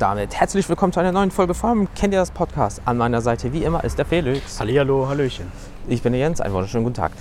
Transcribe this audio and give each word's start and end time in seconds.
Und 0.00 0.04
damit 0.04 0.34
herzlich 0.34 0.66
willkommen 0.66 0.94
zu 0.94 1.00
einer 1.00 1.12
neuen 1.12 1.30
Folge 1.30 1.52
vom 1.52 1.86
Kennt 1.94 2.14
ihr 2.14 2.20
das 2.20 2.30
Podcast? 2.30 2.80
An 2.86 2.96
meiner 2.96 3.20
Seite 3.20 3.52
wie 3.52 3.64
immer 3.64 3.84
ist 3.84 3.98
der 3.98 4.06
Felix. 4.06 4.58
Hallihallo, 4.58 5.06
Hallöchen. 5.06 5.52
Ich 5.88 6.00
bin 6.00 6.14
der 6.14 6.20
Jens, 6.22 6.40
einen 6.40 6.54
wunderschönen 6.54 6.84
guten 6.84 6.96
Tag. 6.96 7.12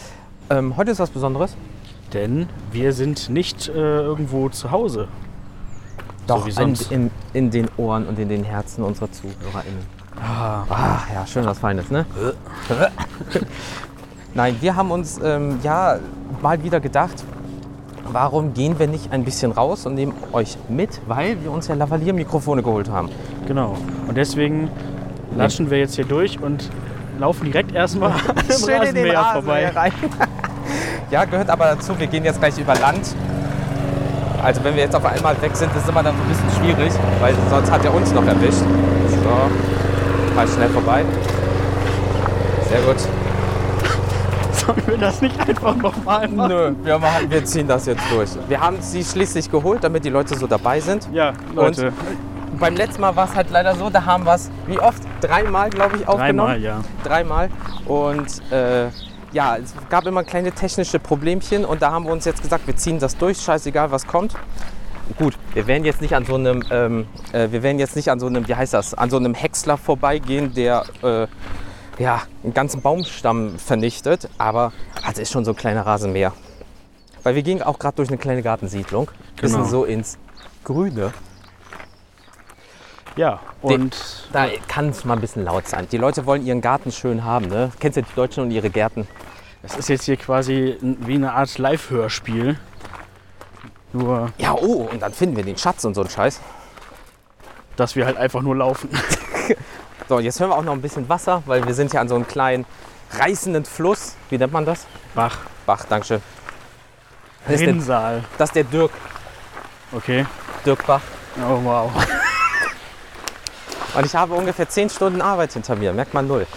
Ähm, 0.50 0.78
heute 0.78 0.92
ist 0.92 1.00
was 1.00 1.10
Besonderes. 1.10 1.57
Denn 2.14 2.47
wir 2.71 2.93
sind 2.93 3.29
nicht 3.29 3.68
äh, 3.68 3.73
irgendwo 3.73 4.47
zu 4.47 4.71
Hause. 4.71 5.10
Doch, 6.25 6.47
wie 6.47 6.52
in, 6.52 6.78
in, 6.89 7.11
in 7.34 7.52
den 7.52 7.68
Ohren 7.75 8.07
und 8.07 8.18
in 8.18 8.29
den 8.29 8.46
Herzen 8.46 8.86
unserer 8.86 9.11
ZuhörerInnen. 9.11 9.83
Ah, 10.16 10.64
Ach 10.69 11.14
ja, 11.14 11.27
schön 11.27 11.46
was 11.46 11.60
Feines, 11.60 11.91
ne? 11.91 12.05
Nein, 14.33 14.55
wir 14.61 14.77
haben 14.77 14.91
uns 14.91 15.19
ähm, 15.21 15.60
ja 15.64 16.00
mal 16.41 16.64
wieder 16.64 16.80
gedacht, 16.80 17.25
warum 18.11 18.54
gehen 18.54 18.79
wir 18.79 18.87
nicht 18.87 19.11
ein 19.11 19.23
bisschen 19.23 19.51
raus 19.51 19.86
und 19.86 19.95
nehmen 19.95 20.13
euch 20.33 20.57
mit, 20.68 21.01
weil 21.07 21.41
wir 21.43 21.51
uns 21.51 21.68
ja 21.68 21.75
Lavalier-Mikrofone 21.75 22.63
geholt 22.63 22.89
haben. 22.89 23.09
genau. 23.47 23.75
Und 24.07 24.18
deswegen 24.18 24.69
latschen 25.35 25.69
wir 25.69 25.77
jetzt 25.77 25.95
hier 25.95 26.05
durch 26.05 26.41
und 26.41 26.69
laufen 27.19 27.45
direkt 27.45 27.73
erstmal 27.73 28.11
am 28.27 28.35
Rasenmäher 28.37 29.23
vorbei. 29.33 29.69
rein. 29.69 29.91
ja, 31.11 31.25
gehört 31.25 31.49
aber 31.49 31.65
dazu, 31.65 31.97
wir 31.99 32.08
gehen 32.08 32.23
jetzt 32.23 32.39
gleich 32.39 32.58
über 32.58 32.75
Land. 32.75 33.13
Also 34.41 34.63
wenn 34.63 34.75
wir 34.75 34.83
jetzt 34.83 34.95
auf 34.95 35.05
einmal 35.05 35.39
weg 35.41 35.55
sind, 35.55 35.69
ist 35.75 35.83
es 35.83 35.89
immer 35.89 36.02
dann 36.02 36.16
ein 36.16 36.27
bisschen 36.30 36.49
schwierig, 36.63 36.94
weil 37.19 37.35
sonst 37.49 37.69
hat 37.69 37.83
er 37.83 37.94
uns 37.94 38.13
noch 38.13 38.25
erwischt. 38.25 38.63
So, 39.09 40.35
mal 40.35 40.47
schnell 40.47 40.69
vorbei. 40.69 41.03
Sehr 42.69 42.81
gut. 42.81 43.19
Sollen 44.70 44.88
wir 44.88 44.98
das 45.00 45.20
nicht 45.22 45.39
einfach 45.39 45.75
nochmal 45.75 46.28
machen? 46.28 46.48
Nö, 46.48 46.75
wir, 46.84 47.00
machen, 47.00 47.31
wir 47.31 47.44
ziehen 47.44 47.67
das 47.67 47.88
jetzt 47.88 48.03
durch. 48.12 48.30
Wir 48.48 48.59
haben 48.59 48.78
sie 48.81 49.03
schließlich 49.03 49.50
geholt, 49.50 49.84
damit 49.84 50.06
die 50.06 50.09
Leute 50.09 50.36
so 50.36 50.45
dabei 50.45 50.80
sind. 50.80 51.09
Ja, 51.12 51.34
Leute. 51.56 51.92
Beim 52.59 52.75
letzten 52.75 53.02
Mal 53.02 53.16
war 53.16 53.25
es 53.25 53.36
halt 53.36 53.50
leider 53.50 53.73
so, 53.75 53.90
da 53.90 54.06
haben 54.06 54.25
wir 54.25 54.36
es, 54.36 54.52
wie 54.67 54.78
oft? 54.78 55.02
Dreimal, 55.22 55.72
glaube 55.72 55.97
ich, 55.97 56.08
aufgenommen. 56.08 56.62
Dreimal, 56.62 56.62
ja. 56.62 56.81
Dreimal. 57.03 57.50
Und 57.86 58.52
äh, 58.52 58.90
ja, 59.31 59.58
es 59.58 59.73
gab 59.90 60.06
immer 60.06 60.23
kleine 60.23 60.52
technische 60.52 61.00
Problemchen 61.00 61.66
und 61.66 61.81
da 61.81 61.92
haben 61.92 62.06
wir 62.06 62.12
uns 62.12 62.25
jetzt 62.25 62.44
gesagt, 62.44 62.67
wir 62.67 62.75
ziehen 62.75 63.00
das 63.00 63.17
durch, 63.17 63.40
scheißegal 63.40 63.90
was 63.92 64.06
kommt. 64.06 64.34
Gut, 65.17 65.36
wir 65.56 65.66
werden 65.66 65.84
jetzt 65.86 66.02
nicht 66.02 66.16
an 66.16 66.25
so 66.25 66.36
einem, 66.36 66.64
ähm, 66.70 67.08
äh, 67.31 67.47
wir 67.50 67.64
werden 67.64 67.80
jetzt 67.80 67.95
nicht 67.95 68.12
an 68.12 68.20
so 68.20 68.28
einem, 68.28 68.47
wie 68.47 68.53
heißt 68.53 68.75
das, 68.75 68.94
an 68.94 69.09
so 69.09 69.17
einem 69.17 69.34
Häcksler 69.34 69.78
vorbeigehen, 69.78 70.53
der 70.53 70.84
äh, 71.02 71.28
ja, 72.00 72.23
einen 72.44 72.53
ganzen 72.53 72.81
Baumstamm 72.81 73.59
vernichtet, 73.59 74.28
aber 74.38 74.72
also 75.03 75.22
ist 75.22 75.31
schon 75.31 75.45
so 75.45 75.52
ein 75.52 75.58
kleiner 75.58 75.86
Rasenmäher. 75.86 76.33
Weil 77.23 77.36
wir 77.36 77.44
gehen 77.44 77.61
auch 77.61 77.78
gerade 77.78 77.97
durch 77.97 78.09
eine 78.09 78.17
kleine 78.17 78.41
Gartensiedlung, 78.41 79.09
bisschen 79.36 79.58
Genau. 79.59 79.69
so 79.69 79.83
ins 79.86 80.17
Grüne. 80.64 81.14
Ja, 83.16 83.39
und 83.61 84.30
Da 84.31 84.47
kann 84.69 84.89
es 84.89 85.03
mal 85.03 85.16
ein 85.16 85.19
bisschen 85.22 85.44
laut 85.44 85.67
sein. 85.67 85.88
Die 85.91 85.97
Leute 85.97 86.25
wollen 86.25 86.45
ihren 86.45 86.61
Garten 86.61 86.91
schön 86.91 87.25
haben, 87.25 87.47
ne? 87.47 87.72
Kennst 87.80 87.97
ja 87.97 88.03
die 88.03 88.16
Deutschen 88.16 88.44
und 88.44 88.52
ihre 88.52 88.69
Gärten. 88.69 89.08
es 89.61 89.75
ist 89.75 89.89
jetzt 89.89 90.06
hier 90.06 90.16
quasi 90.16 90.78
wie 90.81 91.16
eine 91.16 91.34
Art 91.34 91.58
Live-Hörspiel. 91.58 92.58
Nur, 93.91 94.31
Ja, 94.38 94.53
oh, 94.53 94.88
und 94.89 95.02
dann 95.02 95.11
finden 95.11 95.36
wir 95.36 95.44
den 95.44 95.58
Schatz 95.58 95.84
und 95.84 95.95
so 95.95 96.02
einen 96.02 96.09
Scheiß. 96.09 96.39
dass 97.75 97.95
wir 97.95 98.06
halt 98.06 98.17
einfach 98.17 98.41
nur 98.41 98.56
laufen. 98.56 98.89
So, 100.09 100.19
jetzt 100.19 100.39
hören 100.39 100.49
wir 100.49 100.57
auch 100.57 100.63
noch 100.63 100.73
ein 100.73 100.81
bisschen 100.81 101.07
Wasser, 101.07 101.43
weil 101.45 101.67
wir 101.67 101.75
sind 101.75 101.93
ja 101.93 102.02
an 102.02 102.09
so 102.09 102.15
einem 102.15 102.27
kleinen 102.27 102.65
reißenden 103.11 103.63
Fluss. 103.63 104.16
Wie 104.31 104.39
nennt 104.39 104.51
man 104.51 104.66
das? 104.66 104.88
Bach, 105.13 105.38
Bach, 105.67 105.85
Dankeschön. 105.85 106.19
Das 107.45 107.53
ist 107.53 107.59
der, 107.61 107.67
Rinnsal. 107.67 108.23
das 108.39 108.50
ist 108.50 108.56
der 108.56 108.63
Dirk, 108.63 108.89
Okay. 109.91 110.25
Dirk 110.66 110.84
Bach. 110.88 111.01
Oh, 111.38 111.59
wow. 111.63 111.91
Und 113.94 114.06
ich 114.06 114.16
habe 114.16 114.34
ungefähr 114.34 114.67
10 114.67 114.89
Stunden 114.89 115.22
Arbeit 115.22 115.53
hinter 115.53 115.75
mir, 115.75 115.94
merkt 115.94 116.16
man 116.16 116.28
null. 116.28 116.47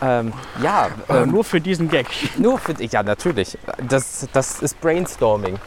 Ähm, 0.00 0.32
ja, 0.62 0.88
ähm, 1.08 1.32
nur 1.32 1.42
für 1.42 1.60
diesen 1.60 1.88
Gag. 1.88 2.06
nur 2.38 2.58
für 2.58 2.74
dich, 2.74 2.92
ja 2.92 3.02
natürlich. 3.02 3.58
Das, 3.88 4.28
das 4.32 4.62
ist 4.62 4.80
Brainstorming. 4.80 5.58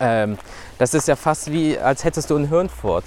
Ähm, 0.00 0.36
das 0.78 0.94
ist 0.94 1.06
ja 1.06 1.14
fast 1.14 1.52
wie, 1.52 1.78
als 1.78 2.02
hättest 2.02 2.30
du 2.30 2.36
einen 2.36 2.48
Hirnfurz. 2.48 3.06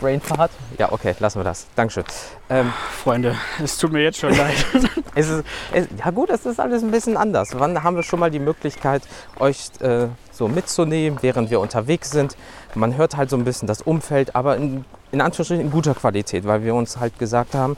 Brainfart? 0.00 0.50
Ja, 0.78 0.92
okay, 0.92 1.14
lassen 1.18 1.38
wir 1.38 1.44
das. 1.44 1.66
Dankeschön. 1.76 2.04
Ähm, 2.50 2.72
Freunde, 3.02 3.36
es 3.62 3.78
tut 3.78 3.92
mir 3.92 4.02
jetzt 4.02 4.18
schon 4.18 4.34
leid. 4.36 4.66
Es 5.16 5.28
ist, 5.28 5.44
es, 5.72 5.86
ja 5.96 6.10
gut, 6.10 6.28
es 6.28 6.44
ist 6.44 6.58
alles 6.58 6.82
ein 6.82 6.90
bisschen 6.90 7.16
anders. 7.16 7.50
Wann 7.56 7.84
haben 7.84 7.94
wir 7.94 8.02
schon 8.02 8.18
mal 8.18 8.32
die 8.32 8.40
Möglichkeit, 8.40 9.02
euch 9.38 9.70
äh, 9.78 10.08
so 10.32 10.48
mitzunehmen, 10.48 11.20
während 11.22 11.50
wir 11.50 11.60
unterwegs 11.60 12.10
sind? 12.10 12.36
Man 12.74 12.96
hört 12.96 13.16
halt 13.16 13.30
so 13.30 13.36
ein 13.36 13.44
bisschen 13.44 13.68
das 13.68 13.80
Umfeld, 13.80 14.34
aber 14.34 14.56
in, 14.56 14.84
in 15.12 15.20
Anführungsstrichen 15.20 15.66
in 15.66 15.70
guter 15.70 15.94
Qualität, 15.94 16.44
weil 16.46 16.64
wir 16.64 16.74
uns 16.74 16.98
halt 16.98 17.16
gesagt 17.20 17.54
haben, 17.54 17.76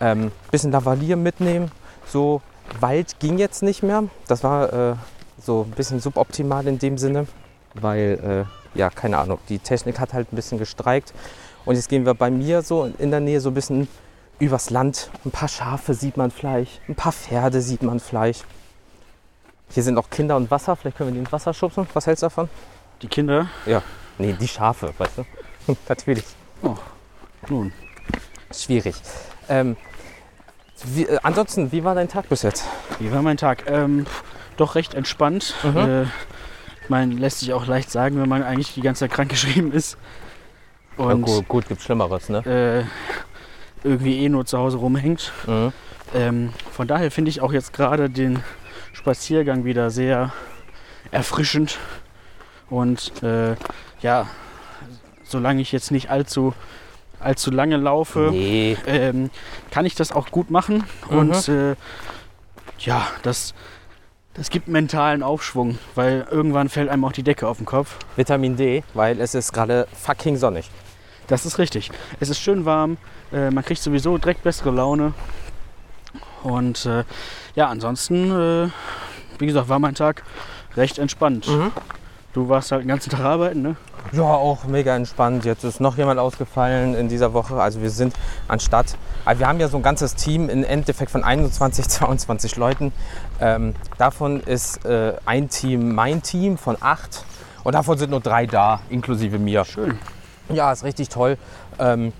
ähm, 0.00 0.32
bisschen 0.50 0.72
Lavalier 0.72 1.16
mitnehmen. 1.16 1.70
So 2.06 2.40
Wald 2.80 3.20
ging 3.20 3.36
jetzt 3.36 3.62
nicht 3.62 3.82
mehr. 3.82 4.04
Das 4.26 4.42
war 4.42 4.72
äh, 4.72 4.94
so 5.38 5.66
ein 5.68 5.72
bisschen 5.72 6.00
suboptimal 6.00 6.66
in 6.66 6.78
dem 6.78 6.96
Sinne, 6.96 7.26
weil, 7.74 8.46
äh, 8.74 8.78
ja, 8.78 8.88
keine 8.88 9.18
Ahnung, 9.18 9.38
die 9.48 9.58
Technik 9.58 10.00
hat 10.00 10.14
halt 10.14 10.32
ein 10.32 10.36
bisschen 10.36 10.58
gestreikt. 10.58 11.12
Und 11.64 11.76
jetzt 11.76 11.88
gehen 11.88 12.04
wir 12.06 12.14
bei 12.14 12.30
mir 12.30 12.62
so 12.62 12.90
in 12.98 13.10
der 13.10 13.20
Nähe 13.20 13.40
so 13.40 13.50
ein 13.50 13.54
bisschen 13.54 13.88
übers 14.38 14.70
Land. 14.70 15.10
Ein 15.24 15.30
paar 15.30 15.48
Schafe 15.48 15.94
sieht 15.94 16.16
man 16.16 16.30
vielleicht, 16.30 16.80
ein 16.88 16.94
paar 16.94 17.12
Pferde 17.12 17.60
sieht 17.60 17.82
man 17.82 18.00
vielleicht. 18.00 18.44
Hier 19.70 19.82
sind 19.82 19.96
auch 19.96 20.10
Kinder 20.10 20.36
und 20.36 20.50
Wasser, 20.50 20.76
vielleicht 20.76 20.96
können 20.96 21.10
wir 21.10 21.14
die 21.14 21.20
ins 21.20 21.32
Wasser 21.32 21.54
schubsen. 21.54 21.86
Was 21.94 22.06
hältst 22.06 22.22
du 22.22 22.26
davon? 22.26 22.48
Die 23.00 23.06
Kinder, 23.06 23.48
Nee, 24.18 24.34
die 24.38 24.48
Schafe, 24.48 24.92
weißt 24.98 25.18
du? 25.18 25.24
Natürlich. 25.88 26.24
nun, 27.48 27.72
Schwierig. 28.54 28.94
Ähm, 29.48 29.76
wie, 30.84 31.06
äh, 31.06 31.18
ansonsten, 31.22 31.72
wie 31.72 31.84
war 31.84 31.94
dein 31.94 32.08
Tag 32.08 32.28
bis 32.28 32.42
jetzt? 32.42 32.64
Wie 32.98 33.10
war 33.12 33.22
mein 33.22 33.36
Tag? 33.36 33.64
Ähm, 33.66 34.06
doch 34.56 34.74
recht 34.74 34.94
entspannt. 34.94 35.54
Mhm. 35.62 35.76
Äh, 35.76 36.04
man 36.88 37.12
lässt 37.12 37.38
sich 37.40 37.52
auch 37.52 37.66
leicht 37.66 37.90
sagen, 37.90 38.20
wenn 38.20 38.28
man 38.28 38.42
eigentlich 38.42 38.74
die 38.74 38.80
ganze 38.80 39.00
Zeit 39.00 39.12
krankgeschrieben 39.12 39.72
ist. 39.72 39.96
Und 40.96 41.22
gut, 41.22 41.48
gut, 41.48 41.68
gibt 41.68 41.80
Schlimmeres, 41.82 42.28
ne? 42.28 42.86
äh, 43.84 43.86
irgendwie 43.86 44.24
eh 44.24 44.28
nur 44.28 44.44
zu 44.44 44.58
Hause 44.58 44.76
rumhängt. 44.78 45.32
Mhm. 45.46 45.72
Ähm, 46.14 46.52
von 46.70 46.86
daher 46.86 47.10
finde 47.10 47.30
ich 47.30 47.40
auch 47.40 47.52
jetzt 47.52 47.72
gerade 47.72 48.10
den 48.10 48.42
Spaziergang 48.92 49.64
wieder 49.64 49.90
sehr 49.90 50.32
erfrischend. 51.10 51.78
Und 52.68 53.22
äh, 53.22 53.56
ja, 54.00 54.26
solange 55.24 55.62
ich 55.62 55.72
jetzt 55.72 55.90
nicht 55.90 56.10
allzu, 56.10 56.54
allzu 57.20 57.50
lange 57.50 57.76
laufe, 57.76 58.28
Nee. 58.30 58.76
ähm, 58.86 59.30
kann 59.70 59.86
ich 59.86 59.94
das 59.94 60.12
auch 60.12 60.30
gut 60.30 60.50
machen. 60.50 60.84
Mhm. 61.10 61.16
Und 61.18 61.48
äh, 61.48 61.74
ja, 62.78 63.06
das, 63.22 63.54
das 64.34 64.50
gibt 64.50 64.68
mentalen 64.68 65.22
Aufschwung, 65.22 65.78
weil 65.94 66.26
irgendwann 66.30 66.68
fällt 66.68 66.88
einem 66.88 67.04
auch 67.04 67.12
die 67.12 67.22
Decke 67.22 67.46
auf 67.46 67.58
den 67.58 67.66
Kopf. 67.66 67.96
Vitamin 68.16 68.56
D, 68.56 68.82
weil 68.94 69.20
es 69.20 69.34
ist 69.34 69.52
gerade 69.52 69.86
fucking 69.92 70.36
sonnig. 70.36 70.70
Das 71.26 71.46
ist 71.46 71.58
richtig. 71.58 71.90
Es 72.20 72.28
ist 72.28 72.40
schön 72.40 72.64
warm, 72.64 72.96
äh, 73.32 73.50
man 73.50 73.64
kriegt 73.64 73.82
sowieso 73.82 74.18
direkt 74.18 74.42
bessere 74.42 74.70
Laune. 74.70 75.14
Und 76.42 76.86
äh, 76.86 77.04
ja, 77.54 77.68
ansonsten, 77.68 78.30
äh, 78.30 78.68
wie 79.38 79.46
gesagt, 79.46 79.68
war 79.68 79.78
mein 79.78 79.94
Tag 79.94 80.24
recht 80.76 80.98
entspannt. 80.98 81.46
Mhm. 81.48 81.70
Du 82.32 82.48
warst 82.48 82.72
halt 82.72 82.82
den 82.82 82.88
ganzen 82.88 83.10
Tag 83.10 83.20
arbeiten, 83.20 83.60
ne? 83.60 83.76
Ja, 84.12 84.22
auch 84.22 84.64
mega 84.64 84.96
entspannt. 84.96 85.44
Jetzt 85.44 85.64
ist 85.64 85.80
noch 85.80 85.98
jemand 85.98 86.18
ausgefallen 86.18 86.94
in 86.94 87.08
dieser 87.08 87.34
Woche. 87.34 87.60
Also 87.60 87.82
wir 87.82 87.90
sind 87.90 88.14
anstatt, 88.48 88.96
also 89.26 89.40
wir 89.40 89.48
haben 89.48 89.60
ja 89.60 89.68
so 89.68 89.76
ein 89.76 89.82
ganzes 89.82 90.14
Team 90.14 90.48
im 90.48 90.64
Endeffekt 90.64 91.10
von 91.10 91.24
21, 91.24 91.86
22 91.88 92.56
Leuten. 92.56 92.92
Ähm, 93.38 93.74
davon 93.98 94.40
ist 94.40 94.84
äh, 94.86 95.14
ein 95.26 95.50
Team 95.50 95.94
mein 95.94 96.22
Team 96.22 96.56
von 96.56 96.76
acht. 96.80 97.24
Und 97.64 97.74
davon 97.74 97.98
sind 97.98 98.10
nur 98.10 98.20
drei 98.20 98.46
da, 98.46 98.80
inklusive 98.88 99.38
mir. 99.38 99.64
Schön. 99.66 99.98
Ja, 100.48 100.72
ist 100.72 100.84
richtig 100.84 101.10
toll. 101.10 101.36
Ähm, 101.78 102.14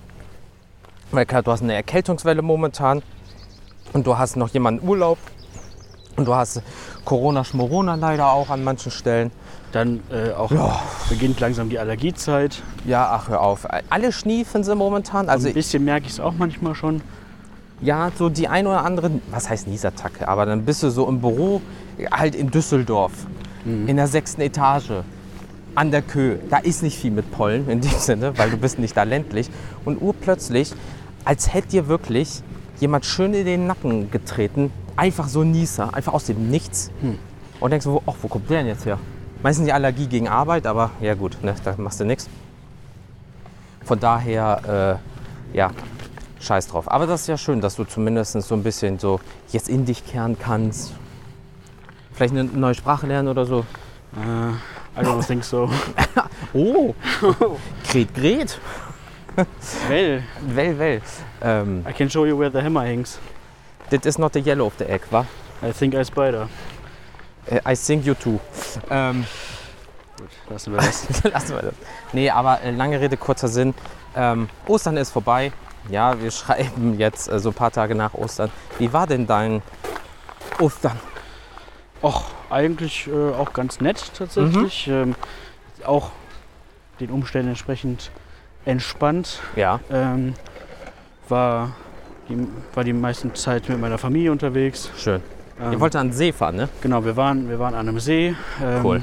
weil 1.11 1.25
klar, 1.25 1.41
du 1.41 1.51
hast 1.51 1.63
eine 1.63 1.73
Erkältungswelle 1.73 2.41
momentan 2.43 3.01
und 3.93 4.05
du 4.05 4.17
hast 4.17 4.35
noch 4.35 4.49
jemanden 4.49 4.87
Urlaub 4.87 5.17
und 6.15 6.25
du 6.27 6.35
hast 6.35 6.61
Corona-Schmorona 7.05 7.95
leider 7.95 8.31
auch 8.31 8.49
an 8.49 8.63
manchen 8.63 8.91
Stellen. 8.91 9.31
Dann 9.71 10.01
äh, 10.11 10.31
auch 10.33 10.51
Ja. 10.51 10.79
beginnt 11.09 11.39
langsam 11.39 11.69
die 11.69 11.79
Allergiezeit. 11.79 12.61
Ja, 12.85 13.09
ach 13.11 13.29
hör 13.29 13.41
auf. 13.41 13.67
Alle 13.89 14.11
schniefen 14.11 14.63
sie 14.63 14.75
momentan. 14.75 15.29
Also 15.29 15.31
Also 15.33 15.47
ein 15.49 15.53
bisschen 15.55 15.83
merke 15.83 16.05
ich 16.05 16.13
es 16.13 16.19
auch 16.19 16.33
manchmal 16.37 16.75
schon. 16.75 17.01
ja, 17.81 18.11
so 18.17 18.29
die 18.29 18.47
ein 18.47 18.67
oder 18.67 18.85
andere, 18.85 19.09
was 19.31 19.49
heißt 19.49 19.67
Niesattacke, 19.67 20.27
aber 20.27 20.45
dann 20.45 20.63
bist 20.63 20.83
du 20.83 20.89
so 20.89 21.07
im 21.09 21.19
Büro, 21.21 21.61
halt 22.11 22.35
in 22.35 22.49
Düsseldorf, 22.51 23.11
in 23.65 23.95
der 23.95 24.07
sechsten 24.07 24.41
Etage, 24.41 24.91
an 25.75 25.89
der 25.91 26.01
Kö. 26.03 26.35
Da 26.49 26.57
ist 26.57 26.83
nicht 26.83 26.97
viel 26.99 27.11
mit 27.11 27.31
Pollen 27.31 27.67
in 27.69 27.81
dem 27.81 27.91
Sinne, 27.97 28.37
weil 28.37 28.51
du 28.51 28.57
bist 28.57 28.77
nicht 28.77 28.95
da 28.95 29.03
ländlich. 29.03 29.49
Und 29.85 30.01
urplötzlich, 30.01 30.71
als 31.25 31.51
hätte 31.53 31.69
dir 31.69 31.87
wirklich 31.87 32.41
jemand 32.79 33.05
schön 33.05 33.33
in 33.33 33.45
den 33.45 33.65
Nacken 33.67 34.11
getreten, 34.11 34.71
einfach 34.95 35.27
so 35.27 35.41
ein 35.41 35.51
Nieser, 35.51 35.93
einfach 35.93 36.13
aus 36.13 36.25
dem 36.25 36.49
Nichts. 36.49 36.91
Und 37.59 37.69
denkst 37.71 37.85
du, 37.85 37.93
wo, 37.93 38.03
ach, 38.05 38.15
wo 38.21 38.27
kommt 38.27 38.49
der 38.49 38.59
denn 38.59 38.67
jetzt 38.67 38.85
her? 38.85 38.97
Meistens 39.41 39.65
die 39.65 39.73
Allergie 39.73 40.07
gegen 40.07 40.27
Arbeit, 40.27 40.65
aber 40.65 40.91
ja 41.01 41.13
gut, 41.15 41.37
ne, 41.43 41.53
da 41.63 41.75
machst 41.77 41.99
du 41.99 42.05
nichts. 42.05 42.29
Von 43.83 43.99
daher, 43.99 44.99
äh, 45.53 45.57
ja, 45.57 45.71
scheiß 46.39 46.67
drauf. 46.67 46.89
Aber 46.91 47.07
das 47.07 47.21
ist 47.21 47.27
ja 47.27 47.37
schön, 47.37 47.59
dass 47.61 47.75
du 47.75 47.83
zumindest 47.83 48.33
so 48.41 48.55
ein 48.55 48.63
bisschen 48.63 48.99
so 48.99 49.19
jetzt 49.51 49.67
in 49.69 49.85
dich 49.85 50.05
kehren 50.05 50.37
kannst. 50.39 50.93
Vielleicht 52.13 52.33
eine 52.33 52.45
neue 52.45 52.75
Sprache 52.75 53.07
lernen 53.07 53.27
oder 53.27 53.45
so. 53.45 53.65
Äh, 54.15 54.99
I 55.01 55.03
don't 55.03 55.23
think 55.27 55.43
so. 55.43 55.69
Oh, 56.55 56.93
Gret, 57.91 58.13
Gret. 58.13 58.59
well, 59.89 60.21
Well, 60.53 60.77
well. 60.77 61.01
Ähm, 61.41 61.83
I 61.89 61.91
can 61.93 62.07
show 62.07 62.25
you 62.25 62.37
where 62.37 62.51
the 62.51 62.61
hammer 62.61 62.81
hangs. 62.81 63.17
That 63.93 64.05
is 64.07 64.17
not 64.17 64.33
the 64.33 64.39
yellow 64.39 64.65
of 64.65 64.73
the 64.77 64.89
egg, 64.89 65.01
wa? 65.11 65.25
I 65.61 65.71
think 65.71 65.93
I 65.93 66.03
spider. 66.03 66.49
Äh, 67.45 67.61
I 67.65 67.75
think 67.75 68.05
you 68.05 68.15
too. 68.15 68.39
Ähm, 68.89 69.25
Gut, 70.17 70.29
lassen 70.49 70.73
wir 70.73 70.77
das. 70.81 71.23
Lassen 71.23 71.55
wir 71.55 71.61
das. 71.61 71.73
Nee, 72.11 72.29
aber 72.29 72.61
äh, 72.61 72.71
lange 72.71 72.99
Rede, 72.99 73.17
kurzer 73.17 73.47
Sinn. 73.47 73.73
Ähm, 74.15 74.49
Ostern 74.67 74.97
ist 74.97 75.11
vorbei. 75.11 75.51
Ja, 75.89 76.19
wir 76.19 76.31
schreiben 76.39 76.97
jetzt 76.97 77.27
äh, 77.27 77.39
so 77.39 77.49
ein 77.49 77.53
paar 77.55 77.71
Tage 77.71 77.93
nach 77.93 78.13
Ostern. 78.15 78.49
Wie 78.79 78.91
war 78.93 79.05
denn 79.05 79.27
dein 79.27 79.61
Ostern? 80.59 80.99
Och, 82.01 82.23
eigentlich 82.49 83.07
äh, 83.07 83.33
auch 83.33 83.53
ganz 83.53 83.79
nett 83.79 84.11
tatsächlich. 84.17 84.87
Ähm, 84.87 85.15
auch 85.85 86.11
den 86.99 87.11
Umständen 87.11 87.49
entsprechend 87.49 88.11
entspannt. 88.65 89.39
Ja, 89.55 89.79
Ähm, 89.91 90.33
war, 91.29 91.75
die, 92.29 92.47
war 92.73 92.83
die 92.83 92.93
meiste 92.93 93.31
Zeit 93.33 93.69
mit 93.69 93.79
meiner 93.79 93.97
Familie 93.97 94.31
unterwegs. 94.31 94.89
schön. 94.97 95.21
Ähm, 95.61 95.73
Ihr 95.73 95.79
wollt 95.79 95.95
an 95.95 96.07
den 96.07 96.13
See 96.13 96.31
fahren, 96.31 96.55
ne? 96.55 96.69
Genau, 96.81 97.05
wir 97.05 97.15
waren, 97.15 97.47
wir 97.49 97.59
waren 97.59 97.73
an 97.75 97.87
einem 97.87 97.99
See. 97.99 98.35
Ähm, 98.61 98.83
Cool. 98.85 99.01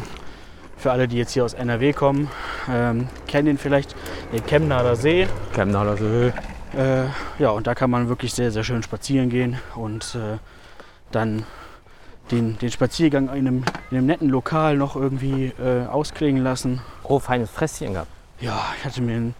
Für 0.76 0.92
alle, 0.92 1.06
die 1.06 1.16
jetzt 1.18 1.32
hier 1.32 1.44
aus 1.44 1.52
NRW 1.52 1.92
kommen, 1.92 2.28
ähm, 2.68 3.08
kennen 3.28 3.46
den 3.46 3.58
vielleicht, 3.58 3.94
den 4.32 4.44
Chemnader 4.46 4.96
See. 4.96 5.28
Chemnader 5.54 5.96
See. 5.96 6.32
Äh, 6.76 7.04
ja, 7.38 7.50
und 7.50 7.66
da 7.66 7.74
kann 7.74 7.90
man 7.90 8.08
wirklich 8.08 8.32
sehr, 8.32 8.50
sehr 8.50 8.64
schön 8.64 8.82
spazieren 8.82 9.28
gehen 9.28 9.58
und 9.74 10.14
äh, 10.14 10.38
dann 11.12 11.44
den, 12.30 12.58
den 12.58 12.70
Spaziergang 12.70 13.24
in 13.28 13.46
einem, 13.46 13.64
in 13.90 13.98
einem 13.98 14.06
netten 14.06 14.28
Lokal 14.30 14.76
noch 14.76 14.96
irgendwie 14.96 15.52
äh, 15.62 15.86
ausklingen 15.86 16.42
lassen. 16.42 16.80
Oh, 17.02 17.18
feines 17.18 17.50
Fresschen 17.50 17.92
gehabt. 17.92 18.10
Ja, 18.40 18.72
ich 18.78 18.84
hatte 18.84 19.02
mir 19.02 19.16
einen 19.16 19.34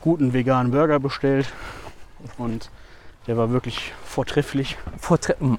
guten 0.00 0.32
veganen 0.32 0.72
Burger 0.72 1.00
bestellt 1.00 1.52
und 2.38 2.70
der 3.28 3.36
war 3.36 3.50
wirklich 3.50 3.92
vortrefflich, 4.04 4.76
Vortre 4.98 5.36
mhm. 5.38 5.58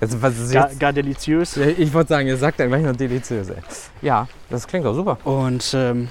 Jetzt, 0.00 0.22
was 0.22 0.38
ist 0.38 0.52
gar, 0.52 0.68
jetzt? 0.68 0.78
gar 0.78 0.92
deliziös. 0.92 1.56
Ich 1.56 1.92
wollte 1.92 2.10
sagen, 2.10 2.28
ihr 2.28 2.36
sagt 2.36 2.60
dann 2.60 2.68
gleich 2.68 2.84
noch 2.84 2.94
deliziös, 2.94 3.48
ey. 3.48 3.56
Ja, 4.00 4.28
das 4.48 4.68
klingt 4.68 4.86
doch 4.86 4.94
super. 4.94 5.18
Und 5.24 5.72
ähm, 5.74 6.08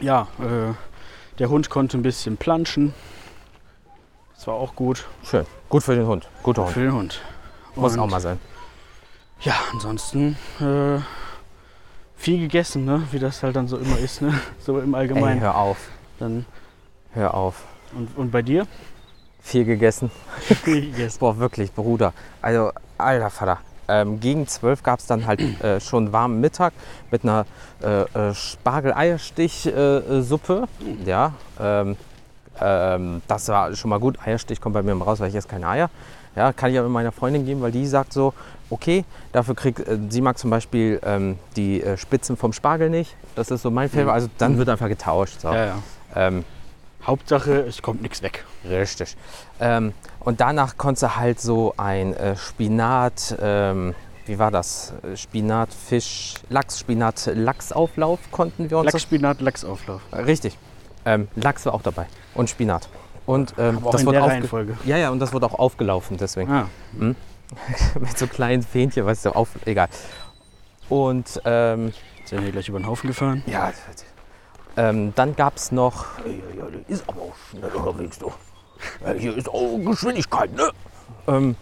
ja, 0.00 0.28
äh, 0.38 0.74
der 1.38 1.48
Hund 1.48 1.70
konnte 1.70 1.96
ein 1.96 2.02
bisschen 2.02 2.36
planschen. 2.36 2.92
Das 4.34 4.46
war 4.48 4.54
auch 4.54 4.74
gut 4.74 5.06
Schön. 5.22 5.46
Gut 5.70 5.82
für 5.82 5.94
den 5.94 6.06
Hund. 6.06 6.28
Guter 6.42 6.64
Hund. 6.64 6.72
für 6.72 6.80
den 6.80 6.92
Hund. 6.92 7.22
Muss 7.74 7.94
Und 7.94 8.00
auch 8.00 8.10
mal 8.10 8.20
sein. 8.20 8.38
Ja, 9.40 9.54
ansonsten 9.72 10.36
äh, 10.60 10.98
viel 12.16 12.40
gegessen, 12.40 12.84
ne? 12.84 13.02
wie 13.12 13.18
das 13.18 13.42
halt 13.42 13.56
dann 13.56 13.68
so 13.68 13.78
immer 13.78 13.98
ist, 13.98 14.20
ne? 14.20 14.34
so 14.58 14.78
im 14.78 14.94
Ey, 14.94 15.00
Allgemeinen. 15.00 15.40
hör 15.40 15.56
auf. 15.56 15.78
Dann, 16.18 16.44
Hör 17.12 17.34
auf. 17.34 17.64
und, 17.94 18.16
und 18.16 18.30
bei 18.30 18.42
dir? 18.42 18.66
Viel 19.46 19.64
gegessen. 19.64 20.10
Viel 20.64 20.90
gegessen. 20.90 21.18
Boah, 21.20 21.38
wirklich, 21.38 21.72
Bruder. 21.72 22.12
Also, 22.42 22.72
alter 22.98 23.30
Vater. 23.30 23.58
Ähm, 23.86 24.18
gegen 24.18 24.48
12 24.48 24.82
gab 24.82 24.98
es 24.98 25.06
dann 25.06 25.24
halt 25.24 25.40
äh, 25.62 25.78
schon 25.78 26.12
warmen 26.12 26.40
Mittag 26.40 26.72
mit 27.12 27.22
einer 27.22 27.46
äh, 27.80 28.00
äh, 28.02 28.34
Spargel-Eierstich-Suppe. 28.34 30.66
ja, 31.04 31.32
ähm, 31.60 31.96
ähm, 32.60 33.22
das 33.28 33.46
war 33.46 33.72
schon 33.76 33.90
mal 33.90 34.00
gut. 34.00 34.18
Eierstich 34.26 34.60
kommt 34.60 34.74
bei 34.74 34.82
mir 34.82 35.00
raus, 35.00 35.20
weil 35.20 35.28
ich 35.28 35.36
esse 35.36 35.46
keine 35.46 35.68
Eier. 35.68 35.90
Ja, 36.34 36.52
kann 36.52 36.72
ich 36.72 36.78
aber 36.80 36.88
meiner 36.88 37.12
Freundin 37.12 37.46
geben, 37.46 37.62
weil 37.62 37.70
die 37.70 37.86
sagt 37.86 38.12
so, 38.12 38.34
okay, 38.68 39.04
dafür 39.30 39.54
kriegt, 39.54 39.78
äh, 39.78 39.96
sie 40.08 40.22
mag 40.22 40.38
zum 40.38 40.50
Beispiel 40.50 40.98
ähm, 41.04 41.38
die 41.54 41.84
äh, 41.84 41.96
Spitzen 41.96 42.36
vom 42.36 42.52
Spargel 42.52 42.90
nicht. 42.90 43.14
Das 43.36 43.52
ist 43.52 43.62
so 43.62 43.70
mein 43.70 43.90
Favorit. 43.90 44.12
Also 44.12 44.28
dann 44.38 44.58
wird 44.58 44.68
einfach 44.68 44.88
getauscht. 44.88 45.42
So. 45.42 45.52
Ja, 45.52 45.76
ja. 46.16 46.32
Hauptsache, 47.06 47.60
es 47.60 47.82
kommt 47.82 48.02
nichts 48.02 48.22
weg. 48.22 48.44
Richtig. 48.68 49.16
Ähm, 49.60 49.92
und 50.20 50.40
danach 50.40 50.76
konntest 50.76 51.04
du 51.04 51.16
halt 51.16 51.40
so 51.40 51.74
ein 51.76 52.14
äh, 52.14 52.36
Spinat, 52.36 53.36
ähm, 53.40 53.94
wie 54.26 54.38
war 54.38 54.50
das? 54.50 54.92
Äh, 55.02 55.16
Spinat, 55.16 55.72
Fisch, 55.72 56.34
Lachs, 56.50 56.80
Spinat, 56.80 57.30
Lachsauflauf 57.32 58.18
konnten 58.32 58.70
wir 58.70 58.78
uns. 58.78 58.92
Lachsspinat, 58.92 59.40
Lachsauflauf. 59.40 60.02
Das, 60.10 60.26
richtig. 60.26 60.58
Ähm, 61.04 61.28
Lachs 61.36 61.64
war 61.64 61.74
auch 61.74 61.82
dabei. 61.82 62.06
Und 62.34 62.50
Spinat. 62.50 62.88
Und 63.24 63.54
ähm, 63.58 63.80
das 63.90 64.04
wurde 64.04 64.20
Reihenfolge. 64.20 64.76
Ja, 64.84 64.96
ja, 64.96 65.10
und 65.10 65.20
das 65.20 65.32
wurde 65.32 65.46
auch 65.46 65.58
aufgelaufen, 65.58 66.16
deswegen. 66.16 66.50
Ah, 66.50 66.68
Mit 68.00 68.18
so 68.18 68.26
kleinen 68.26 68.62
Fähnchen, 68.62 69.06
weißt 69.06 69.26
du, 69.26 69.30
auf, 69.30 69.50
egal. 69.64 69.88
Und 70.88 71.40
ähm, 71.44 71.92
sind 72.24 72.44
wir 72.44 72.52
gleich 72.52 72.68
über 72.68 72.78
den 72.78 72.86
Haufen 72.86 73.08
gefahren? 73.08 73.42
ja, 73.46 73.72
ähm, 74.76 75.12
dann 75.14 75.34
gab 75.36 75.56
es 75.56 75.72
noch. 75.72 76.06
Ja, 76.56 76.64
der 76.66 76.88
ist 76.88 77.04
aber 77.08 77.22
auch 77.22 77.34
schnell 77.50 77.70
unterwegs, 77.70 78.18
du. 78.18 78.32
Ja, 79.04 79.12
hier 79.12 79.36
ist 79.36 79.48
auch 79.48 79.78
Geschwindigkeit, 79.78 80.52
ne? 80.54 80.70
Ähm, 81.26 81.56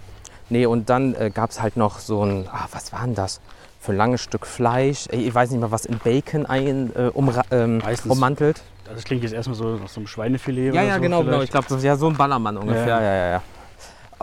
nee, 0.49 0.67
und 0.67 0.89
dann 0.91 1.15
äh, 1.15 1.31
gab 1.31 1.51
es 1.51 1.63
halt 1.63 1.77
noch 1.77 1.99
so 1.99 2.25
ein. 2.25 2.49
Ah, 2.51 2.67
was 2.73 2.93
war 2.93 3.03
denn 3.05 3.15
das? 3.15 3.41
Für 3.81 3.93
ein 3.93 3.99
langes 3.99 4.23
Stück 4.23 4.47
Fleisch. 4.47 5.07
Ey, 5.11 5.27
Ich 5.29 5.35
weiß 5.35 5.51
nicht 5.51 5.61
mal, 5.61 5.71
was 5.71 5.85
in 5.87 5.99
Bacon 5.99 6.47
ein, 6.47 6.91
äh, 6.97 7.11
umra- 7.15 7.45
ähm, 7.51 7.79
Meistens. 7.79 8.11
ummantelt. 8.11 8.63
Also 8.85 8.95
Das 8.97 9.05
klingt 9.05 9.23
jetzt 9.23 9.33
erstmal 9.33 9.55
so 9.57 9.77
nach 9.77 9.89
so 9.89 10.01
einem 10.01 10.07
Schweinefilet 10.07 10.73
Ja, 10.75 10.81
oder 10.81 10.89
ja, 10.89 10.95
so 10.97 11.01
genau, 11.03 11.19
genau. 11.19 11.31
vielleicht. 11.33 11.45
Ich 11.45 11.51
glaube, 11.51 11.67
das 11.69 11.79
ist 11.79 11.85
ja 11.85 11.97
so 11.97 12.09
ein 12.09 12.17
Ballermann 12.17 12.57
ungefähr. 12.57 12.87
Ja. 12.87 13.01
Ja, 13.03 13.15
ja, 13.15 13.31
ja. 13.31 13.43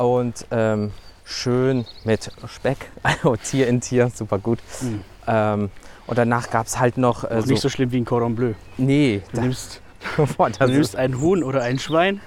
Und 0.03 0.45
ähm, 0.51 0.91
schön 1.23 1.85
mit 2.03 2.31
Speck, 2.47 2.77
also 3.03 3.35
Tier 3.35 3.67
in 3.67 3.81
Tier, 3.81 4.09
super 4.09 4.39
gut. 4.39 4.59
Mhm. 4.81 5.03
Ähm, 5.27 5.69
und 6.11 6.17
danach 6.17 6.49
gab 6.49 6.67
es 6.67 6.77
halt 6.77 6.97
noch. 6.97 7.23
Äh, 7.23 7.27
Auch 7.39 7.45
nicht 7.45 7.61
so 7.61 7.69
schlimm 7.69 7.91
wie 7.93 7.97
ein 8.01 8.05
Cordon 8.05 8.35
Bleu. 8.35 8.53
nee, 8.77 9.21
Du 9.33 9.39
nimmst, 9.41 9.81
boah, 10.37 10.49
du 10.49 10.67
nimmst 10.67 10.97
ein 10.97 11.21
Huhn 11.21 11.41
oder 11.41 11.61
ein 11.63 11.79
Schwein 11.79 12.19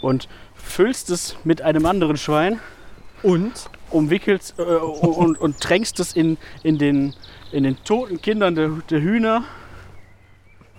und 0.00 0.28
füllst 0.54 1.10
es 1.10 1.36
mit 1.42 1.60
einem 1.60 1.86
anderen 1.86 2.16
Schwein 2.16 2.60
und 3.24 3.68
umwickelst 3.90 4.54
äh, 4.58 4.62
und, 4.62 5.40
und 5.40 5.60
tränkst 5.60 5.98
es 5.98 6.14
in, 6.14 6.38
in, 6.62 6.78
den, 6.78 7.14
in 7.50 7.64
den 7.64 7.76
toten 7.82 8.22
Kindern 8.22 8.54
der, 8.54 8.68
der 8.90 9.00
Hühner, 9.00 9.42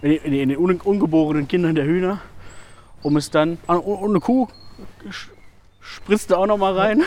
in, 0.01 0.11
den- 0.11 0.23
in 0.23 0.49
den 0.49 0.57
un, 0.57 0.79
ungeborenen 0.79 1.49
Kindern 1.49 1.75
der 1.75 1.83
Hühner, 1.85 2.21
um 3.03 3.17
es 3.17 3.29
dann, 3.29 3.57
ah, 3.67 3.75
und 3.75 4.11
eine 4.11 4.19
Kuh 4.21 4.47
spritzt 5.81 6.31
du 6.31 6.35
auch 6.37 6.47
noch 6.47 6.57
mal 6.57 6.77
rein. 6.77 7.03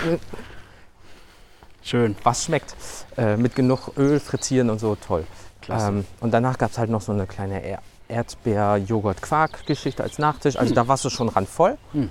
Schön, 1.91 2.15
was 2.23 2.45
schmeckt. 2.45 2.77
Äh, 3.17 3.37
mit 3.37 3.57
genug 3.57 3.91
Öl 3.97 4.21
frittieren 4.21 4.71
und 4.71 4.79
so, 4.79 4.95
toll. 4.95 5.27
klasse. 5.61 5.89
Ähm, 5.89 6.05
und 6.21 6.31
danach 6.31 6.57
gab 6.57 6.71
es 6.71 6.79
halt 6.79 6.89
noch 6.89 7.01
so 7.01 7.11
eine 7.11 7.27
kleine 7.27 7.65
Er- 7.65 7.83
Erdbeer-Joghurt-Quark-Geschichte 8.07 10.01
als 10.05 10.19
Nachtisch. 10.21 10.57
Also 10.57 10.73
da 10.73 10.87
warst 10.87 11.05
du 11.05 11.11
schon 11.11 11.29
randvoll. 11.29 11.79
Hm. 11.93 12.09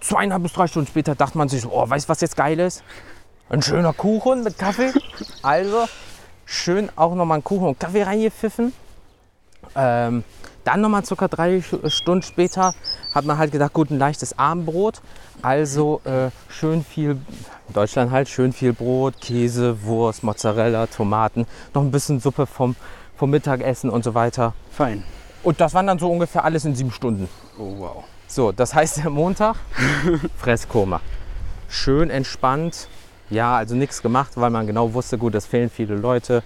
Zweieinhalb 0.00 0.44
bis 0.44 0.52
drei 0.52 0.68
Stunden 0.68 0.86
später 0.86 1.16
dachte 1.16 1.36
man 1.36 1.48
sich 1.48 1.62
so, 1.62 1.70
oh, 1.72 1.88
weißt 1.90 2.06
du, 2.06 2.10
was 2.10 2.20
jetzt 2.20 2.36
geil 2.36 2.60
ist? 2.60 2.84
Ein 3.48 3.60
schöner 3.60 3.92
Kuchen 3.92 4.44
mit 4.44 4.56
Kaffee. 4.56 4.92
Also 5.42 5.86
schön 6.44 6.88
auch 6.94 7.16
nochmal 7.16 7.36
einen 7.36 7.44
Kuchen 7.44 7.66
und 7.66 7.80
Kaffee 7.80 8.04
reingepfiffen. 8.04 8.72
Ähm, 9.74 10.22
dann 10.62 10.80
nochmal 10.80 11.04
circa 11.04 11.26
drei 11.26 11.60
Stunden 11.88 12.22
später 12.22 12.72
hat 13.16 13.24
man 13.24 13.38
halt 13.38 13.50
gedacht, 13.50 13.72
gut, 13.72 13.90
ein 13.90 13.98
leichtes 13.98 14.38
Abendbrot. 14.38 15.00
Also 15.40 16.02
äh, 16.04 16.28
schön 16.50 16.84
viel, 16.84 17.12
in 17.12 17.74
Deutschland 17.74 18.10
halt, 18.10 18.28
schön 18.28 18.52
viel 18.52 18.74
Brot, 18.74 19.14
Käse, 19.22 19.82
Wurst, 19.84 20.22
Mozzarella, 20.22 20.86
Tomaten, 20.86 21.46
noch 21.72 21.80
ein 21.80 21.90
bisschen 21.90 22.20
Suppe 22.20 22.46
vom, 22.46 22.76
vom 23.16 23.30
Mittagessen 23.30 23.88
und 23.88 24.04
so 24.04 24.14
weiter. 24.14 24.52
Fein. 24.70 25.02
Und 25.42 25.62
das 25.62 25.72
waren 25.72 25.86
dann 25.86 25.98
so 25.98 26.10
ungefähr 26.10 26.44
alles 26.44 26.66
in 26.66 26.74
sieben 26.74 26.92
Stunden. 26.92 27.26
Oh 27.58 27.78
wow. 27.78 28.04
So, 28.28 28.52
das 28.52 28.74
heißt, 28.74 28.98
der 28.98 29.08
Montag, 29.10 29.56
Fresskoma. 30.36 31.00
Schön 31.68 32.10
entspannt. 32.10 32.88
Ja, 33.30 33.56
also 33.56 33.74
nichts 33.74 34.02
gemacht, 34.02 34.32
weil 34.34 34.50
man 34.50 34.66
genau 34.66 34.92
wusste, 34.92 35.16
gut, 35.16 35.34
es 35.34 35.46
fehlen 35.46 35.70
viele 35.70 35.96
Leute. 35.96 36.42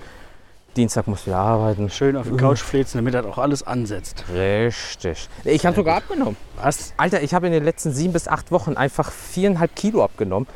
Dienstag 0.77 1.09
musst 1.09 1.27
du 1.27 1.31
ja 1.31 1.39
arbeiten. 1.39 1.91
Schön 1.91 2.17
auf 2.17 2.29
die 2.29 2.37
Couch 2.37 2.61
fläzen, 2.61 2.99
damit 2.99 3.15
das 3.15 3.27
auch 3.27 3.39
alles 3.39 3.67
ansetzt. 3.67 4.25
Richtig. 4.33 5.29
Ich 5.45 5.67
habe 5.67 5.75
sogar 5.75 5.97
abgenommen. 5.97 6.37
Was? 6.57 6.95
Alter, 6.97 7.23
ich 7.23 7.35
habe 7.35 7.47
in 7.47 7.53
den 7.53 7.65
letzten 7.65 7.93
sieben 7.93 8.13
bis 8.13 8.29
acht 8.29 8.53
Wochen 8.53 8.77
einfach 8.77 9.11
viereinhalb 9.11 9.75
Kilo 9.75 10.05
abgenommen. 10.05 10.49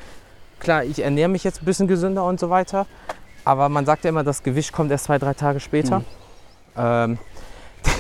Klar, 0.61 0.85
ich 0.85 1.03
ernähre 1.03 1.29
mich 1.29 1.43
jetzt 1.43 1.63
ein 1.63 1.65
bisschen 1.65 1.89
gesünder 1.89 2.25
und 2.25 2.39
so 2.39 2.49
weiter. 2.49 2.87
Aber 3.45 3.69
man 3.69 3.87
sagt 3.87 4.05
ja 4.05 4.11
immer, 4.11 4.25
das 4.25 4.43
Gewicht 4.43 4.73
kommt 4.73 4.91
erst 4.91 5.07
zwei, 5.07 5.19
drei 5.19 5.35
Tage 5.35 5.61
später. 5.61 6.03
Ähm, 6.77 7.19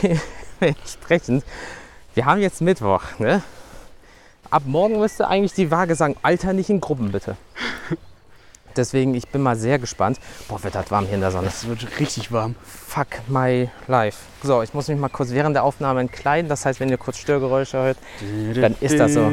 dementsprechend, 0.61 1.44
wir 2.14 2.25
haben 2.26 2.40
jetzt 2.40 2.61
Mittwoch. 2.61 3.02
Ne? 3.18 3.42
Ab 4.50 4.62
morgen 4.66 5.00
müsste 5.00 5.26
eigentlich 5.28 5.52
die 5.52 5.71
Waage 5.71 5.97
sagen, 5.97 6.16
Alter, 6.23 6.52
nicht 6.52 6.71
in 6.71 6.80
Gruppen 6.80 7.11
bitte. 7.12 7.37
Deswegen, 8.76 9.14
ich 9.14 9.28
bin 9.28 9.43
mal 9.43 9.57
sehr 9.57 9.78
gespannt. 9.78 10.19
Boah, 10.49 10.62
wird 10.62 10.75
das 10.75 10.90
warm 10.90 11.07
hier 11.07 11.14
in 11.14 11.21
der 11.21 11.31
Sonne. 11.31 11.49
Es 11.49 11.66
wird 11.66 12.00
richtig 12.00 12.33
warm. 12.33 12.54
Fuck 12.62 13.28
my 13.28 13.69
life. 13.87 14.19
So, 14.43 14.62
ich 14.62 14.75
muss 14.75 14.88
mich 14.88 14.99
mal 14.99 15.09
kurz 15.09 15.31
während 15.31 15.57
der 15.57 15.64
Aufnahme 15.64 16.00
entkleiden. 16.00 16.49
Das 16.49 16.66
heißt, 16.66 16.81
wenn 16.81 16.88
ihr 16.88 16.99
kurz 16.99 17.19
Störgeräusche 17.19 17.78
hört, 17.78 17.99
Dann 18.54 18.76
ist 18.81 18.99
das 18.99 19.14
so. 19.14 19.31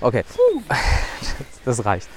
Okay, 0.00 0.24
das 1.64 1.84
reicht. 1.84 2.08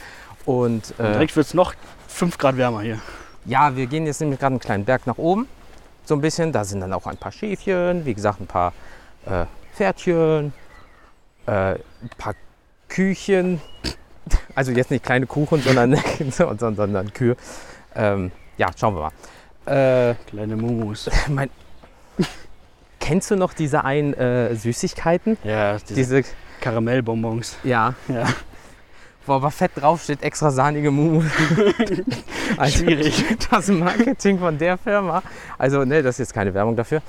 Und 0.46 0.93
Und 0.98 1.00
äh, 1.00 1.13
direkt 1.13 1.36
wird 1.36 1.46
es 1.46 1.53
noch 1.53 1.74
5 2.08 2.38
Grad 2.38 2.58
wärmer 2.58 2.81
hier. 2.81 3.00
ja, 3.46 3.75
wir 3.75 3.86
gehen 3.88 4.05
jetzt 4.05 4.22
nämlich 4.22 4.39
gerade 4.39 4.53
einen 4.53 4.60
kleinen 4.60 4.86
Berg 4.86 5.05
nach 5.08 5.17
oben. 5.17 5.48
So 6.05 6.15
ein 6.15 6.22
bisschen. 6.22 6.51
Da 6.51 6.63
sind 6.63 6.81
dann 6.81 6.93
auch 6.93 7.05
ein 7.05 7.17
paar 7.17 7.31
Schäfchen, 7.31 8.05
wie 8.05 8.13
gesagt, 8.13 8.41
ein 8.41 8.48
paar 8.48 8.74
äh, 9.25 9.46
Pferdchen, 9.75 10.51
äh, 11.46 11.51
ein 11.74 12.10
paar 12.17 12.34
Küchen. 12.91 13.62
Also 14.53 14.71
jetzt 14.71 14.91
nicht 14.91 15.03
kleine 15.03 15.25
Kuchen, 15.25 15.62
sondern, 15.62 15.98
sondern, 16.29 16.75
sondern 16.75 17.13
Kühe. 17.13 17.36
Ähm, 17.95 18.31
ja, 18.57 18.67
schauen 18.77 18.95
wir 18.95 19.12
mal. 19.65 20.12
Äh, 20.12 20.15
Kleine 20.27 20.55
Mumus. 20.55 21.10
mein, 21.27 21.50
kennst 23.00 23.31
du 23.31 23.36
noch 23.36 23.53
diese 23.53 23.83
einen 23.86 24.13
äh, 24.13 24.53
Süßigkeiten? 24.55 25.38
Ja, 25.43 25.77
diese, 25.77 25.93
Diese, 25.93 26.24
Karamellbonbons. 26.60 27.57
ja, 27.63 27.95
Ja, 28.07 28.27
wo 29.25 29.33
aber 29.33 29.51
fett 29.51 29.71
draufsteht, 29.75 30.21
extra 30.24 30.51
sahnige 30.51 30.91
Mumu. 30.91 31.24
also, 32.57 32.79
Schwierig. 32.79 33.24
Das 33.50 33.67
Marketing 33.67 34.38
von 34.39 34.57
der 34.57 34.77
Firma, 34.77 35.24
also 35.57 35.86
ne, 35.86 36.03
das 36.03 36.15
ist 36.15 36.19
jetzt 36.19 36.33
keine 36.33 36.53
Werbung 36.53 36.75
dafür, 36.75 37.01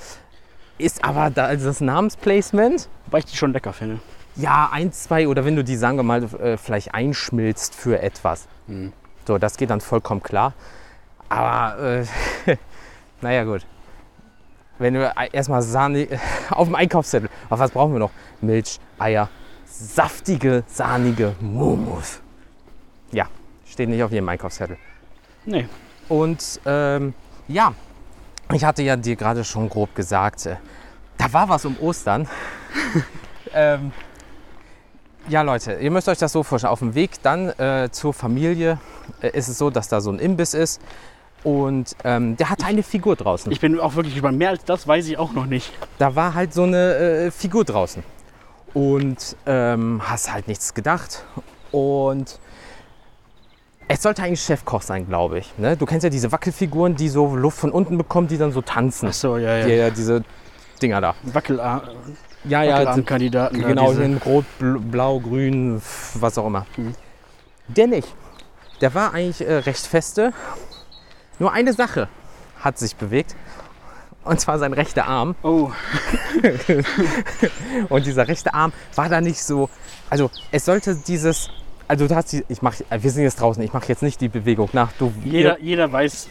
ist 0.78 1.04
aber 1.04 1.30
da, 1.30 1.46
also 1.46 1.66
das 1.66 1.80
Namensplacement, 1.80 2.88
wobei 3.06 3.18
ich 3.18 3.26
die 3.26 3.36
schon 3.36 3.52
lecker 3.52 3.72
finde. 3.72 4.00
Ja, 4.36 4.70
eins, 4.72 5.04
zwei 5.04 5.28
oder 5.28 5.44
wenn 5.44 5.56
du 5.56 5.64
die, 5.64 5.76
sagen 5.76 5.96
wir 5.96 6.02
mal, 6.02 6.22
äh, 6.22 6.56
vielleicht 6.56 6.94
einschmilzt 6.94 7.74
für 7.74 8.00
etwas. 8.00 8.48
Hm. 8.66 8.92
So, 9.26 9.38
das 9.38 9.56
geht 9.56 9.70
dann 9.70 9.80
vollkommen 9.80 10.22
klar. 10.22 10.54
Aber, 11.28 12.02
äh, 12.46 12.56
naja, 13.20 13.44
gut. 13.44 13.66
Wenn 14.78 14.94
wir 14.94 15.12
erstmal 15.32 15.62
Sahne 15.62 16.08
auf 16.50 16.66
dem 16.66 16.74
Einkaufszettel, 16.74 17.28
auf 17.50 17.58
was 17.58 17.70
brauchen 17.70 17.92
wir 17.92 18.00
noch? 18.00 18.10
Milch, 18.40 18.80
Eier, 18.98 19.28
saftige, 19.64 20.64
sahnige 20.66 21.34
Mumus. 21.40 22.20
Ja, 23.12 23.26
steht 23.66 23.88
nicht 23.88 24.02
auf 24.02 24.10
jedem 24.10 24.28
Einkaufszettel. 24.28 24.76
Nee, 25.44 25.68
Und 26.08 26.60
ähm, 26.66 27.14
ja, 27.48 27.74
ich 28.52 28.64
hatte 28.64 28.82
ja 28.82 28.96
dir 28.96 29.16
gerade 29.16 29.44
schon 29.44 29.68
grob 29.68 29.94
gesagt, 29.94 30.46
äh, 30.46 30.56
da 31.16 31.32
war 31.32 31.48
was 31.48 31.64
um 31.64 31.76
Ostern. 31.78 32.28
ähm, 33.54 33.92
ja, 35.29 35.43
Leute, 35.43 35.75
ihr 35.75 35.91
müsst 35.91 36.09
euch 36.09 36.19
das 36.19 36.33
so 36.33 36.43
vorstellen. 36.43 36.73
Auf 36.73 36.81
dem 36.81 36.95
Weg 36.95 37.23
dann 37.23 37.50
äh, 37.59 37.88
zur 37.91 38.12
Familie 38.12 38.79
äh, 39.21 39.31
ist 39.31 39.49
es 39.49 39.59
so, 39.59 39.71
dass 39.71 39.88
da 39.88 40.00
so 40.00 40.11
ein 40.11 40.19
Imbiss 40.19 40.55
ist. 40.55 40.81
Und 41.45 41.97
ähm, 42.05 42.37
der 42.37 42.50
hatte 42.50 42.67
eine 42.67 42.83
Figur 42.83 43.17
draußen. 43.17 43.50
ich 43.50 43.61
bin 43.61 43.79
auch 43.81 43.97
wirklich 43.97 44.14
gespannt. 44.14 44.38
Mehr 44.38 44.50
als 44.50 44.64
das 44.64 44.87
weiß 44.87 45.07
ich 45.09 45.19
auch 45.19 45.33
noch 45.33 45.47
nicht. 45.47 45.73
da 45.99 46.14
war 46.14 46.35
halt 46.35 46.55
so 46.55 46.62
eine 46.62 46.95
äh, 46.95 47.31
Figur 47.31 47.64
draußen. 47.64 48.02
Und 48.75 49.37
ähm, 49.47 50.00
hast 50.05 50.33
halt 50.33 50.49
nichts 50.49 50.75
gedacht. 50.75 51.25
Und 51.73 52.38
es 53.88 54.02
sollte 54.02 54.23
eigentlich 54.23 54.41
Chefkoch 54.41 54.83
sein, 54.83 55.07
glaube 55.07 55.38
ich. 55.38 55.59
Ne? 55.59 55.76
Du 55.76 55.85
kennst 55.85 56.05
ja 56.05 56.11
diese 56.11 56.33
Wackelfiguren, 56.33 56.95
die 56.95 57.09
so 57.09 57.35
Luft 57.35 57.59
von 57.59 57.71
unten 57.71 57.99
bekommen, 57.99 58.29
die 58.29 58.38
dann 58.38 58.52
so 58.52 58.62
tanzen. 58.62 59.09
Ach 59.11 59.12
so, 59.12 59.37
ja, 59.37 59.67
ja. 59.67 59.91
Die, 59.91 59.97
diese 59.97 60.25
Dinger 60.81 61.00
da. 61.00 61.14
Wackelarm, 61.25 61.83
Ja, 62.44 62.62
ja, 62.64 62.84
da, 62.84 63.49
genau, 63.49 63.92
in 63.92 64.16
Rot, 64.18 64.44
Bl- 64.61 64.78
Blau, 64.78 65.20
Grün, 65.20 65.80
was 66.14 66.38
auch 66.38 66.46
immer. 66.46 66.66
Mhm. 66.76 66.94
Der 67.68 67.87
nicht. 67.87 68.08
Der 68.80 68.94
war 68.94 69.14
eigentlich 69.14 69.46
äh, 69.46 69.54
recht 69.58 69.87
feste. 69.87 70.32
Nur 71.38 71.52
eine 71.52 71.72
Sache 71.72 72.08
hat 72.61 72.78
sich 72.78 72.96
bewegt. 72.96 73.37
Und 74.25 74.40
zwar 74.40 74.58
sein 74.58 74.72
rechter 74.72 75.06
Arm. 75.06 75.34
Oh, 75.42 75.70
Und 77.88 78.06
dieser 78.06 78.28
rechte 78.28 78.54
Arm 78.54 78.72
war 78.94 79.08
da 79.08 79.20
nicht 79.20 79.42
so. 79.42 79.68
Also 80.11 80.30
es 80.50 80.64
sollte 80.64 80.94
dieses. 80.96 81.50
Also 81.88 82.06
du 82.06 82.14
hast 82.14 82.32
die, 82.32 82.44
ich 82.49 82.62
mach, 82.62 82.75
wir 82.90 83.11
sind 83.11 83.25
jetzt 83.25 83.40
draußen, 83.40 83.62
ich 83.62 83.72
mache 83.72 83.87
jetzt 83.88 84.02
nicht 84.02 84.20
die 84.20 84.28
Bewegung 84.28 84.68
nach. 84.72 84.92
Du, 84.92 85.12
jeder, 85.25 85.61
jeder 85.61 85.92
weiß, 85.92 86.28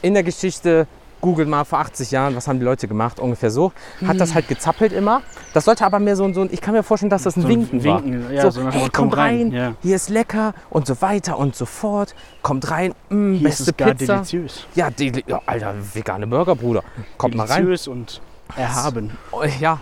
in 0.00 0.14
der 0.14 0.22
Geschichte, 0.22 0.86
Google 1.22 1.46
mal 1.46 1.64
vor 1.64 1.78
80 1.78 2.10
Jahren, 2.10 2.36
was 2.36 2.46
haben 2.48 2.58
die 2.58 2.64
Leute 2.66 2.86
gemacht, 2.88 3.18
ungefähr 3.18 3.50
so. 3.50 3.72
Hat 4.06 4.20
das 4.20 4.34
halt 4.34 4.48
gezappelt 4.48 4.92
immer. 4.92 5.22
Das 5.54 5.64
sollte 5.64 5.86
aber 5.86 5.98
mehr 6.00 6.16
so, 6.16 6.24
ein- 6.24 6.34
so 6.34 6.42
ein, 6.42 6.50
ich 6.52 6.60
kann 6.60 6.74
mir 6.74 6.82
vorstellen, 6.82 7.08
dass 7.08 7.22
das 7.22 7.36
ein 7.36 7.42
so 7.42 7.48
Winken, 7.48 7.82
war. 7.84 8.02
Winken, 8.04 8.30
ja, 8.34 8.42
so, 8.42 8.50
so 8.50 8.68
hey, 8.70 8.80
kommt 8.80 8.92
komm 8.92 9.08
rein, 9.14 9.36
rein, 9.38 9.52
ja. 9.52 9.74
hier 9.82 9.96
ist 9.96 10.10
lecker 10.10 10.52
und 10.68 10.86
so 10.86 11.00
weiter 11.00 11.38
und 11.38 11.56
so 11.56 11.64
fort. 11.64 12.14
Kommt 12.42 12.70
rein, 12.70 12.92
mm, 13.08 13.34
hier 13.34 13.48
ist 13.48 13.58
beste 13.58 13.70
es 13.70 13.76
gar 13.76 13.94
Pizza. 13.94 14.14
deliziös. 14.16 14.66
Ja, 14.74 14.90
deli 14.90 15.24
ja, 15.26 15.40
alter, 15.46 15.74
vegane 15.94 16.26
Burger, 16.26 16.56
Bruder. 16.56 16.82
Kommt 17.16 17.36
mal 17.36 17.46
rein. 17.46 17.64
Deliziös 17.64 17.88
und 17.88 18.20
erhaben. 18.56 19.16
Oh, 19.30 19.44
Ja, 19.60 19.80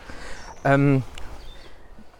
ähm, 0.64 1.02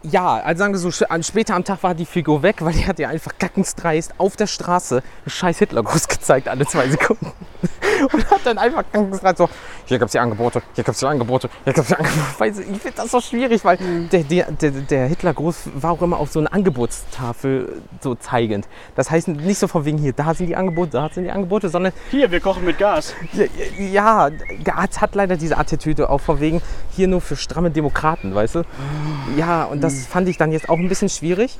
ja, 0.03 0.37
also 0.37 0.59
sagen 0.59 0.73
wir 0.73 0.79
so, 0.79 0.89
später 0.91 1.53
am 1.53 1.63
Tag 1.63 1.83
war 1.83 1.93
die 1.93 2.07
Figur 2.07 2.41
weg, 2.41 2.55
weil 2.61 2.73
die 2.73 2.87
hat 2.87 2.97
ja 2.97 3.09
einfach 3.09 3.33
kackensdreist 3.37 4.15
auf 4.17 4.35
der 4.35 4.47
Straße 4.47 4.95
einen 4.95 5.29
scheiß 5.29 5.59
Hitlergruß 5.59 6.07
gezeigt, 6.07 6.47
alle 6.47 6.65
zwei 6.65 6.89
Sekunden. 6.89 7.31
Und 8.13 8.31
hat 8.31 8.41
dann 8.43 8.57
einfach 8.57 8.83
kackensdreist 8.91 9.37
so, 9.37 9.49
hier 9.85 9.99
gibt's 9.99 10.11
die 10.13 10.19
Angebote, 10.19 10.61
hier 10.73 10.83
gibt's 10.83 10.99
die 10.99 11.05
Angebote, 11.05 11.49
hier 11.63 11.73
gibt's 11.73 11.89
die 11.89 11.95
Angebote. 11.95 12.61
Ich 12.61 12.81
finde 12.81 12.97
das 12.97 13.11
so 13.11 13.21
schwierig, 13.21 13.63
weil 13.63 13.77
der, 14.11 14.23
der, 14.23 14.51
der, 14.51 14.71
der 14.71 15.07
Hitlergruß 15.07 15.69
war 15.75 15.91
auch 15.91 16.01
immer 16.01 16.17
auf 16.17 16.31
so 16.31 16.39
einer 16.39 16.53
Angebotstafel 16.53 17.81
so 18.01 18.15
zeigend. 18.15 18.67
Das 18.95 19.11
heißt 19.11 19.27
nicht 19.27 19.59
so 19.59 19.67
von 19.67 19.85
wegen 19.85 19.97
hier, 19.97 20.13
da 20.13 20.33
sind 20.33 20.47
die 20.47 20.55
Angebote, 20.55 20.91
da 20.91 21.09
sind 21.09 21.25
die 21.25 21.31
Angebote, 21.31 21.69
sondern 21.69 21.93
Hier, 22.09 22.31
wir 22.31 22.39
kochen 22.39 22.65
mit 22.65 22.77
Gas. 22.77 23.13
ja, 23.77 24.29
der 24.29 24.77
Arzt 24.77 25.01
hat 25.01 25.15
leider 25.15 25.37
diese 25.37 25.57
Attitüde 25.57 26.09
auch 26.09 26.21
von 26.21 26.39
wegen 26.39 26.61
hier 26.91 27.07
nur 27.07 27.21
für 27.21 27.35
stramme 27.35 27.71
Demokraten, 27.71 28.33
weißt 28.33 28.55
du? 28.55 28.63
Ja, 29.37 29.65
und 29.65 29.81
das 29.81 30.05
fand 30.07 30.27
ich 30.27 30.37
dann 30.37 30.51
jetzt 30.51 30.69
auch 30.69 30.77
ein 30.77 30.89
bisschen 30.89 31.09
schwierig. 31.09 31.57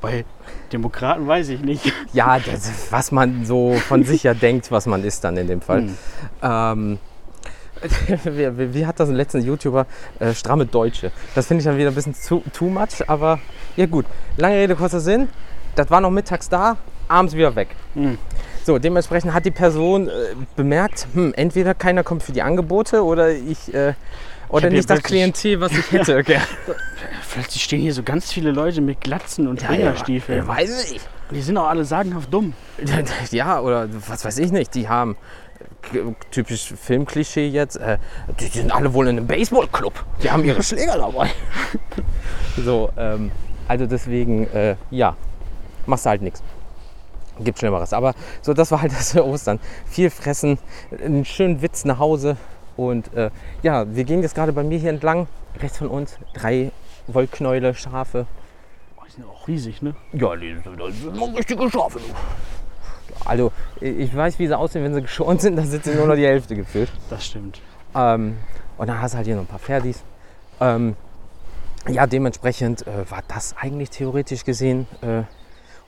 Bei 0.00 0.24
Demokraten 0.72 1.26
weiß 1.26 1.48
ich 1.50 1.60
nicht. 1.60 1.92
Ja, 2.12 2.38
das, 2.38 2.90
was 2.90 3.12
man 3.12 3.44
so 3.44 3.74
von 3.74 4.04
sich 4.04 4.22
ja 4.22 4.34
denkt, 4.34 4.70
was 4.70 4.86
man 4.86 5.04
ist 5.04 5.24
dann 5.24 5.36
in 5.36 5.46
dem 5.46 5.60
Fall. 5.60 5.82
Hm. 5.82 5.96
Ähm, 6.42 6.98
wie, 8.24 8.58
wie, 8.58 8.74
wie 8.74 8.86
hat 8.86 9.00
das 9.00 9.08
ein 9.08 9.14
letzter 9.14 9.38
YouTuber? 9.38 9.86
Äh, 10.18 10.34
stramme 10.34 10.66
Deutsche. 10.66 11.12
Das 11.34 11.46
finde 11.46 11.60
ich 11.60 11.64
dann 11.64 11.78
wieder 11.78 11.90
ein 11.90 11.94
bisschen 11.94 12.14
zu, 12.14 12.42
too 12.52 12.68
much, 12.68 13.08
aber 13.08 13.38
ja 13.76 13.86
gut. 13.86 14.06
Lange 14.36 14.56
Rede, 14.56 14.76
kurzer 14.76 15.00
Sinn. 15.00 15.28
Das 15.76 15.90
war 15.90 16.00
noch 16.00 16.10
mittags 16.10 16.48
da, 16.48 16.76
abends 17.08 17.34
wieder 17.34 17.54
weg. 17.54 17.68
Hm. 17.94 18.18
So, 18.64 18.78
dementsprechend 18.78 19.32
hat 19.32 19.46
die 19.46 19.50
Person 19.50 20.08
äh, 20.08 20.10
bemerkt, 20.56 21.06
hm, 21.14 21.32
entweder 21.34 21.74
keiner 21.74 22.02
kommt 22.02 22.22
für 22.22 22.32
die 22.32 22.42
Angebote 22.42 23.04
oder 23.04 23.30
ich 23.30 23.72
äh, 23.72 23.94
oder 24.50 24.70
nicht 24.70 24.88
das 24.88 25.02
Klientel, 25.02 25.60
was 25.60 25.72
ich 25.72 25.90
hätte. 25.92 26.22
Ja. 26.30 26.40
Plötzlich 27.32 27.62
stehen 27.62 27.80
hier 27.80 27.94
so 27.94 28.02
ganz 28.02 28.32
viele 28.32 28.50
Leute 28.50 28.80
mit 28.80 29.00
Glatzen 29.00 29.46
und 29.46 29.68
Ringerstiefeln. 29.68 30.46
weiß 30.46 30.92
ich. 30.92 31.00
Die 31.30 31.40
sind 31.40 31.56
auch 31.56 31.68
alle 31.68 31.84
sagenhaft 31.84 32.32
dumm. 32.32 32.54
Ja, 33.30 33.60
oder 33.60 33.88
was 34.08 34.24
weiß 34.24 34.38
ich 34.38 34.50
nicht. 34.50 34.74
Die 34.74 34.88
haben 34.88 35.16
typisch 36.30 36.74
Filmklischee 36.76 37.48
jetzt. 37.48 37.76
Äh, 37.76 37.98
die 38.40 38.46
sind 38.46 38.72
alle 38.72 38.92
wohl 38.92 39.08
in 39.08 39.18
einem 39.18 39.26
Baseballclub. 39.26 40.04
Die 40.22 40.30
haben 40.30 40.44
ihre 40.44 40.62
Schläger 40.62 40.98
dabei. 40.98 41.30
so, 42.56 42.90
ähm, 42.96 43.30
also 43.68 43.86
deswegen, 43.86 44.46
äh, 44.48 44.76
ja, 44.90 45.16
machst 45.86 46.06
du 46.06 46.10
halt 46.10 46.22
nichts. 46.22 46.42
Gibt 47.38 47.58
Schlimmeres. 47.58 47.92
Aber 47.92 48.14
so, 48.42 48.52
das 48.52 48.70
war 48.70 48.82
halt 48.82 48.92
das 48.92 49.16
Ostern. 49.16 49.60
Viel 49.86 50.10
fressen, 50.10 50.58
einen 51.02 51.24
schönen 51.24 51.62
Witz 51.62 51.84
nach 51.84 51.98
Hause. 51.98 52.36
Und 52.80 53.12
äh, 53.12 53.30
ja, 53.62 53.84
wir 53.94 54.04
gehen 54.04 54.22
jetzt 54.22 54.34
gerade 54.34 54.54
bei 54.54 54.62
mir 54.62 54.78
hier 54.78 54.88
entlang. 54.88 55.28
Rechts 55.60 55.76
von 55.76 55.88
uns 55.88 56.16
drei 56.32 56.72
Wollknäule, 57.08 57.74
Schafe. 57.74 58.26
Oh, 58.96 59.02
die 59.06 59.12
sind 59.12 59.26
auch 59.26 59.46
riesig, 59.46 59.82
ne? 59.82 59.94
Ja, 60.14 60.34
die 60.34 60.54
sind 60.54 60.80
das 60.80 60.96
sind 60.98 61.36
richtige 61.36 61.70
Schafe. 61.70 61.98
du. 61.98 62.14
Also, 63.28 63.52
ich 63.82 64.16
weiß, 64.16 64.38
wie 64.38 64.46
sie 64.46 64.56
aussehen, 64.56 64.82
wenn 64.82 64.94
sie 64.94 65.02
geschoren 65.08 65.38
sind. 65.38 65.56
Da 65.56 65.62
sind 65.64 65.84
sie 65.84 65.94
nur 65.94 66.06
noch 66.06 66.14
die 66.14 66.24
Hälfte 66.24 66.56
gefüllt. 66.56 66.90
Das 67.10 67.26
stimmt. 67.26 67.60
Ähm, 67.94 68.38
und 68.78 68.86
dann 68.86 69.02
hast 69.02 69.12
du 69.12 69.16
halt 69.18 69.26
hier 69.26 69.36
noch 69.36 69.42
ein 69.42 69.46
paar 69.46 69.58
Pferdis. 69.58 70.02
Ähm, 70.58 70.96
ja, 71.86 72.06
dementsprechend 72.06 72.86
äh, 72.86 73.10
war 73.10 73.22
das 73.28 73.54
eigentlich 73.60 73.90
theoretisch 73.90 74.42
gesehen 74.42 74.86
äh, 75.02 75.24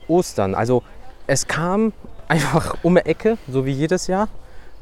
Ostern. 0.07 0.53
Also, 0.53 0.83
es 1.25 1.47
kam 1.47 1.91
einfach 2.27 2.75
um 2.83 2.95
die 2.95 3.05
Ecke, 3.07 3.39
so 3.47 3.65
wie 3.65 3.71
jedes 3.71 4.05
Jahr. 4.05 4.27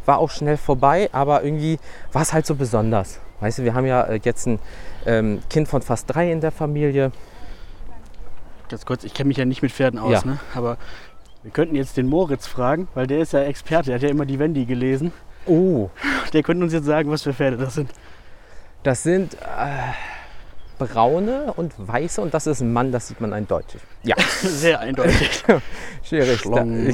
War 0.06 0.18
auch 0.20 0.30
schnell 0.32 0.58
vorbei, 0.58 1.10
aber 1.12 1.44
irgendwie 1.44 1.80
war 2.12 2.22
es 2.24 2.34
halt 2.34 2.46
so 2.46 2.56
besonders. 2.56 3.20
Weißt 3.40 3.60
du, 3.60 3.64
wir 3.64 3.74
haben 3.74 3.86
ja 3.86 4.04
äh, 4.04 4.20
jetzt 4.24 4.48
ein 4.48 4.60
ähm, 5.06 5.42
Kind 5.50 5.68
von 5.68 5.82
fast 5.82 6.14
drei 6.14 6.32
in 6.32 6.42
der 6.42 6.52
Familie. 6.52 7.12
Ganz 8.70 8.86
kurz, 8.86 9.04
ich 9.04 9.14
kenne 9.14 9.28
mich 9.30 9.38
ja 9.38 9.46
nicht 9.46 9.62
mit 9.62 9.72
Pferden 9.72 10.00
aus, 10.00 10.12
Ja. 10.12 10.22
ne? 10.26 10.40
Aber 10.56 10.78
wir 11.44 11.52
könnten 11.52 11.76
jetzt 11.76 11.98
den 11.98 12.08
Moritz 12.08 12.48
fragen, 12.48 12.88
weil 12.94 13.08
der 13.08 13.20
ist 13.20 13.34
ja 13.34 13.42
Experte, 13.42 13.88
der 13.88 13.96
hat 13.96 14.04
ja 14.04 14.10
immer 14.10 14.26
die 14.26 14.40
Wendy 14.40 14.66
gelesen. 14.66 15.12
Oh, 15.48 15.90
Der 16.34 16.44
könnte 16.44 16.64
uns 16.64 16.72
jetzt 16.72 16.86
sagen, 16.86 17.10
was 17.10 17.24
für 17.24 17.34
Pferde 17.34 17.58
das 17.58 17.74
sind. 17.74 17.90
Das 18.84 19.02
sind. 19.04 19.34
Äh, 19.34 19.38
braune 20.88 21.54
und 21.56 21.74
weiße 21.78 22.22
und 22.22 22.34
das 22.34 22.48
ist 22.48 22.62
ein 22.62 22.74
Mann, 22.74 22.92
das 22.92 23.08
sieht 23.08 23.22
man 23.22 23.34
eindeutig. 23.34 23.82
Ja, 24.04 24.16
Sehr 24.42 24.80
eindeutig. 24.80 25.44
schwierig. 26.04 26.42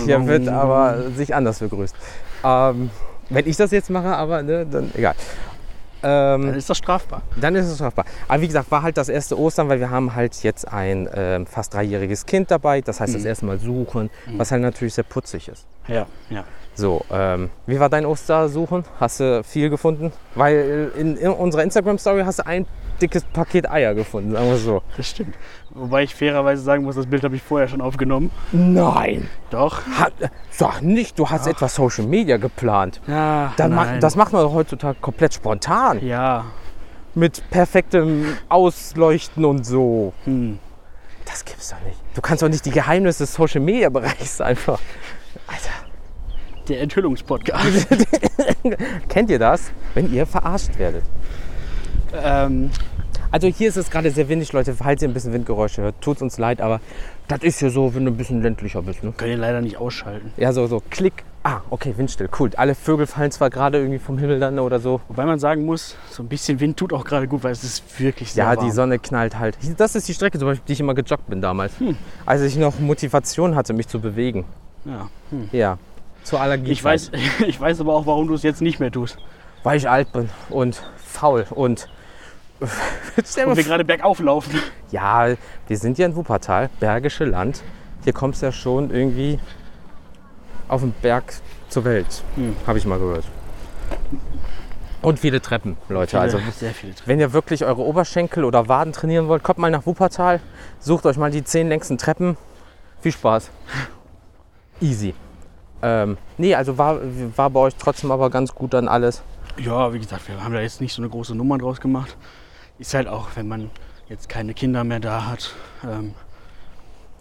Hier 0.04 0.28
wird 0.28 0.48
aber 0.48 1.12
sich 1.16 1.34
anders 1.34 1.60
begrüßt. 1.60 1.96
Ähm, 2.44 2.90
wenn 3.30 3.48
ich 3.48 3.58
das 3.58 3.72
jetzt 3.72 3.90
mache, 3.90 4.16
aber 4.16 4.44
ne, 4.44 4.66
dann 4.66 4.92
egal. 4.96 5.16
Ähm, 6.04 6.46
Dann 6.46 6.54
ist 6.54 6.70
das 6.70 6.78
strafbar. 6.78 7.24
Dann 7.42 7.56
ist 7.56 7.66
es 7.66 7.76
strafbar. 7.76 8.06
Aber 8.28 8.42
wie 8.42 8.48
gesagt, 8.48 8.70
war 8.70 8.84
halt 8.84 8.98
das 8.98 9.10
erste 9.10 9.38
Ostern, 9.38 9.68
weil 9.68 9.80
wir 9.80 9.90
haben 9.90 10.14
halt 10.14 10.44
jetzt 10.44 10.68
ein 10.72 11.10
ähm, 11.14 11.48
fast 11.48 11.74
dreijähriges 11.74 12.28
Kind 12.28 12.52
dabei. 12.52 12.82
Das 12.82 13.00
heißt, 13.00 13.16
das 13.16 13.26
erste 13.26 13.46
Mal 13.46 13.58
suchen, 13.60 14.12
was 14.38 14.52
halt 14.52 14.62
natürlich 14.62 14.94
sehr 14.94 15.04
putzig 15.04 15.48
ist. 15.50 15.66
Ja, 15.88 16.06
ja. 16.30 16.44
So, 16.78 17.04
ähm, 17.12 17.50
wie 17.66 17.80
war 17.80 17.90
dein 17.90 18.06
Ostersuchen? 18.06 18.86
Hast 19.00 19.20
du 19.20 19.44
viel 19.44 19.70
gefunden? 19.72 20.12
Weil 20.36 20.92
in, 20.96 21.18
in 21.18 21.30
unserer 21.32 21.64
Instagram-Story 21.64 22.22
hast 22.24 22.38
du 22.40 22.46
ein 22.46 22.68
dickes 23.02 23.24
Paket 23.24 23.70
Eier 23.70 23.96
gefunden, 23.96 24.34
sagen 24.34 24.48
wir 24.48 24.58
so. 24.58 24.84
Das 24.96 25.10
stimmt. 25.10 25.34
Wobei 25.72 26.04
ich 26.04 26.14
fairerweise 26.14 26.62
sagen 26.62 26.84
muss, 26.84 26.96
das 26.96 27.08
Bild 27.08 27.24
habe 27.24 27.36
ich 27.36 27.42
vorher 27.42 27.68
schon 27.68 27.82
aufgenommen. 27.82 28.30
Nein! 28.52 29.28
Doch. 29.50 29.82
Hat, 29.88 30.14
sag 30.52 30.82
nicht, 30.84 31.18
du 31.18 31.28
hast 31.30 31.48
etwas 31.48 31.74
Social 31.74 32.06
Media 32.06 32.38
geplant. 32.38 33.02
Ja, 33.08 33.54
Das, 33.58 33.70
ma 33.70 33.86
nein. 33.86 34.00
das 34.00 34.16
macht 34.16 34.32
man 34.34 34.44
doch 34.44 34.54
heutzutage 34.54 35.00
komplett 35.02 35.34
spontan. 35.34 36.06
Ja. 36.06 36.46
Mit 37.16 37.42
perfektem 37.50 38.38
Ausleuchten 38.50 39.46
und 39.46 39.66
so. 39.66 40.14
Hm. 40.26 40.60
Das 41.26 41.44
gibt's 41.44 41.72
doch 41.72 41.82
nicht. 41.88 41.98
Du 42.14 42.22
kannst 42.22 42.44
doch 42.44 42.50
nicht 42.50 42.66
die 42.66 42.72
Geheimnisse 42.72 43.24
des 43.24 43.34
Social 43.34 43.62
Media 43.62 43.90
Bereichs 43.90 44.40
einfach. 44.42 44.80
Alter. 45.48 45.87
Der 46.70 46.82
Enthüllungspodcast. 46.82 47.88
Kennt 49.10 49.30
ihr 49.30 49.40
das? 49.40 49.72
Wenn 49.94 50.12
ihr 50.14 50.26
verarscht 50.26 50.78
werdet. 50.78 51.04
ähm, 52.14 52.70
Also 53.32 53.48
hier 53.48 53.70
ist 53.70 53.78
es 53.78 53.90
gerade 53.90 54.10
sehr 54.12 54.30
windig, 54.30 54.54
Leute. 54.54 54.74
Falls 54.74 55.02
ihr 55.02 55.08
ein 55.10 55.14
bisschen 55.14 55.34
Windgeräusche 55.34 55.82
hört, 55.82 55.96
tut's 56.02 56.22
uns 56.22 56.38
leid, 56.38 56.62
aber 56.62 56.80
das 57.28 57.40
ist 57.44 57.62
ja 57.62 57.70
so, 57.70 57.94
wenn 57.94 58.06
du 58.06 58.12
ein 58.12 58.18
bisschen 58.18 58.42
ländlicher 58.42 58.82
bist. 58.82 59.04
Ne? 59.04 59.14
können 59.16 59.32
ihr 59.32 59.38
leider 59.38 59.62
nicht 59.62 59.78
ausschalten. 59.78 60.32
Ja, 60.38 60.54
so, 60.54 60.68
so, 60.68 60.82
klick. 60.90 61.24
Ah, 61.44 61.62
okay, 61.70 61.94
windstill, 61.96 62.30
cool. 62.40 62.50
Alle 62.58 62.76
Vögel 62.76 63.06
fallen 63.08 63.32
zwar 63.32 63.50
gerade 63.50 63.78
irgendwie 63.80 64.00
vom 64.00 64.18
Himmel 64.18 64.40
dann 64.40 64.60
oder 64.60 64.80
so. 64.82 65.00
Wobei 65.08 65.26
man 65.26 65.40
sagen 65.40 65.66
muss, 65.66 65.96
so 66.10 66.22
ein 66.24 66.28
bisschen 66.28 66.60
Wind 66.60 66.76
tut 66.78 66.92
auch 66.92 67.06
gerade 67.06 67.28
gut, 67.28 67.44
weil 67.44 67.52
es 67.54 67.64
ist 67.64 68.00
wirklich 68.02 68.34
sehr 68.34 68.44
Ja, 68.46 68.56
warm. 68.58 68.66
die 68.66 68.72
Sonne 68.72 69.00
knallt 69.00 69.40
halt. 69.40 69.58
Das 69.78 69.96
ist 69.96 70.08
die 70.10 70.14
Strecke, 70.14 70.40
zum 70.40 70.48
Beispiel, 70.50 70.66
die 70.68 70.74
ich 70.74 70.80
immer 70.82 70.94
gejoggt 70.94 71.28
bin 71.30 71.42
damals. 71.42 71.74
Als 72.26 72.42
ich 72.42 72.58
noch 72.58 72.80
Motivation 72.80 73.56
hatte, 73.56 73.72
mich 73.74 73.88
zu 73.88 74.00
bewegen. 74.02 74.44
Ja. 74.84 75.10
Hm. 75.32 75.50
Ja, 75.54 75.78
zur 76.28 76.42
Allergie. 76.42 76.72
Ich, 76.72 76.84
weiß, 76.84 77.12
ich 77.48 77.60
weiß 77.60 77.80
aber 77.82 77.94
auch, 77.94 78.06
warum 78.06 78.28
du 78.28 78.34
es 78.34 78.44
jetzt 78.44 78.62
nicht 78.62 78.80
mehr 78.80 78.92
tust. 78.92 79.18
Weil 79.64 79.78
ich 79.78 79.90
alt 79.90 80.12
bin 80.12 80.30
und 80.50 80.84
faul 80.98 81.46
und. 81.50 81.90
Und 82.60 83.56
wir 83.56 83.64
gerade 83.64 83.86
bergauf 83.86 84.20
laufen. 84.20 84.60
Ja, 84.90 85.28
wir 85.68 85.78
sind 85.78 86.00
ja 86.00 86.08
in 86.08 86.16
Wuppertal, 86.16 86.72
Bergische 86.80 87.24
Land. 87.24 87.62
Hier 88.04 88.14
kommst 88.14 88.42
du 88.42 88.48
ja 88.48 88.52
schon 88.52 88.90
irgendwie 88.90 89.40
auf 90.68 90.82
den 90.82 90.92
Berg 90.92 91.36
zur 91.70 91.86
Welt, 91.86 92.24
Hm. 92.36 92.56
habe 92.66 92.80
ich 92.80 92.86
mal 92.86 92.98
gehört. 92.98 93.26
Und 95.04 95.20
viele 95.20 95.40
Treppen, 95.40 95.78
Leute. 95.88 96.20
Also, 96.20 96.40
viele 96.40 96.72
Treppen. 96.72 96.94
wenn 97.06 97.20
ihr 97.20 97.32
wirklich 97.32 97.64
eure 97.64 97.84
Oberschenkel 97.84 98.44
oder 98.44 98.68
Waden 98.68 98.92
trainieren 98.92 99.28
wollt, 99.28 99.44
kommt 99.44 99.60
mal 99.60 99.70
nach 99.70 99.86
Wuppertal, 99.86 100.40
sucht 100.80 101.06
euch 101.06 101.18
mal 101.18 101.30
die 101.30 101.44
zehn 101.44 101.70
längsten 101.70 102.00
Treppen. 102.00 102.38
Viel 103.02 103.12
Spaß. 103.12 103.52
Easy. 104.82 105.14
Ähm, 105.82 106.18
nee, 106.38 106.56
also 106.56 106.78
war, 106.78 107.00
war 107.36 107.50
bei 107.50 107.60
euch 107.60 107.76
trotzdem 107.76 108.12
aber 108.12 108.30
ganz 108.30 108.54
gut 108.54 108.74
dann 108.74 108.88
alles. 108.88 109.22
Ja, 109.58 109.94
wie 109.94 110.00
gesagt, 110.00 110.28
wir 110.28 110.44
haben 110.44 110.54
da 110.54 110.62
jetzt 110.62 110.82
nicht 110.82 110.94
so 110.94 111.02
eine 111.02 111.10
große 111.10 111.36
Nummer 111.36 111.58
draus 111.58 111.80
gemacht. 111.82 112.16
Ist 112.80 112.94
halt 112.94 113.08
auch, 113.08 113.30
wenn 113.36 113.48
man 113.48 113.70
jetzt 114.10 114.30
keine 114.30 114.54
Kinder 114.54 114.84
mehr 114.84 115.00
da 115.00 115.26
hat, 115.26 115.54
ähm, 115.84 116.14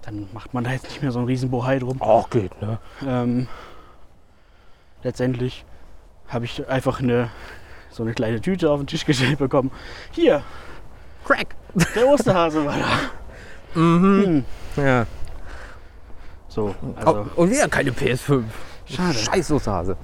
dann 0.03 0.29
macht 0.33 0.55
man 0.55 0.65
da 0.65 0.71
jetzt 0.71 0.85
nicht 0.85 1.03
mehr 1.03 1.13
so 1.13 1.19
einen 1.19 1.29
riesen 1.29 1.51
Bohai 1.51 1.79
drum. 1.79 2.01
Auch 2.01 2.31
geht, 2.31 2.61
ne? 2.63 2.79
Ähm, 3.07 3.49
letztendlich 5.03 5.65
habe 6.29 6.45
ich 6.45 6.67
einfach 6.69 7.01
eine, 7.01 7.31
so 7.91 8.03
eine 8.03 8.13
kleine 8.15 8.41
Tüte 8.41 8.71
auf 8.71 8.81
den 8.81 8.87
Tisch 8.87 9.05
gestellt 9.05 9.39
bekommen. 9.39 9.71
Hier, 10.13 10.43
Crack. 11.25 11.57
der 11.95 12.07
Osterhase 12.07 12.65
war 12.65 12.79
da. 12.79 12.87
Mhm. 13.81 14.25
Hm. 14.25 14.45
Ja. 14.83 15.07
So, 16.57 16.75
also 16.97 17.27
und 17.37 17.51
wieder 17.51 17.69
keine 17.69 17.91
PS5. 17.91 18.43
Schade. 18.87 19.13
Scheiß 19.13 19.53
Osterhase. 19.53 19.95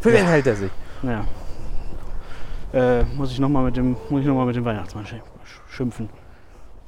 Für 0.00 0.12
wen 0.12 0.26
hält 0.26 0.46
er 0.46 0.54
sich? 0.56 0.70
ja. 1.02 1.24
Äh, 2.74 3.04
muss 3.16 3.32
ich 3.32 3.38
nochmal 3.40 3.64
mit 3.64 3.78
dem, 3.78 3.96
muss 4.10 4.20
ich 4.20 4.26
noch 4.26 4.34
mal 4.34 4.44
mit 4.44 4.54
dem 4.54 4.66
Weihnachtsmann 4.66 5.06
sch- 5.06 5.14
schimpfen. 5.74 6.10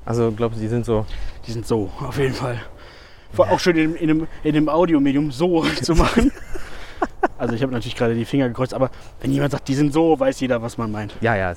Also 0.04 0.30
glaubst 0.30 0.58
du, 0.58 0.60
die 0.60 0.68
sind 0.68 0.84
so. 0.84 1.06
Die 1.46 1.52
sind 1.52 1.66
so, 1.66 1.90
auf 2.00 2.18
jeden 2.18 2.34
Fall. 2.34 2.60
Vor- 3.32 3.50
Auch 3.50 3.58
schön 3.58 3.78
in, 3.78 3.94
in, 3.94 4.10
einem, 4.10 4.28
in 4.44 4.52
dem 4.52 4.68
Audiomedium 4.68 5.30
so 5.32 5.64
zu 5.82 5.94
machen. 5.94 6.30
Also 7.38 7.54
ich 7.54 7.62
habe 7.62 7.72
natürlich 7.72 7.96
gerade 7.96 8.14
die 8.14 8.26
Finger 8.26 8.48
gekreuzt, 8.48 8.74
aber 8.74 8.90
wenn 9.22 9.32
jemand 9.32 9.52
sagt, 9.52 9.66
die 9.68 9.74
sind 9.74 9.94
so, 9.94 10.20
weiß 10.20 10.38
jeder, 10.40 10.60
was 10.60 10.76
man 10.76 10.92
meint. 10.92 11.14
Ja, 11.22 11.34
ja. 11.34 11.54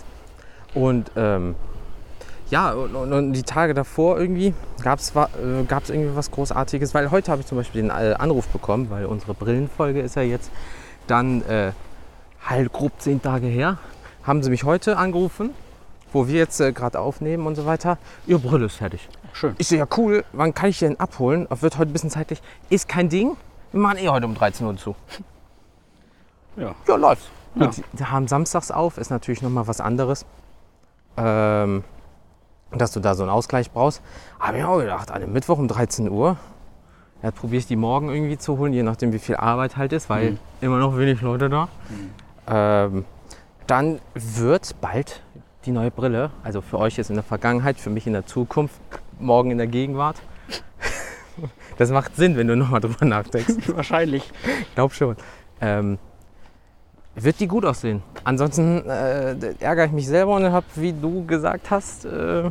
Und 0.73 1.11
ähm, 1.17 1.55
ja, 2.49 2.71
und, 2.71 2.95
und, 2.95 3.13
und 3.13 3.33
die 3.33 3.43
Tage 3.43 3.73
davor 3.73 4.19
irgendwie 4.19 4.53
gab 4.81 4.99
es 4.99 5.11
äh, 5.15 5.63
gab's 5.67 5.89
irgendwie 5.89 6.15
was 6.15 6.31
Großartiges, 6.31 6.93
weil 6.93 7.11
heute 7.11 7.31
habe 7.31 7.41
ich 7.41 7.47
zum 7.47 7.57
Beispiel 7.57 7.81
den 7.81 7.89
äh, 7.89 8.15
Anruf 8.17 8.47
bekommen, 8.47 8.89
weil 8.89 9.05
unsere 9.05 9.33
Brillenfolge 9.33 10.01
ist 10.01 10.15
ja 10.15 10.21
jetzt 10.21 10.51
dann 11.07 11.41
äh, 11.43 11.71
halt 12.45 12.71
grob 12.73 12.93
zehn 12.99 13.21
Tage 13.21 13.47
her. 13.47 13.77
Haben 14.23 14.43
sie 14.43 14.49
mich 14.49 14.63
heute 14.63 14.97
angerufen, 14.97 15.51
wo 16.11 16.27
wir 16.27 16.35
jetzt 16.35 16.59
äh, 16.59 16.71
gerade 16.71 16.99
aufnehmen 16.99 17.47
und 17.47 17.55
so 17.55 17.65
weiter. 17.65 17.97
Ihre 18.27 18.39
Brille 18.39 18.65
ist 18.65 18.75
fertig. 18.75 19.09
Schön. 19.33 19.55
Ich 19.57 19.67
so, 19.67 19.75
ja 19.75 19.87
cool, 19.97 20.23
wann 20.31 20.53
kann 20.53 20.69
ich 20.69 20.79
die 20.79 20.85
denn 20.85 20.99
abholen? 20.99 21.47
Wird 21.49 21.77
heute 21.77 21.89
ein 21.89 21.93
bisschen 21.93 22.11
zeitlich. 22.11 22.41
Ist 22.69 22.87
kein 22.87 23.09
Ding. 23.09 23.35
Wir 23.71 23.79
machen 23.81 23.97
eh 23.97 24.09
heute 24.09 24.25
um 24.27 24.35
13 24.35 24.65
Uhr 24.65 24.77
zu. 24.77 24.95
Ja. 26.55 26.75
Ja, 26.87 26.95
läuft. 26.97 27.31
Ja. 27.55 27.65
Gut, 27.65 27.81
die 27.93 28.05
haben 28.05 28.27
samstags 28.27 28.69
auf, 28.69 28.99
ist 28.99 29.09
natürlich 29.09 29.41
nochmal 29.41 29.67
was 29.67 29.81
anderes. 29.81 30.23
Ähm, 31.17 31.83
dass 32.77 32.91
du 32.91 32.99
da 32.99 33.15
so 33.15 33.23
einen 33.23 33.31
Ausgleich 33.31 33.71
brauchst. 33.71 34.01
Aber 34.39 34.57
ich 34.57 34.63
habe 34.63 34.73
auch 34.73 34.79
gedacht, 34.79 35.11
an 35.11 35.21
dem 35.21 35.33
Mittwoch 35.33 35.57
um 35.57 35.67
13 35.67 36.09
Uhr, 36.09 36.37
ja, 37.21 37.31
probiere 37.31 37.59
ich 37.59 37.67
die 37.67 37.75
morgen 37.75 38.09
irgendwie 38.09 38.37
zu 38.37 38.57
holen, 38.57 38.73
je 38.73 38.83
nachdem 38.83 39.13
wie 39.13 39.19
viel 39.19 39.35
Arbeit 39.37 39.77
halt 39.77 39.93
ist, 39.93 40.09
weil 40.09 40.31
Mhm. 40.31 40.39
immer 40.61 40.77
noch 40.79 40.97
wenig 40.97 41.21
Leute 41.21 41.49
da. 41.49 41.67
Ähm, 42.47 43.05
dann 43.67 43.99
wird 44.13 44.75
bald 44.81 45.21
die 45.65 45.71
neue 45.71 45.91
Brille, 45.91 46.31
also 46.43 46.59
für 46.61 46.77
euch 46.79 46.97
ist 46.97 47.09
in 47.09 47.15
der 47.15 47.23
Vergangenheit, 47.23 47.77
für 47.79 47.89
mich 47.89 48.05
in 48.07 48.13
der 48.13 48.25
Zukunft, 48.25 48.75
morgen 49.19 49.51
in 49.51 49.57
der 49.57 49.67
Gegenwart. 49.67 50.17
Das 51.79 51.89
macht 51.89 52.15
Sinn, 52.15 52.37
wenn 52.37 52.47
du 52.47 52.55
nochmal 52.55 52.79
drüber 52.81 53.05
nachdenkst. 53.05 53.67
Wahrscheinlich. 53.75 54.31
Glaub 54.75 54.93
schon. 54.93 55.15
Ähm, 55.61 55.97
wird 57.15 57.39
die 57.39 57.47
gut 57.47 57.65
aussehen. 57.65 58.01
Ansonsten 58.23 58.87
äh, 58.87 59.35
ärgere 59.59 59.85
ich 59.85 59.91
mich 59.91 60.07
selber 60.07 60.35
und 60.35 60.51
habe, 60.51 60.65
wie 60.75 60.93
du 60.93 61.25
gesagt 61.25 61.69
hast, 61.69 62.05
äh, 62.05 62.49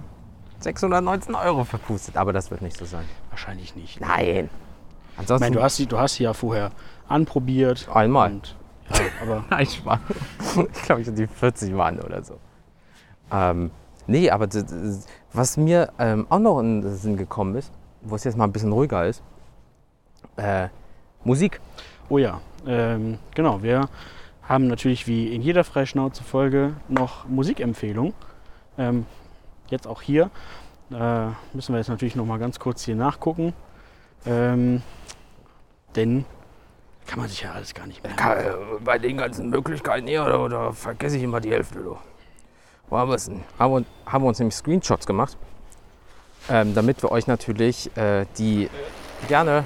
619 0.60 1.34
Euro 1.34 1.64
verpustet. 1.64 2.16
Aber 2.16 2.32
das 2.32 2.50
wird 2.50 2.62
nicht 2.62 2.76
so 2.76 2.84
sein. 2.84 3.04
Wahrscheinlich 3.30 3.74
nicht. 3.74 4.00
Nein. 4.00 4.48
Ich 5.14 5.18
Ansonsten 5.18 5.44
meine, 5.44 5.56
du 5.56 5.62
hast, 5.62 5.76
sie, 5.76 5.86
du 5.86 5.98
hast 5.98 6.14
sie 6.14 6.24
ja 6.24 6.32
vorher 6.32 6.70
anprobiert. 7.08 7.88
einmal. 7.92 8.32
Und, 8.32 8.56
ja, 8.90 8.98
aber 9.20 9.44
Nein, 9.50 9.66
Spaß. 9.66 9.98
Ich 10.72 10.82
glaube, 10.82 11.00
ich 11.00 11.08
hatte 11.08 11.16
die 11.16 11.26
40 11.26 11.76
waren 11.76 12.00
oder 12.00 12.22
so. 12.22 12.38
Ähm, 13.32 13.70
nee, 14.06 14.30
aber 14.30 14.48
was 15.32 15.56
mir 15.56 15.92
ähm, 15.98 16.26
auch 16.28 16.38
noch 16.38 16.60
in 16.60 16.82
den 16.82 16.94
Sinn 16.96 17.16
gekommen 17.16 17.56
ist, 17.56 17.72
wo 18.02 18.14
es 18.14 18.24
jetzt 18.24 18.36
mal 18.36 18.44
ein 18.44 18.52
bisschen 18.52 18.72
ruhiger 18.72 19.06
ist, 19.06 19.22
äh, 20.36 20.68
Musik. 21.24 21.60
Oh 22.08 22.18
ja, 22.18 22.40
ähm, 22.66 23.18
genau. 23.34 23.62
Wir 23.62 23.88
haben 24.48 24.66
natürlich 24.66 25.06
wie 25.06 25.34
in 25.34 25.42
jeder 25.42 25.64
Freischnauze-Folge 25.64 26.74
noch 26.88 27.26
Musikempfehlungen. 27.28 28.12
Ähm, 28.78 29.06
jetzt 29.68 29.86
auch 29.86 30.02
hier. 30.02 30.30
Äh, 30.90 31.26
müssen 31.54 31.72
wir 31.72 31.78
jetzt 31.78 31.88
natürlich 31.88 32.16
noch 32.16 32.26
mal 32.26 32.38
ganz 32.38 32.58
kurz 32.58 32.84
hier 32.84 32.96
nachgucken. 32.96 33.54
Ähm, 34.26 34.82
denn 35.96 36.24
kann 37.06 37.18
man 37.18 37.28
sich 37.28 37.42
ja 37.42 37.52
alles 37.52 37.74
gar 37.74 37.86
nicht 37.86 38.02
mehr. 38.02 38.12
Ka- 38.14 38.34
äh, 38.36 38.54
Bei 38.84 38.98
den 38.98 39.16
ganzen 39.16 39.50
Möglichkeiten 39.50 40.06
hier, 40.06 40.24
oder, 40.24 40.44
oder 40.44 40.72
vergesse 40.72 41.16
ich 41.16 41.22
immer 41.22 41.40
die 41.40 41.50
Hälfte. 41.50 41.80
Du. 41.80 41.96
Wo 42.88 42.98
haben 42.98 43.10
wir 43.10 43.14
es 43.16 43.26
denn? 43.26 43.42
Haben 43.58 43.74
wir, 43.74 43.84
haben 44.06 44.24
wir 44.24 44.28
uns 44.28 44.38
nämlich 44.38 44.54
Screenshots 44.54 45.06
gemacht, 45.06 45.36
ähm, 46.48 46.74
damit 46.74 47.02
wir 47.02 47.10
euch 47.10 47.26
natürlich 47.26 47.96
äh, 47.96 48.26
die 48.38 48.68
gerne. 49.28 49.64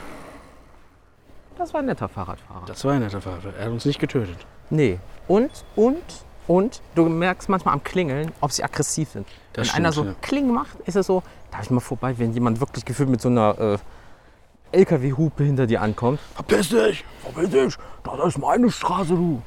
Das 1.58 1.72
war 1.74 1.80
ein 1.80 1.86
netter 1.86 2.08
Fahrradfahrer. 2.08 2.66
Das 2.66 2.84
war 2.84 2.92
ein 2.92 3.00
netter 3.00 3.20
Fahrer. 3.20 3.54
Er 3.58 3.66
hat 3.66 3.72
uns 3.72 3.84
nicht 3.84 3.98
getötet. 3.98 4.46
Nee. 4.70 4.98
Und, 5.28 5.50
und, 5.74 6.02
und 6.46 6.80
du 6.94 7.08
merkst 7.08 7.48
manchmal 7.48 7.74
am 7.74 7.82
Klingeln, 7.82 8.32
ob 8.40 8.52
sie 8.52 8.62
aggressiv 8.62 9.10
sind. 9.10 9.26
Das 9.52 9.68
Wenn 9.68 9.76
einer 9.76 9.92
so 9.92 10.02
stimmt, 10.02 10.16
ja. 10.22 10.28
Kling 10.28 10.52
macht, 10.52 10.80
ist 10.86 10.96
es 10.96 11.06
so, 11.06 11.22
darf 11.50 11.62
ich 11.62 11.70
mal 11.70 11.80
vorbei, 11.80 12.16
wenn 12.18 12.32
jemand 12.32 12.60
wirklich 12.60 12.84
gefühlt 12.84 13.08
mit 13.08 13.20
so 13.20 13.28
einer 13.28 13.58
äh, 13.58 14.78
LKW-Hupe 14.78 15.44
hinter 15.44 15.66
dir 15.66 15.80
ankommt. 15.82 16.20
Verpiss 16.34 16.68
dich! 16.68 17.04
Verpiss 17.22 17.50
dich! 17.50 17.76
Das 18.04 18.26
ist 18.26 18.38
meine 18.38 18.70
Straße, 18.70 19.14
du! 19.14 19.42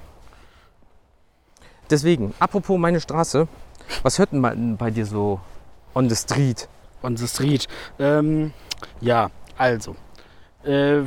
Deswegen, 1.90 2.34
apropos 2.40 2.78
meine 2.78 3.00
Straße, 3.00 3.48
was 4.04 4.20
hört 4.20 4.32
denn 4.32 4.40
mal 4.40 4.56
bei 4.78 4.92
dir 4.92 5.06
so 5.06 5.40
on 5.96 6.10
the 6.10 6.16
street? 6.16 6.68
On 7.02 7.18
the 7.18 7.28
street. 7.28 7.68
Ähm, 7.98 8.54
ja, 9.02 9.32
also. 9.58 9.96
Äh, 10.64 11.04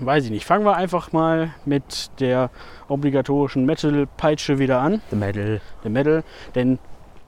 weiß 0.00 0.24
ich 0.24 0.30
nicht. 0.30 0.44
Fangen 0.44 0.64
wir 0.64 0.76
einfach 0.76 1.12
mal 1.12 1.54
mit 1.64 2.10
der 2.20 2.50
obligatorischen 2.88 3.64
Metal-Peitsche 3.66 4.58
wieder 4.58 4.80
an. 4.80 5.00
The 5.10 5.16
Metal. 5.16 5.60
Der 5.84 5.90
Metal. 5.90 6.24
Denn 6.54 6.78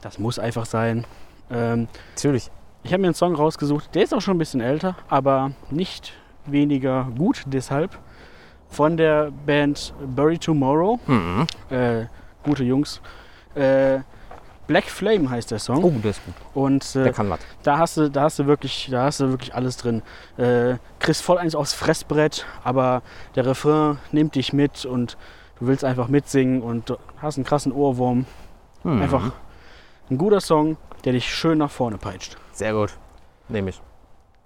das 0.00 0.18
muss 0.18 0.38
einfach 0.38 0.66
sein. 0.66 1.04
Ähm, 1.50 1.88
Natürlich. 2.14 2.50
ich 2.82 2.92
habe 2.92 3.00
mir 3.00 3.08
einen 3.08 3.14
Song 3.14 3.34
rausgesucht. 3.34 3.94
Der 3.94 4.02
ist 4.02 4.14
auch 4.14 4.20
schon 4.20 4.36
ein 4.36 4.38
bisschen 4.38 4.60
älter, 4.60 4.96
aber 5.08 5.52
nicht 5.70 6.12
weniger 6.46 7.08
gut 7.16 7.42
deshalb. 7.46 7.98
Von 8.70 8.96
der 8.96 9.32
Band 9.46 9.94
Bury 10.14 10.38
Tomorrow. 10.38 11.00
Mhm. 11.06 11.46
Äh, 11.70 12.06
gute 12.42 12.64
Jungs. 12.64 13.00
Äh, 13.54 14.00
Black 14.68 14.84
Flame 14.84 15.28
heißt 15.28 15.50
der 15.50 15.58
Song. 15.58 15.82
Oh, 15.82 15.90
der 15.90 16.10
ist 16.12 16.24
gut. 16.24 16.34
Und 16.54 16.94
äh, 16.94 17.04
Der 17.04 17.12
kann 17.12 17.28
was. 17.30 17.40
da 17.64 17.78
hast 17.78 17.96
du, 17.96 18.08
da 18.10 18.22
hast 18.22 18.38
du 18.38 18.46
wirklich, 18.46 18.88
da 18.90 19.04
hast 19.04 19.18
du 19.18 19.30
wirklich 19.30 19.54
alles 19.54 19.76
drin. 19.78 20.02
Äh, 20.36 20.76
kriegst 21.00 21.22
voll 21.22 21.38
eins 21.38 21.54
aufs 21.56 21.72
Fressbrett, 21.72 22.46
aber 22.62 23.02
der 23.34 23.46
Refrain 23.46 23.98
nimmt 24.12 24.34
dich 24.36 24.52
mit 24.52 24.84
und 24.84 25.16
du 25.58 25.66
willst 25.66 25.84
einfach 25.84 26.08
mitsingen 26.08 26.62
und 26.62 26.96
hast 27.20 27.36
einen 27.38 27.44
krassen 27.46 27.72
Ohrwurm. 27.72 28.26
Mhm. 28.84 29.02
Einfach 29.02 29.32
ein 30.10 30.18
guter 30.18 30.40
Song, 30.40 30.76
der 31.04 31.14
dich 31.14 31.34
schön 31.34 31.58
nach 31.58 31.70
vorne 31.70 31.96
peitscht. 31.98 32.36
Sehr 32.52 32.72
gut. 32.74 32.96
Nehme 33.48 33.70
ich. 33.70 33.80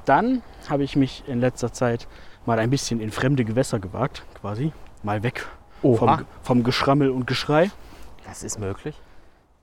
Dann 0.04 0.42
habe 0.70 0.84
ich 0.84 0.96
mich 0.96 1.24
in 1.26 1.40
letzter 1.40 1.72
Zeit 1.72 2.06
mal 2.46 2.58
ein 2.58 2.70
bisschen 2.70 3.00
in 3.00 3.10
fremde 3.10 3.44
Gewässer 3.44 3.80
gewagt, 3.80 4.24
quasi. 4.40 4.72
Mal 5.02 5.22
weg 5.24 5.46
vom, 5.82 6.24
vom 6.42 6.62
Geschrammel 6.62 7.10
und 7.10 7.26
Geschrei. 7.26 7.70
Das 8.24 8.44
ist 8.44 8.60
möglich. 8.60 8.94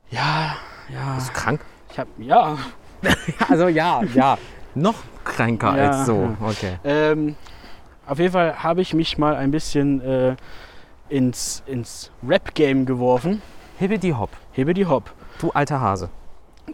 Ja, 0.10 0.56
ja. 0.93 1.15
Bist 1.15 1.30
du 1.30 1.34
krank? 1.34 1.62
Ich 1.91 2.00
habe 2.00 2.10
ja. 2.17 2.58
Also 3.50 3.67
ja, 3.67 4.02
ja. 4.13 4.38
Noch 4.76 4.95
kränker 5.24 5.78
Ja, 5.78 5.91
als 5.91 6.06
so. 6.06 6.36
Okay. 6.41 6.78
Ähm, 6.84 7.36
auf 8.06 8.19
jeden 8.19 8.34
Fall 8.34 8.62
habe 8.63 8.82
ich 8.82 8.93
mich 8.93 9.17
mal 9.17 9.36
ein 9.36 9.52
bisschen 9.52 10.02
äh, 10.02 10.36
ins, 11.10 11.63
ins 11.65 12.12
Rap-Game 12.28 12.86
geworfen. 12.86 13.41
Hibbidi 13.78 14.12
Hop. 14.12 14.30
Hebe 14.52 14.74
die 14.74 14.86
Hop. 14.86 15.12
Du 15.39 15.52
alter 15.52 15.80
Hase. 15.80 16.10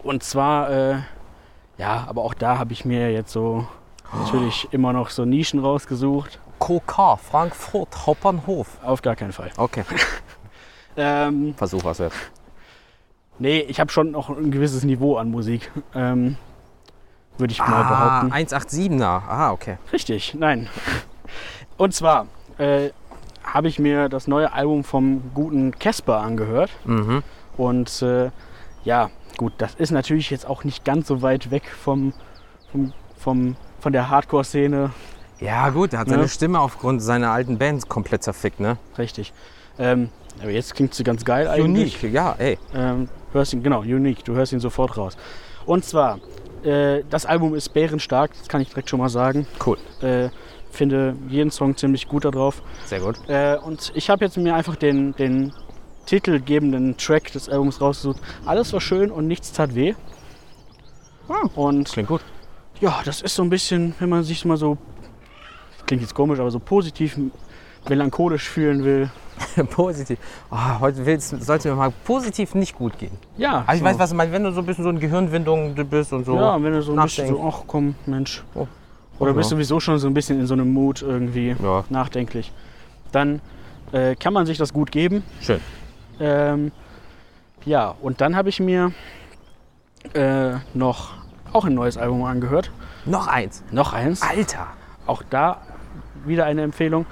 Und 0.02 0.22
zwar, 0.22 0.70
äh, 0.70 0.96
ja, 1.78 2.04
aber 2.08 2.22
auch 2.22 2.34
da 2.34 2.58
habe 2.58 2.72
ich 2.72 2.84
mir 2.84 3.12
jetzt 3.12 3.32
so 3.32 3.66
natürlich 4.12 4.68
immer 4.72 4.92
noch 4.92 5.10
so 5.10 5.24
Nischen 5.24 5.60
rausgesucht. 5.60 6.38
KK, 6.58 7.16
Frankfurt 7.16 8.06
Hauptbahnhof. 8.06 8.78
Auf 8.82 9.02
gar 9.02 9.14
keinen 9.16 9.32
Fall. 9.32 9.50
Okay. 9.56 9.84
Ähm, 10.98 11.54
Versuch 11.54 11.84
was 11.84 11.98
jetzt. 11.98 12.16
Nee, 13.38 13.60
ich 13.60 13.80
habe 13.80 13.90
schon 13.90 14.10
noch 14.12 14.28
ein 14.30 14.50
gewisses 14.50 14.84
Niveau 14.84 15.16
an 15.16 15.30
Musik. 15.30 15.70
Ähm, 15.94 16.36
Würde 17.38 17.52
ich 17.52 17.58
mal 17.58 17.82
Ah, 17.82 18.22
behaupten. 18.22 18.32
187er. 18.54 19.04
Ah, 19.04 19.52
okay. 19.52 19.78
Richtig, 19.92 20.34
nein. 20.34 20.68
Und 21.76 21.94
zwar 21.94 22.26
äh, 22.58 22.90
habe 23.44 23.68
ich 23.68 23.78
mir 23.78 24.08
das 24.08 24.26
neue 24.26 24.52
Album 24.52 24.84
vom 24.84 25.22
guten 25.34 25.78
Casper 25.78 26.20
angehört. 26.20 26.70
Mhm. 26.84 27.22
Und 27.56 28.02
äh, 28.02 28.30
ja, 28.84 29.10
gut, 29.36 29.52
das 29.58 29.74
ist 29.74 29.90
natürlich 29.90 30.30
jetzt 30.30 30.46
auch 30.46 30.64
nicht 30.64 30.84
ganz 30.84 31.06
so 31.08 31.20
weit 31.22 31.50
weg 31.50 31.64
vom, 31.68 32.12
vom, 32.72 32.92
vom, 33.18 33.56
von 33.80 33.92
der 33.92 34.08
Hardcore-Szene. 34.08 34.90
Ja, 35.40 35.68
gut, 35.68 35.92
er 35.92 35.98
hat 36.00 36.08
seine 36.08 36.22
Ne? 36.22 36.28
Stimme 36.28 36.60
aufgrund 36.60 37.02
seiner 37.02 37.30
alten 37.30 37.58
Band 37.58 37.88
komplett 37.90 38.22
zerfickt, 38.22 38.58
ne? 38.60 38.78
Richtig. 38.96 39.34
Ähm, 39.78 40.10
aber 40.40 40.50
jetzt 40.50 40.74
klingt 40.74 40.94
sie 40.94 41.04
ganz 41.04 41.24
geil 41.24 41.48
eigentlich. 41.48 42.02
Unique, 42.02 42.12
ja, 42.12 42.34
ey. 42.38 42.58
Ähm, 42.74 43.08
hörst 43.32 43.52
ihn, 43.52 43.62
genau, 43.62 43.80
unique. 43.80 44.24
Du 44.24 44.34
hörst 44.34 44.52
ihn 44.52 44.60
sofort 44.60 44.96
raus. 44.96 45.16
Und 45.64 45.84
zwar, 45.84 46.18
äh, 46.62 47.02
das 47.08 47.26
Album 47.26 47.54
ist 47.54 47.72
bärenstark, 47.72 48.32
das 48.38 48.48
kann 48.48 48.60
ich 48.60 48.68
direkt 48.68 48.90
schon 48.90 49.00
mal 49.00 49.08
sagen. 49.08 49.46
Cool. 49.64 49.78
Äh, 50.00 50.28
finde 50.70 51.16
jeden 51.28 51.50
Song 51.50 51.76
ziemlich 51.76 52.06
gut 52.06 52.24
da 52.24 52.30
drauf. 52.30 52.62
Sehr 52.84 53.00
gut. 53.00 53.16
Äh, 53.28 53.56
und 53.56 53.92
ich 53.94 54.10
habe 54.10 54.24
jetzt 54.24 54.36
mir 54.36 54.54
einfach 54.54 54.76
den, 54.76 55.14
den 55.16 55.52
titelgebenden 56.04 56.96
Track 56.96 57.32
des 57.32 57.48
Albums 57.48 57.80
rausgesucht. 57.80 58.20
Alles 58.44 58.72
war 58.72 58.80
schön 58.80 59.10
und 59.10 59.26
nichts 59.26 59.52
tat 59.52 59.74
weh. 59.74 59.94
Und 61.54 61.88
Klingt 61.90 62.08
gut. 62.08 62.20
ja, 62.80 63.00
das 63.04 63.20
ist 63.22 63.34
so 63.34 63.42
ein 63.42 63.50
bisschen, 63.50 63.94
wenn 63.98 64.08
man 64.08 64.22
sich 64.22 64.44
mal 64.44 64.56
so, 64.56 64.78
klingt 65.86 66.02
jetzt 66.02 66.14
komisch, 66.14 66.38
aber 66.38 66.50
so 66.50 66.60
positiv 66.60 67.18
melancholisch 67.88 68.48
fühlen 68.48 68.84
will. 68.84 69.10
positiv. 69.70 70.18
Ah, 70.50 70.80
heute 70.80 71.02
soll 71.20 71.56
es 71.56 71.64
mir 71.64 71.74
mal 71.74 71.92
positiv 72.04 72.54
nicht 72.54 72.76
gut 72.76 72.98
gehen. 72.98 73.16
Ja, 73.36 73.62
Aber 73.66 73.74
ich 73.74 73.80
so. 73.80 73.84
weiß, 73.84 73.98
was 73.98 74.10
du 74.10 74.16
meinst, 74.16 74.32
wenn 74.32 74.44
du 74.44 74.52
so 74.52 74.60
ein 74.60 74.66
bisschen 74.66 74.84
so 74.84 74.90
in 74.90 75.00
Gehirnwindung 75.00 75.74
bist 75.88 76.12
und 76.12 76.24
so. 76.24 76.36
Ja, 76.36 76.62
wenn 76.62 76.72
du 76.72 76.82
so 76.82 76.92
ein 76.92 77.02
bisschen 77.02 77.26
nachdenken. 77.26 77.42
so, 77.42 77.48
ach 77.48 77.64
komm, 77.66 77.94
Mensch. 78.06 78.42
Oh. 78.54 78.66
Oder 79.18 79.32
bist 79.32 79.50
sowieso 79.50 79.80
schon 79.80 79.98
so 79.98 80.06
ein 80.08 80.14
bisschen 80.14 80.38
in 80.40 80.46
so 80.46 80.54
einem 80.54 80.72
Mut 80.72 81.02
irgendwie 81.02 81.56
Ja, 81.62 81.84
nachdenklich. 81.88 82.52
Dann 83.12 83.40
äh, 83.92 84.14
kann 84.14 84.32
man 84.32 84.46
sich 84.46 84.58
das 84.58 84.72
gut 84.72 84.90
geben. 84.92 85.22
schön. 85.40 85.60
Ähm, 86.20 86.72
ja, 87.64 87.94
und 88.00 88.20
dann 88.20 88.36
habe 88.36 88.48
ich 88.48 88.60
mir 88.60 88.92
äh, 90.14 90.52
noch 90.74 91.14
auch 91.52 91.64
ein 91.64 91.74
neues 91.74 91.96
Album 91.96 92.24
angehört. 92.24 92.70
Noch 93.04 93.26
eins. 93.26 93.62
Noch 93.70 93.92
eins. 93.92 94.22
Alter. 94.22 94.66
Auch 95.06 95.22
da 95.28 95.60
wieder 96.24 96.44
eine 96.44 96.62
Empfehlung 96.62 97.06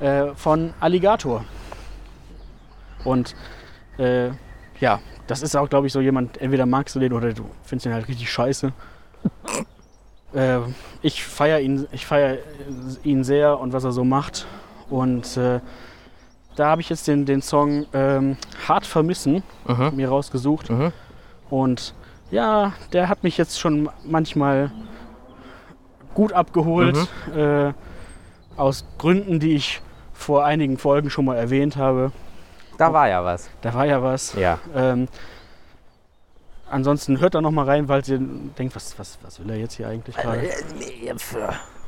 äh, 0.00 0.26
von 0.36 0.72
Alligator. 0.80 1.44
Und 3.04 3.34
äh, 3.98 4.30
ja, 4.80 5.00
das 5.26 5.42
ist 5.42 5.56
auch, 5.56 5.68
glaube 5.68 5.86
ich, 5.86 5.92
so 5.92 6.00
jemand, 6.00 6.40
entweder 6.40 6.66
magst 6.66 6.94
du 6.94 7.00
den 7.00 7.12
oder 7.12 7.32
du 7.32 7.44
findest 7.62 7.86
ihn 7.86 7.92
halt 7.94 8.08
richtig 8.08 8.30
scheiße. 8.30 8.72
äh, 10.34 10.58
ich 11.02 11.24
feiere 11.24 11.60
ihn, 11.60 11.86
ich 11.92 12.06
feier 12.06 12.38
ihn 13.04 13.24
sehr 13.24 13.58
und 13.58 13.72
was 13.72 13.84
er 13.84 13.92
so 13.92 14.04
macht. 14.04 14.46
Und 14.88 15.36
äh, 15.36 15.60
da 16.56 16.66
habe 16.68 16.80
ich 16.80 16.88
jetzt 16.90 17.06
den, 17.06 17.26
den 17.26 17.42
Song 17.42 17.86
ähm, 17.92 18.36
Hart 18.66 18.86
vermissen 18.86 19.42
Mhm. 19.66 19.92
mir 19.94 20.08
rausgesucht. 20.08 20.70
Mhm. 20.70 20.92
Und 21.48 21.94
ja, 22.30 22.72
der 22.92 23.08
hat 23.08 23.22
mich 23.22 23.36
jetzt 23.38 23.58
schon 23.60 23.88
manchmal 24.04 24.70
gut 26.14 26.32
abgeholt. 26.32 26.96
Äh, 27.36 27.72
aus 28.56 28.84
Gründen, 28.98 29.40
die 29.40 29.54
ich 29.54 29.80
vor 30.12 30.44
einigen 30.44 30.76
Folgen 30.76 31.08
schon 31.08 31.24
mal 31.24 31.36
erwähnt 31.36 31.76
habe. 31.76 32.12
Da 32.80 32.92
war 32.94 33.08
ja 33.08 33.22
was. 33.22 33.50
Da 33.60 33.74
war 33.74 33.84
ja 33.84 34.02
was. 34.02 34.32
Ja. 34.34 34.58
Ähm, 34.74 35.06
ansonsten 36.70 37.20
hört 37.20 37.34
da 37.34 37.42
noch 37.42 37.50
mal 37.50 37.66
rein, 37.66 37.88
weil 37.88 38.02
ihr 38.08 38.18
denkt, 38.58 38.74
was, 38.74 38.98
was, 38.98 39.18
was 39.22 39.38
will 39.38 39.50
er 39.50 39.56
jetzt 39.56 39.74
hier 39.74 39.86
eigentlich 39.86 40.16
gerade? 40.16 40.48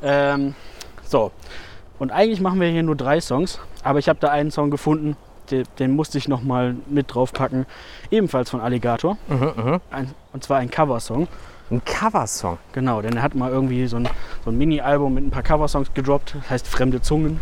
Ähm, 0.03 0.53
so. 1.03 1.31
Und 1.97 2.11
eigentlich 2.11 2.41
machen 2.41 2.59
wir 2.59 2.67
hier 2.67 2.83
nur 2.83 2.95
drei 2.95 3.19
Songs, 3.21 3.59
aber 3.83 3.97
ich 3.97 4.07
habe 4.07 4.19
da 4.19 4.29
einen 4.29 4.51
Song 4.51 4.69
gefunden, 4.69 5.17
den, 5.49 5.65
den 5.79 5.95
musste 5.95 6.19
ich 6.19 6.27
noch 6.27 6.43
mal 6.43 6.75
mit 6.85 7.15
draufpacken. 7.15 7.65
Ebenfalls 8.11 8.51
von 8.51 8.61
Alligator. 8.61 9.17
Mhm, 9.27 9.53
mhm. 9.55 9.81
Ein, 9.89 10.13
und 10.31 10.43
zwar 10.43 10.59
ein 10.59 10.69
Coversong. 10.69 11.27
Ein 11.71 11.83
Coversong. 11.85 12.59
Genau, 12.71 13.01
denn 13.01 13.17
er 13.17 13.23
hat 13.23 13.33
mal 13.33 13.49
irgendwie 13.49 13.87
so 13.87 13.97
ein, 13.97 14.07
so 14.45 14.51
ein 14.51 14.57
Mini-Album 14.59 15.15
mit 15.15 15.25
ein 15.25 15.31
paar 15.31 15.41
Coversongs 15.41 15.91
gedroppt, 15.95 16.35
das 16.35 16.49
heißt 16.51 16.67
Fremde 16.67 17.01
Zungen. 17.01 17.39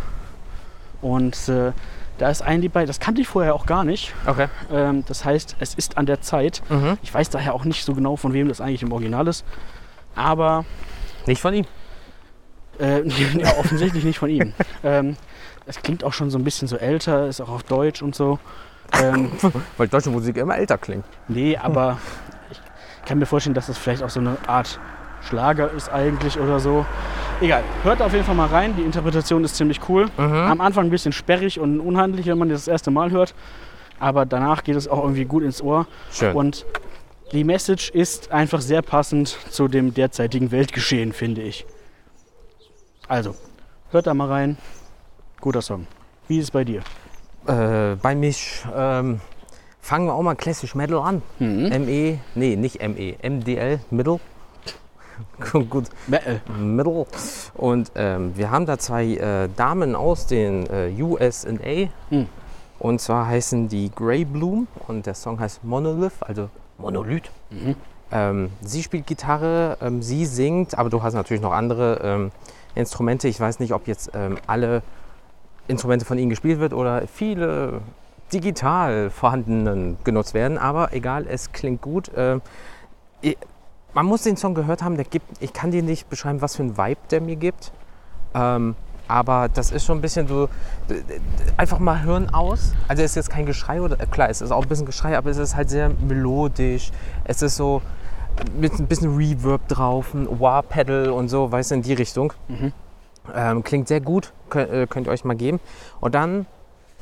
Und 1.02 1.50
äh, 1.50 1.74
da 2.18 2.30
ist 2.30 2.42
ein 2.42 2.62
Lied 2.62 2.74
bei, 2.74 2.86
das 2.86 3.00
kannte 3.00 3.22
ich 3.22 3.28
vorher 3.28 3.56
auch 3.56 3.66
gar 3.66 3.84
nicht. 3.84 4.14
Okay. 4.26 4.48
Ähm, 4.72 5.04
das 5.08 5.26
heißt, 5.26 5.56
es 5.60 5.74
ist 5.74 5.98
an 5.98 6.06
der 6.06 6.22
Zeit. 6.22 6.62
Mhm. 6.70 6.98
Ich 7.02 7.14
weiß 7.14 7.30
daher 7.30 7.54
auch 7.56 7.66
nicht 7.66 7.84
so 7.84 7.94
genau, 7.94 8.16
von 8.16 8.34
wem 8.34 8.48
das 8.48 8.62
eigentlich 8.62 8.84
im 8.84 8.92
Original 8.92 9.28
ist. 9.28 9.44
Aber 10.16 10.66
Nicht 11.26 11.42
von 11.42 11.54
ihm. 11.54 11.66
äh, 12.80 13.02
ja, 13.40 13.54
offensichtlich 13.60 14.04
nicht 14.04 14.20
von 14.20 14.30
ihm. 14.30 14.54
ähm, 14.84 15.16
es 15.66 15.82
klingt 15.82 16.04
auch 16.04 16.14
schon 16.14 16.30
so 16.30 16.38
ein 16.38 16.44
bisschen 16.44 16.68
so 16.68 16.76
älter, 16.78 17.28
ist 17.28 17.42
auch 17.42 17.50
auf 17.50 17.64
Deutsch 17.64 18.02
und 18.02 18.16
so. 18.16 18.40
Ähm, 19.02 19.32
Weil 19.78 19.88
deutsche 19.88 20.10
Musik 20.10 20.38
immer 20.38 20.58
älter 20.58 20.78
klingt. 20.78 21.06
Nee, 21.28 21.58
aber 21.58 21.98
ich 22.52 22.60
kann 23.08 23.20
mir 23.20 23.26
vorstellen, 23.26 23.54
dass 23.56 23.68
das 23.68 23.78
vielleicht 23.78 24.04
auch 24.04 24.10
so 24.10 24.20
eine 24.20 24.38
Art 24.48 24.80
Schlager 25.28 25.72
ist 25.72 25.90
eigentlich 25.90 26.40
oder 26.40 26.60
so. 26.60 26.86
Egal, 27.40 27.64
hört 27.84 28.02
auf 28.02 28.14
jeden 28.14 28.26
Fall 28.26 28.36
mal 28.36 28.48
rein. 28.48 28.76
Die 28.76 28.84
Interpretation 28.84 29.44
ist 29.44 29.56
ziemlich 29.56 29.80
cool. 29.90 30.08
Mhm. 30.18 30.34
Am 30.34 30.62
Anfang 30.62 30.86
ein 30.86 30.90
bisschen 30.90 31.12
sperrig 31.12 31.60
und 31.60 31.80
unhandlich, 31.80 32.28
wenn 32.28 32.38
man 32.38 32.50
das, 32.50 32.66
das 32.66 32.68
erste 32.68 32.92
Mal 32.92 33.12
hört. 33.12 33.34
Aber 34.00 34.26
danach 34.26 34.64
geht 34.64 34.76
es 34.76 34.88
auch 34.88 35.04
irgendwie 35.04 35.26
gut 35.26 35.44
ins 35.44 35.62
Ohr. 35.62 35.88
Schön. 36.12 36.36
Und 36.36 36.66
die 37.32 37.44
Message 37.44 37.90
ist 37.92 38.32
einfach 38.32 38.62
sehr 38.62 38.82
passend 38.82 39.30
zu 39.50 39.68
dem 39.68 39.94
derzeitigen 39.94 40.52
Weltgeschehen, 40.52 41.14
finde 41.14 41.42
ich. 41.42 41.66
Also, 43.08 43.36
hört 43.92 44.08
da 44.08 44.14
mal 44.14 44.28
rein. 44.28 44.58
Guter 45.40 45.62
Song. 45.62 45.88
Wie 46.28 46.38
ist 46.38 46.46
es 46.46 46.52
bei 46.52 46.64
dir? 46.64 46.82
Äh, 47.48 47.96
bei 48.02 48.16
mich 48.16 48.64
ähm, 48.76 49.20
fangen 49.80 50.06
wir 50.08 50.14
auch 50.14 50.22
mal 50.22 50.36
Classic 50.36 50.74
Metal 50.76 51.00
an. 51.00 51.22
Mhm. 51.40 51.70
ME, 51.86 52.20
nee, 52.36 52.56
nicht 52.56 52.80
ME, 52.82 53.16
MDL, 53.22 53.80
Middle. 53.90 54.20
Gut, 55.70 55.88
Metal. 56.08 56.42
Middle. 56.58 57.06
Und 57.56 57.92
ähm, 57.96 58.32
wir 58.36 58.52
haben 58.52 58.66
da 58.66 58.78
zwei 58.78 59.06
äh, 59.16 59.50
Damen 59.56 59.96
aus 59.96 60.28
den 60.28 60.68
äh, 60.68 60.92
USA, 61.02 61.50
Hm. 62.10 62.28
Und 62.80 63.00
zwar 63.00 63.28
heißen 63.28 63.68
die 63.70 63.92
Grey 63.96 64.26
Bloom 64.26 64.68
und 64.88 65.06
der 65.06 65.14
Song 65.14 65.40
heißt 65.40 65.64
Monolith, 65.64 66.14
also 66.22 66.50
Monolith. 66.80 67.30
Mhm. 67.52 67.76
Ähm, 68.12 68.50
sie 68.62 68.82
spielt 68.82 69.06
Gitarre, 69.06 69.78
ähm, 69.82 70.02
sie 70.02 70.26
singt, 70.26 70.78
aber 70.78 70.90
du 70.90 71.04
hast 71.04 71.14
natürlich 71.14 71.44
noch 71.44 71.54
andere 71.54 72.00
ähm, 72.04 72.32
Instrumente. 72.74 73.28
Ich 73.28 73.40
weiß 73.40 73.60
nicht, 73.60 73.74
ob 73.74 73.88
jetzt 73.88 74.12
ähm, 74.16 74.38
alle 74.48 74.82
Instrumente 75.68 76.06
von 76.06 76.18
ihnen 76.18 76.30
gespielt 76.32 76.60
wird 76.60 76.74
oder 76.74 77.04
viele 77.08 77.82
digital 78.34 79.10
vorhandenen 79.12 79.98
genutzt 80.04 80.34
werden, 80.34 80.58
aber 80.58 80.92
egal, 80.94 81.28
es 81.30 81.52
klingt 81.52 81.82
gut. 81.82 82.10
Ich- 83.22 83.38
man 83.94 84.06
muss 84.06 84.24
den 84.24 84.38
Song 84.38 84.54
gehört 84.56 84.84
haben, 84.84 84.96
der 84.96 85.06
gibt, 85.06 85.42
ich 85.42 85.54
kann 85.54 85.72
dir 85.72 85.84
nicht 85.84 86.10
beschreiben, 86.10 86.42
was 86.42 86.56
für 86.56 86.64
ein 86.64 86.78
Vibe 86.78 87.02
der 87.10 87.22
mir 87.22 87.36
gibt. 87.36 87.72
Ähm, 88.34 88.76
aber 89.08 89.50
das 89.50 89.72
ist 89.72 89.86
schon 89.86 89.98
ein 89.98 90.02
bisschen 90.02 90.28
so, 90.28 90.48
einfach 91.58 91.80
mal 91.80 92.02
hören 92.02 92.34
aus. 92.34 92.72
Also 92.88 93.04
es 93.04 93.12
ist 93.12 93.16
jetzt 93.16 93.30
kein 93.30 93.46
Geschrei, 93.46 93.82
oder 93.82 94.00
äh, 94.00 94.06
klar, 94.06 94.30
es 94.30 94.40
ist 94.42 94.52
auch 94.52 94.62
ein 94.64 94.70
bisschen 94.70 94.86
Geschrei, 94.86 95.18
aber 95.18 95.30
es 95.30 95.38
ist 95.38 95.56
halt 95.56 95.70
sehr 95.70 95.90
melodisch. 95.90 96.92
Es 97.26 97.42
ist 97.42 97.58
so 97.58 97.82
mit 98.58 98.72
ein 98.80 98.88
bisschen 98.88 99.18
Reverb 99.18 99.68
drauf, 99.68 100.14
ein 100.14 100.28
Wah-Pedal 100.40 101.10
und 101.10 101.28
so, 101.28 101.52
weißt 101.52 101.72
du, 101.72 101.76
in 101.76 101.82
die 101.82 101.94
Richtung. 101.94 102.32
Mhm. 102.48 102.72
Ähm, 103.36 103.64
klingt 103.64 103.90
sehr 103.90 104.00
gut, 104.00 104.32
könnt, 104.50 104.72
äh, 104.72 104.88
könnt 104.88 105.08
ihr 105.08 105.12
euch 105.12 105.26
mal 105.26 105.36
geben. 105.36 105.60
Und 106.00 106.16
dann 106.16 106.46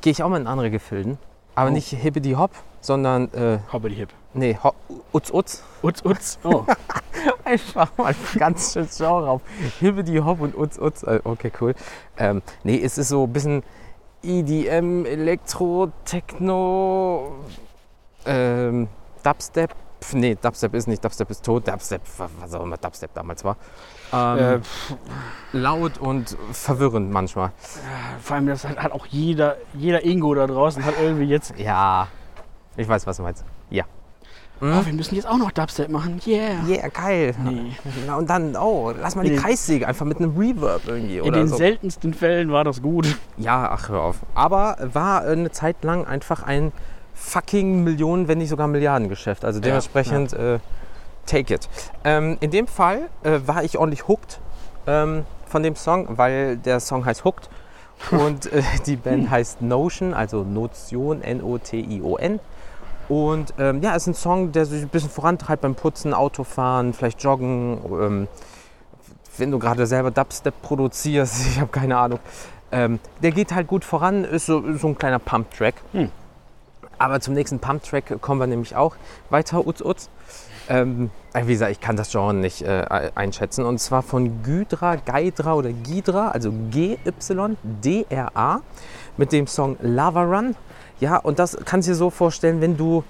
gehe 0.02 0.12
ich 0.12 0.24
auch 0.24 0.30
mal 0.30 0.42
in 0.42 0.48
andere 0.48 0.72
Gefilden. 0.72 1.20
Aber 1.54 1.70
Oh. 1.70 1.74
nicht 1.74 1.90
hippity 1.90 2.32
hop, 2.32 2.52
sondern, 2.82 3.32
äh, 3.34 3.60
Hoppity 3.72 3.96
hip. 3.96 4.10
Nee, 4.34 4.58
ho 4.64 4.74
utz 5.14 5.32
utz. 5.32 5.64
Utz, 5.82 6.02
utz. 6.06 6.40
Oh. 6.44 6.66
Einfach 7.44 7.92
mal 7.98 8.14
ganz 8.38 8.74
schön 8.74 8.88
Genre 8.96 9.30
auf. 9.30 9.42
Hibbidi 9.80 10.18
Hop 10.18 10.42
und 10.42 10.58
Utz 10.58 10.78
Utz. 10.78 11.04
Äh, 11.04 11.20
Okay, 11.24 11.52
cool. 11.62 11.74
Ähm, 12.18 12.42
nee, 12.64 12.80
es 12.82 12.98
ist 12.98 13.10
so 13.10 13.24
ein 13.26 13.34
bisschen 13.34 13.64
EDM, 14.24 15.06
Elektro, 15.06 15.92
Techno, 16.06 17.34
ähm, 18.26 18.88
Dubstep. 19.24 19.74
Nee, 20.14 20.36
Dubstep 20.42 20.74
ist 20.76 20.88
nicht, 20.88 21.04
Dubstep 21.04 21.30
ist 21.30 21.44
tot. 21.44 21.68
Dubstep, 21.68 22.02
wa- 22.18 22.30
was 22.40 22.54
auch 22.54 22.64
immer 22.64 22.78
Dubstep 22.78 23.14
damals 23.14 23.44
war. 23.44 23.58
Ähm, 24.14 24.38
äh, 25.54 25.58
laut 25.58 25.98
und 25.98 26.36
verwirrend 26.52 27.12
manchmal. 27.12 27.52
vor 28.22 28.36
allem, 28.36 28.48
das 28.48 28.66
hat, 28.68 28.78
hat 28.78 28.92
auch 28.92 29.06
jeder, 29.06 29.58
jeder 29.74 30.04
Ingo 30.04 30.34
da 30.36 30.48
draußen 30.48 30.84
hat 30.86 30.96
irgendwie 31.02 31.26
jetzt. 31.26 31.54
Ja, 31.58 32.08
ich 32.78 32.88
weiß, 32.88 33.06
was 33.08 33.18
du 33.18 33.24
meinst. 33.24 33.44
Ja. 33.70 33.84
Oh, 34.62 34.86
wir 34.86 34.94
müssen 34.94 35.16
jetzt 35.16 35.28
auch 35.28 35.38
noch 35.38 35.52
Dubstep 35.52 35.90
machen. 35.90 36.20
Yeah. 36.26 36.66
Yeah, 36.68 36.90
geil. 36.90 37.34
Nee. 37.44 37.72
Na, 38.06 38.16
und 38.18 38.30
dann, 38.30 38.56
oh, 38.58 38.92
lass 39.00 39.16
mal 39.16 39.24
die 39.24 39.36
Kreissäge 39.36 39.88
einfach 39.88 40.06
mit 40.06 40.18
einem 40.18 40.38
Reverb 40.38 40.82
irgendwie. 40.88 41.20
In 41.20 41.34
den 41.34 41.48
so. 41.48 41.56
seltensten 41.56 42.14
Fällen 42.14 42.52
war 42.52 42.64
das 42.64 42.82
gut. 42.82 43.18
Ja, 43.38 43.70
ach, 43.72 43.90
hör 43.90 44.02
auf. 44.02 44.18
Aber 44.36 44.78
war 44.94 45.22
eine 45.22 45.52
Zeit 45.52 45.84
lang 45.84 46.06
einfach 46.06 46.44
ein 46.44 46.74
fucking 47.14 47.84
Millionen, 47.84 48.28
wenn 48.28 48.40
nicht 48.40 48.50
sogar 48.50 48.68
Milliardengeschäft. 48.68 49.46
Also 49.46 49.60
dementsprechend, 49.60 50.34
Äh, 50.34 50.60
take 51.26 51.54
it. 51.54 51.70
Ähm, 52.04 52.38
in 52.42 52.52
dem 52.52 52.68
Fall 52.68 53.10
äh, 53.24 53.40
war 53.46 53.64
ich 53.64 53.78
ordentlich 53.78 54.08
hooked 54.08 54.40
ähm, 54.88 55.26
von 55.48 55.64
dem 55.64 55.76
Song, 55.76 56.18
weil 56.18 56.58
der 56.58 56.80
Song 56.80 57.06
heißt 57.06 57.24
Hooked. 57.24 57.50
Und 58.12 58.52
äh, 58.52 58.62
die 58.86 58.96
Band 58.96 59.30
heißt 59.30 59.62
Notion, 59.62 60.14
also 60.14 60.44
Notion, 60.44 61.22
N-O-T-I-O-N. 61.22 62.40
Und 63.10 63.54
ähm, 63.58 63.82
ja, 63.82 63.96
es 63.96 64.04
ist 64.04 64.08
ein 64.08 64.14
Song, 64.14 64.52
der 64.52 64.66
sich 64.66 64.84
ein 64.84 64.90
bisschen 64.90 65.10
vorantreibt 65.10 65.64
beim 65.64 65.74
Putzen, 65.76 66.14
Autofahren, 66.14 66.94
vielleicht 66.94 67.22
Joggen. 67.24 67.80
Ähm, 67.92 68.28
wenn 69.38 69.52
du 69.52 69.60
gerade 69.60 69.88
selber 69.88 70.12
Dubstep 70.12 70.62
produzierst, 70.62 71.48
ich 71.48 71.60
habe 71.60 71.72
keine 71.72 71.98
Ahnung. 71.98 72.20
Ähm, 72.72 73.00
der 73.24 73.32
geht 73.32 73.54
halt 73.54 73.68
gut 73.68 73.84
voran, 73.84 74.24
ist 74.24 74.46
so, 74.46 74.64
so 74.78 74.88
ein 74.90 74.98
kleiner 74.98 75.18
Pump-Track. 75.18 75.76
Hm. 75.94 76.12
Aber 77.00 77.20
zum 77.20 77.34
nächsten 77.34 77.58
Pump-Track 77.58 78.22
kommen 78.22 78.40
wir 78.40 78.48
nämlich 78.48 78.76
auch 78.76 78.96
weiter, 79.32 79.66
Utz 79.66 79.82
Utz. 79.82 80.10
Ähm, 80.70 81.10
äh, 81.34 81.48
wie 81.48 81.54
gesagt, 81.54 81.72
ich 81.72 81.80
kann 81.80 81.96
das 81.96 82.12
Genre 82.12 82.36
nicht 82.36 82.62
äh, 82.62 83.10
einschätzen. 83.16 83.66
Und 83.66 83.80
zwar 83.80 84.04
von 84.04 84.44
Gydra, 84.44 84.98
Gaidra 84.98 85.56
oder 85.56 85.72
Gidra, 85.72 86.30
also 86.30 86.54
G-Y-D-R-A, 86.70 87.02
mit 89.18 89.32
dem 89.32 89.48
Song 89.48 89.78
Lava 89.82 90.22
Run. 90.22 90.56
Ja, 91.00 91.18
und 91.18 91.40
das 91.40 91.58
kannst 91.66 91.88
du 91.88 91.92
dir 91.92 91.96
so 91.96 92.10
vorstellen, 92.10 92.60
wenn 92.60 92.76
du 92.76 93.04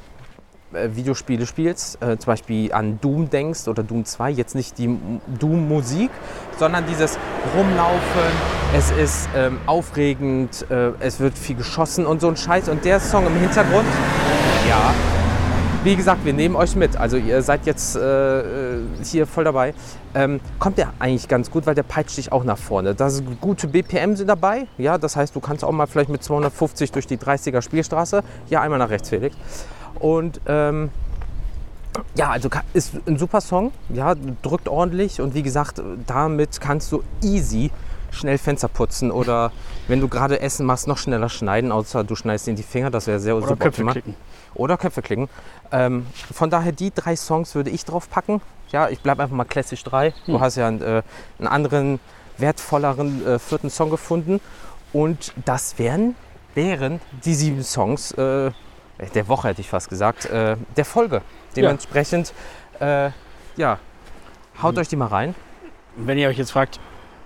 äh, 0.73 0.89
Videospiele 0.93 1.47
spielst, 1.47 2.01
äh, 2.03 2.17
zum 2.19 2.31
Beispiel 2.31 2.71
an 2.71 2.99
Doom 3.01 3.31
denkst 3.31 3.67
oder 3.67 3.81
Doom 3.81 4.05
2, 4.05 4.29
jetzt 4.29 4.53
nicht 4.53 4.77
die 4.77 4.95
Doom-Musik, 5.39 6.11
sondern 6.59 6.85
dieses 6.85 7.17
Rumlaufen, 7.55 7.99
es 8.75 8.91
ist 8.91 9.29
ähm, 9.35 9.57
aufregend, 9.65 10.69
äh, 10.69 10.91
es 10.99 11.19
wird 11.19 11.35
viel 11.35 11.55
geschossen 11.55 12.05
und 12.05 12.21
so 12.21 12.27
ein 12.27 12.37
Scheiß. 12.37 12.69
Und 12.69 12.85
der 12.85 12.99
Song 12.99 13.25
im 13.25 13.35
Hintergrund, 13.37 13.87
wie 15.83 15.95
gesagt, 15.95 16.25
wir 16.25 16.33
nehmen 16.33 16.55
euch 16.55 16.75
mit. 16.75 16.97
Also 16.97 17.17
ihr 17.17 17.41
seid 17.41 17.65
jetzt 17.65 17.95
äh, 17.95 18.39
äh, 18.39 18.81
hier 19.03 19.25
voll 19.25 19.45
dabei. 19.45 19.73
Ähm, 20.13 20.41
kommt 20.59 20.77
der 20.77 20.93
eigentlich 20.99 21.27
ganz 21.27 21.49
gut, 21.49 21.65
weil 21.65 21.75
der 21.75 21.83
peitscht 21.83 22.17
dich 22.17 22.31
auch 22.31 22.43
nach 22.43 22.57
vorne. 22.57 22.95
Da 22.95 23.09
sind 23.09 23.39
gute 23.39 23.67
BPM 23.67 24.15
sind 24.15 24.27
dabei. 24.27 24.67
Ja, 24.77 24.97
das 24.97 25.15
heißt, 25.15 25.35
du 25.35 25.39
kannst 25.39 25.63
auch 25.63 25.71
mal 25.71 25.87
vielleicht 25.87 26.09
mit 26.09 26.23
250 26.23 26.91
durch 26.91 27.07
die 27.07 27.17
30er 27.17 27.61
Spielstraße. 27.61 28.23
Ja, 28.49 28.61
einmal 28.61 28.79
nach 28.79 28.89
rechts, 28.89 29.09
Felix. 29.09 29.37
Und 29.99 30.41
ähm, 30.47 30.89
ja, 32.15 32.29
also 32.29 32.49
ist 32.73 32.95
ein 33.07 33.17
super 33.17 33.39
Song. 33.39 33.71
Ja, 33.89 34.15
drückt 34.41 34.67
ordentlich 34.67 35.21
und 35.21 35.33
wie 35.33 35.43
gesagt, 35.43 35.81
damit 36.07 36.59
kannst 36.59 36.91
du 36.91 37.03
easy 37.21 37.71
schnell 38.11 38.37
Fenster 38.37 38.67
putzen 38.67 39.11
oder 39.11 39.51
wenn 39.87 39.99
du 40.01 40.07
gerade 40.07 40.41
Essen 40.41 40.65
machst, 40.65 40.87
noch 40.87 40.97
schneller 40.97 41.29
schneiden, 41.29 41.71
außer 41.71 42.03
du 42.03 42.15
schneidest 42.15 42.47
in 42.47 42.55
die 42.55 42.63
Finger, 42.63 42.89
das 42.89 43.07
wäre 43.07 43.19
sehr 43.19 43.35
Oder 43.35 43.47
super 43.47 43.65
Köpfe 43.65 43.85
klicken. 43.85 44.15
Oder 44.55 44.77
Köpfe 44.77 45.01
klicken. 45.01 45.29
Ähm, 45.71 46.05
von 46.33 46.49
daher, 46.49 46.71
die 46.71 46.91
drei 46.93 47.15
Songs 47.15 47.55
würde 47.55 47.69
ich 47.69 47.85
drauf 47.85 48.09
packen. 48.09 48.41
Ja, 48.71 48.89
ich 48.89 48.99
bleibe 49.01 49.23
einfach 49.23 49.35
mal 49.35 49.45
klassisch 49.45 49.83
3. 49.83 50.13
Du 50.25 50.33
Hm. 50.33 50.41
hast 50.41 50.55
ja 50.55 50.67
einen, 50.67 50.81
äh, 50.81 51.01
einen 51.39 51.47
anderen, 51.47 51.99
wertvolleren 52.37 53.25
äh, 53.27 53.39
vierten 53.39 53.69
Song 53.69 53.89
gefunden. 53.89 54.39
Und 54.93 55.33
das 55.45 55.77
wären, 55.77 56.15
wären 56.55 56.99
die 57.25 57.33
sieben 57.35 57.63
Songs 57.63 58.11
äh, 58.13 58.51
der 59.13 59.27
Woche, 59.27 59.49
hätte 59.49 59.61
ich 59.61 59.69
fast 59.69 59.89
gesagt, 59.89 60.25
äh, 60.25 60.55
der 60.77 60.85
Folge. 60.85 61.21
Dementsprechend, 61.55 62.33
äh, 62.79 63.11
ja, 63.55 63.79
haut 64.61 64.75
Hm. 64.75 64.81
euch 64.81 64.87
die 64.87 64.95
mal 64.95 65.07
rein. 65.07 65.35
Wenn 65.95 66.17
ihr 66.17 66.29
euch 66.29 66.37
jetzt 66.37 66.51
fragt, 66.51 66.79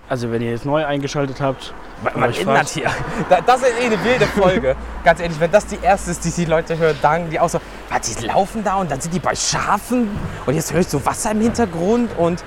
also 0.08 0.30
wenn 0.30 0.42
ihr 0.42 0.50
jetzt 0.50 0.66
neu 0.66 0.84
eingeschaltet 0.84 1.40
habt, 1.40 1.72
Man 2.02 2.32
ändert 2.32 2.68
hier. 2.68 2.90
Da- 3.28 3.40
Das 3.40 3.62
ist 3.62 3.72
eh 3.80 3.86
eine 3.86 4.04
wilde 4.04 4.26
Folge. 4.26 4.76
Ganz 5.04 5.20
ehrlich, 5.20 5.38
wenn 5.40 5.50
das 5.50 5.66
die 5.66 5.78
erste 5.82 6.10
ist, 6.10 6.24
die 6.24 6.30
die 6.30 6.44
Leute 6.44 6.76
hören, 6.76 6.96
dann 7.00 7.30
die 7.30 7.40
auch 7.40 7.48
so, 7.48 7.58
was, 7.88 8.00
die 8.14 8.26
laufen 8.26 8.62
da 8.62 8.76
und 8.76 8.90
dann 8.90 9.00
sind 9.00 9.14
die 9.14 9.18
bei 9.18 9.34
Schafen 9.34 10.08
und 10.46 10.54
jetzt 10.54 10.72
höre 10.72 10.80
ich 10.80 10.88
so 10.88 11.04
Wasser 11.06 11.30
im 11.30 11.40
Hintergrund 11.40 12.10
und 12.18 12.44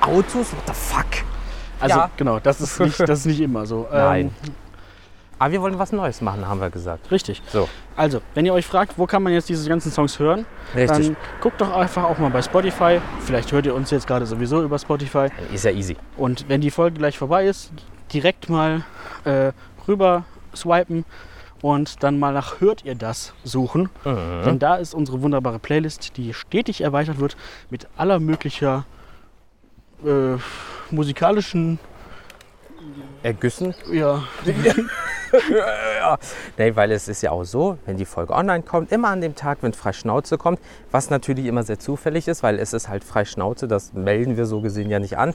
Autos, 0.00 0.52
what 0.52 0.62
the 0.66 0.72
fuck. 0.74 1.06
also 1.80 1.96
Ja. 1.98 2.10
genau, 2.16 2.38
das 2.38 2.60
ist 2.60 2.78
nicht, 2.80 3.00
das 3.00 3.20
ist 3.20 3.26
nicht 3.26 3.40
immer 3.40 3.66
so. 3.66 3.88
Nein. 3.92 4.32
Aber 5.42 5.50
wir 5.50 5.60
wollen 5.60 5.76
was 5.76 5.90
Neues 5.90 6.20
machen, 6.20 6.46
haben 6.46 6.60
wir 6.60 6.70
gesagt. 6.70 7.10
richtig. 7.10 7.42
So, 7.48 7.68
Also, 7.96 8.20
wenn 8.34 8.46
ihr 8.46 8.54
euch 8.54 8.64
fragt, 8.64 8.96
wo 8.96 9.06
kann 9.06 9.24
man 9.24 9.32
jetzt 9.32 9.48
diese 9.48 9.68
ganzen 9.68 9.90
Songs 9.90 10.20
hören, 10.20 10.46
richtig. 10.72 11.08
dann 11.08 11.16
guckt 11.40 11.60
doch 11.60 11.76
einfach 11.76 12.04
auch 12.04 12.16
mal 12.18 12.30
bei 12.30 12.40
Spotify. 12.42 13.00
Vielleicht 13.18 13.50
hört 13.50 13.66
ihr 13.66 13.74
uns 13.74 13.90
jetzt 13.90 14.06
gerade 14.06 14.24
sowieso 14.24 14.62
über 14.62 14.78
Spotify. 14.78 15.30
ist 15.52 15.64
ja 15.64 15.72
easy. 15.72 15.96
Und 16.16 16.48
wenn 16.48 16.60
die 16.60 16.70
Folge 16.70 16.98
gleich 16.98 17.18
vorbei 17.18 17.48
ist, 17.48 17.72
direkt 18.12 18.50
mal 18.50 18.84
äh, 19.24 19.50
rüber 19.88 20.22
swipen 20.54 21.04
und 21.60 22.04
dann 22.04 22.20
mal 22.20 22.32
nach 22.32 22.60
Hört 22.60 22.84
ihr 22.84 22.94
das 22.94 23.34
suchen. 23.42 23.90
Mhm. 24.04 24.44
Denn 24.44 24.58
da 24.60 24.76
ist 24.76 24.94
unsere 24.94 25.22
wunderbare 25.22 25.58
Playlist, 25.58 26.16
die 26.18 26.34
stetig 26.34 26.82
erweitert 26.82 27.18
wird 27.18 27.36
mit 27.68 27.88
aller 27.96 28.20
möglicher 28.20 28.84
äh, 30.06 30.36
musikalischen 30.92 31.80
Ergüssen. 33.22 33.74
ja, 33.92 34.22
ja. 35.98 36.18
Nee, 36.58 36.76
weil 36.76 36.92
es 36.92 37.08
ist 37.08 37.22
ja 37.22 37.30
auch 37.30 37.44
so, 37.44 37.78
wenn 37.86 37.96
die 37.96 38.04
Folge 38.04 38.32
online 38.32 38.62
kommt, 38.62 38.92
immer 38.92 39.08
an 39.08 39.20
dem 39.20 39.34
Tag, 39.34 39.58
wenn 39.62 39.72
Freischnauze 39.72 40.38
kommt, 40.38 40.60
was 40.90 41.10
natürlich 41.10 41.46
immer 41.46 41.62
sehr 41.62 41.78
zufällig 41.78 42.28
ist, 42.28 42.42
weil 42.42 42.58
es 42.58 42.72
ist 42.72 42.88
halt 42.88 43.04
Freischnauze, 43.04 43.68
das 43.68 43.92
melden 43.92 44.36
wir 44.36 44.46
so 44.46 44.60
gesehen 44.60 44.90
ja 44.90 44.98
nicht 44.98 45.16
an, 45.16 45.34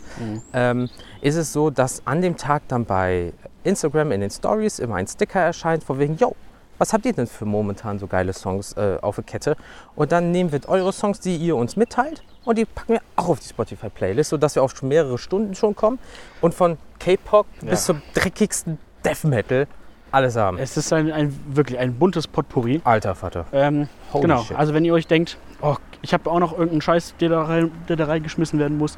ähm, 0.54 0.90
ist 1.22 1.36
es 1.36 1.54
so, 1.54 1.70
dass 1.70 2.06
an 2.06 2.22
dem 2.22 2.38
Tag 2.38 2.64
dann 2.68 2.86
bei 2.86 3.34
Instagram 3.64 4.12
in 4.12 4.22
den 4.22 4.30
Stories 4.30 4.80
immer 4.80 4.96
ein 4.96 5.08
Sticker 5.08 5.40
erscheint, 5.40 5.84
von 5.84 6.00
wegen, 6.00 6.16
yo, 6.18 6.36
was 6.78 6.94
habt 6.94 7.06
ihr 7.06 7.14
denn 7.14 7.28
für 7.28 7.46
momentan 7.46 7.98
so 7.98 8.08
geile 8.08 8.34
Songs 8.34 8.74
äh, 8.74 8.98
auf 9.02 9.16
der 9.16 9.24
Kette? 9.24 9.56
Und 9.96 10.12
dann 10.12 10.32
nehmen 10.32 10.52
wir 10.52 10.62
eure 10.68 10.94
Songs, 10.94 11.20
die 11.20 11.36
ihr 11.36 11.56
uns 11.56 11.76
mitteilt, 11.76 12.24
und 12.48 12.58
die 12.58 12.66
packen 12.66 12.94
wir 12.94 13.02
auch 13.18 13.28
auf 13.30 13.40
die 13.40 13.48
Spotify-Playlist, 13.50 14.30
sodass 14.30 14.56
wir 14.56 14.64
auf 14.64 14.82
mehrere 14.82 15.18
Stunden 15.18 15.54
schon 15.54 15.76
kommen 15.76 16.00
und 16.42 16.54
von 16.54 16.78
K-Pop 17.00 17.46
Ja. 17.62 17.72
bis 17.72 17.86
zum 17.86 18.02
dreckigsten 18.14 18.78
Death 19.04 19.26
Metal 19.26 19.68
alles 20.12 20.38
haben. 20.38 20.58
es 20.58 20.78
ist 20.78 20.94
ein, 20.94 21.12
ein 21.12 21.38
wirklich 21.50 21.78
ein 21.78 21.94
buntes 22.00 22.26
Potpourri. 22.26 22.80
Alter 22.86 23.14
Vater. 23.16 23.46
Ähm, 23.52 23.90
genau, 24.14 24.44
shit. 24.44 24.58
also 24.58 24.74
wenn 24.74 24.86
ihr 24.86 24.94
euch 24.94 25.06
denkt, 25.08 25.38
oh, 25.62 25.76
ich 26.02 26.14
habe 26.14 26.32
auch 26.32 26.40
noch 26.40 26.54
irgendeinen 26.54 26.82
Scheiß, 26.82 27.16
der 27.20 27.30
da, 27.30 27.44
rein, 27.44 27.72
der 27.90 27.98
da 27.98 28.06
reingeschmissen 28.06 28.58
werden 28.60 28.78
muss, 28.78 28.98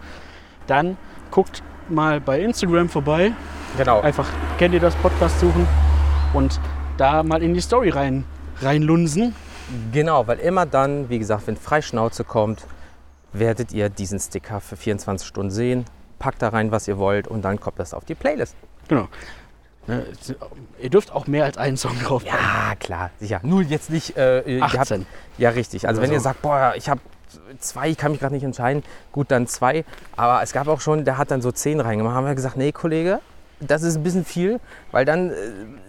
dann 0.67 0.97
guckt 1.31 1.63
mal 1.89 2.21
bei 2.21 2.39
Instagram 2.41 2.87
vorbei. 2.87 3.31
Genau. 3.77 4.01
Einfach 4.01 4.27
kennt 4.59 4.75
ihr 4.75 4.79
das 4.79 4.93
Podcast 4.95 5.39
suchen 5.39 5.67
und 6.33 6.59
da 6.97 7.23
mal 7.23 7.41
in 7.41 7.55
die 7.55 7.61
Story 7.61 7.89
rein, 7.89 8.25
reinlunsen. 8.61 9.33
Genau, 9.91 10.27
weil 10.27 10.37
immer 10.39 10.67
dann, 10.67 11.09
wie 11.09 11.17
gesagt, 11.17 11.47
wenn 11.47 11.55
Freischnauze 11.57 12.23
kommt, 12.23 12.65
werdet 13.33 13.71
ihr 13.71 13.89
diesen 13.89 14.19
Sticker 14.19 14.59
für 14.61 14.75
24 14.75 15.27
Stunden 15.27 15.51
sehen. 15.51 15.85
Packt 16.19 16.41
da 16.41 16.49
rein, 16.49 16.71
was 16.71 16.87
ihr 16.87 16.97
wollt 16.97 17.27
und 17.27 17.43
dann 17.43 17.59
kommt 17.59 17.79
das 17.79 17.93
auf 17.93 18.05
die 18.05 18.15
Playlist. 18.15 18.55
Genau. 18.87 19.07
Ne, 19.87 20.05
ihr 20.79 20.89
dürft 20.89 21.11
auch 21.11 21.25
mehr 21.27 21.45
als 21.45 21.57
einen 21.57 21.77
Song 21.77 21.97
drauf 22.03 22.23
Ja, 22.25 22.75
klar, 22.79 23.09
sicher. 23.19 23.39
Nur 23.43 23.61
jetzt 23.63 23.89
nicht. 23.89 24.17
Äh, 24.17 24.41
ihr 24.41 24.61
habt- 24.63 24.75
18. 24.77 25.05
ja, 25.37 25.49
richtig. 25.51 25.87
Also, 25.87 26.01
wenn 26.01 26.11
ihr 26.11 26.19
so. 26.19 26.25
sagt, 26.25 26.41
boah, 26.41 26.73
ich 26.75 26.89
habe 26.89 26.99
zwei, 27.59 27.89
ich 27.89 27.97
kann 27.97 28.11
mich 28.11 28.19
gerade 28.19 28.35
nicht 28.35 28.43
entscheiden, 28.43 28.83
gut, 29.11 29.31
dann 29.31 29.47
zwei. 29.47 29.85
Aber 30.15 30.43
es 30.43 30.51
gab 30.51 30.67
auch 30.67 30.81
schon, 30.81 31.05
der 31.05 31.17
hat 31.17 31.31
dann 31.31 31.41
so 31.41 31.51
zehn 31.51 31.79
reingemacht. 31.79 32.13
Haben 32.15 32.27
wir 32.27 32.35
gesagt, 32.35 32.57
nee, 32.57 32.71
Kollege, 32.71 33.19
das 33.61 33.81
ist 33.83 33.95
ein 33.95 34.03
bisschen 34.03 34.25
viel, 34.25 34.59
weil 34.91 35.05
dann, 35.05 35.31
äh, 35.31 35.35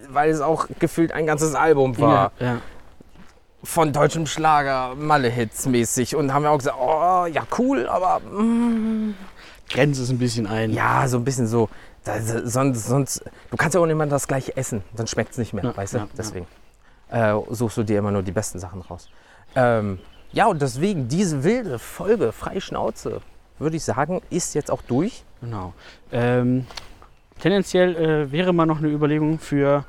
weil 0.08 0.30
es 0.30 0.40
auch 0.40 0.66
gefühlt 0.78 1.12
ein 1.12 1.26
ganzes 1.26 1.54
Album 1.54 1.98
war. 1.98 2.32
Ja, 2.38 2.46
ja. 2.46 2.58
Von 3.62 3.92
deutschem 3.92 4.26
Schlager, 4.26 4.94
Malle-Hits 4.94 5.66
mäßig. 5.66 6.16
Und 6.16 6.32
haben 6.32 6.42
wir 6.42 6.50
auch 6.50 6.58
gesagt, 6.58 6.76
oh, 6.80 7.26
ja, 7.26 7.46
cool, 7.58 7.86
aber 7.86 8.20
mm, 8.20 9.14
Grenze 9.68 10.02
es 10.02 10.10
ein 10.10 10.18
bisschen 10.18 10.46
ein. 10.46 10.72
ja, 10.72 11.06
so 11.08 11.16
ein 11.16 11.24
bisschen 11.24 11.46
so. 11.46 11.68
Das, 12.04 12.28
sonst, 12.28 12.86
sonst, 12.86 13.22
du 13.50 13.56
kannst 13.56 13.74
ja 13.74 13.80
auch 13.80 13.86
immer 13.86 14.06
das 14.06 14.26
gleiche 14.26 14.56
essen, 14.56 14.82
dann 14.96 15.06
schmeckt 15.06 15.32
es 15.32 15.38
nicht 15.38 15.52
mehr, 15.52 15.64
Ja, 15.64 15.76
weißt 15.76 15.94
du? 15.94 15.98
ja, 15.98 16.04
ja. 16.04 16.10
Deswegen 16.16 16.46
äh, 17.10 17.34
suchst 17.50 17.76
du 17.76 17.82
dir 17.82 17.98
immer 17.98 18.10
nur 18.10 18.22
die 18.22 18.32
besten 18.32 18.58
Sachen 18.58 18.80
raus. 18.80 19.08
Ähm, 19.54 19.98
ja, 20.32 20.46
und 20.46 20.62
deswegen 20.62 21.08
diese 21.08 21.44
wilde 21.44 21.78
Folge, 21.78 22.32
freie 22.32 22.60
Schnauze, 22.60 23.20
würde 23.58 23.76
ich 23.76 23.84
sagen, 23.84 24.22
ist 24.30 24.54
jetzt 24.54 24.70
auch 24.70 24.80
durch. 24.82 25.24
Genau. 25.42 25.74
Ähm, 26.10 26.66
tendenziell 27.40 27.96
äh, 27.96 28.32
wäre 28.32 28.54
mal 28.54 28.66
noch 28.66 28.78
eine 28.78 28.88
Überlegung 28.88 29.38
für 29.38 29.84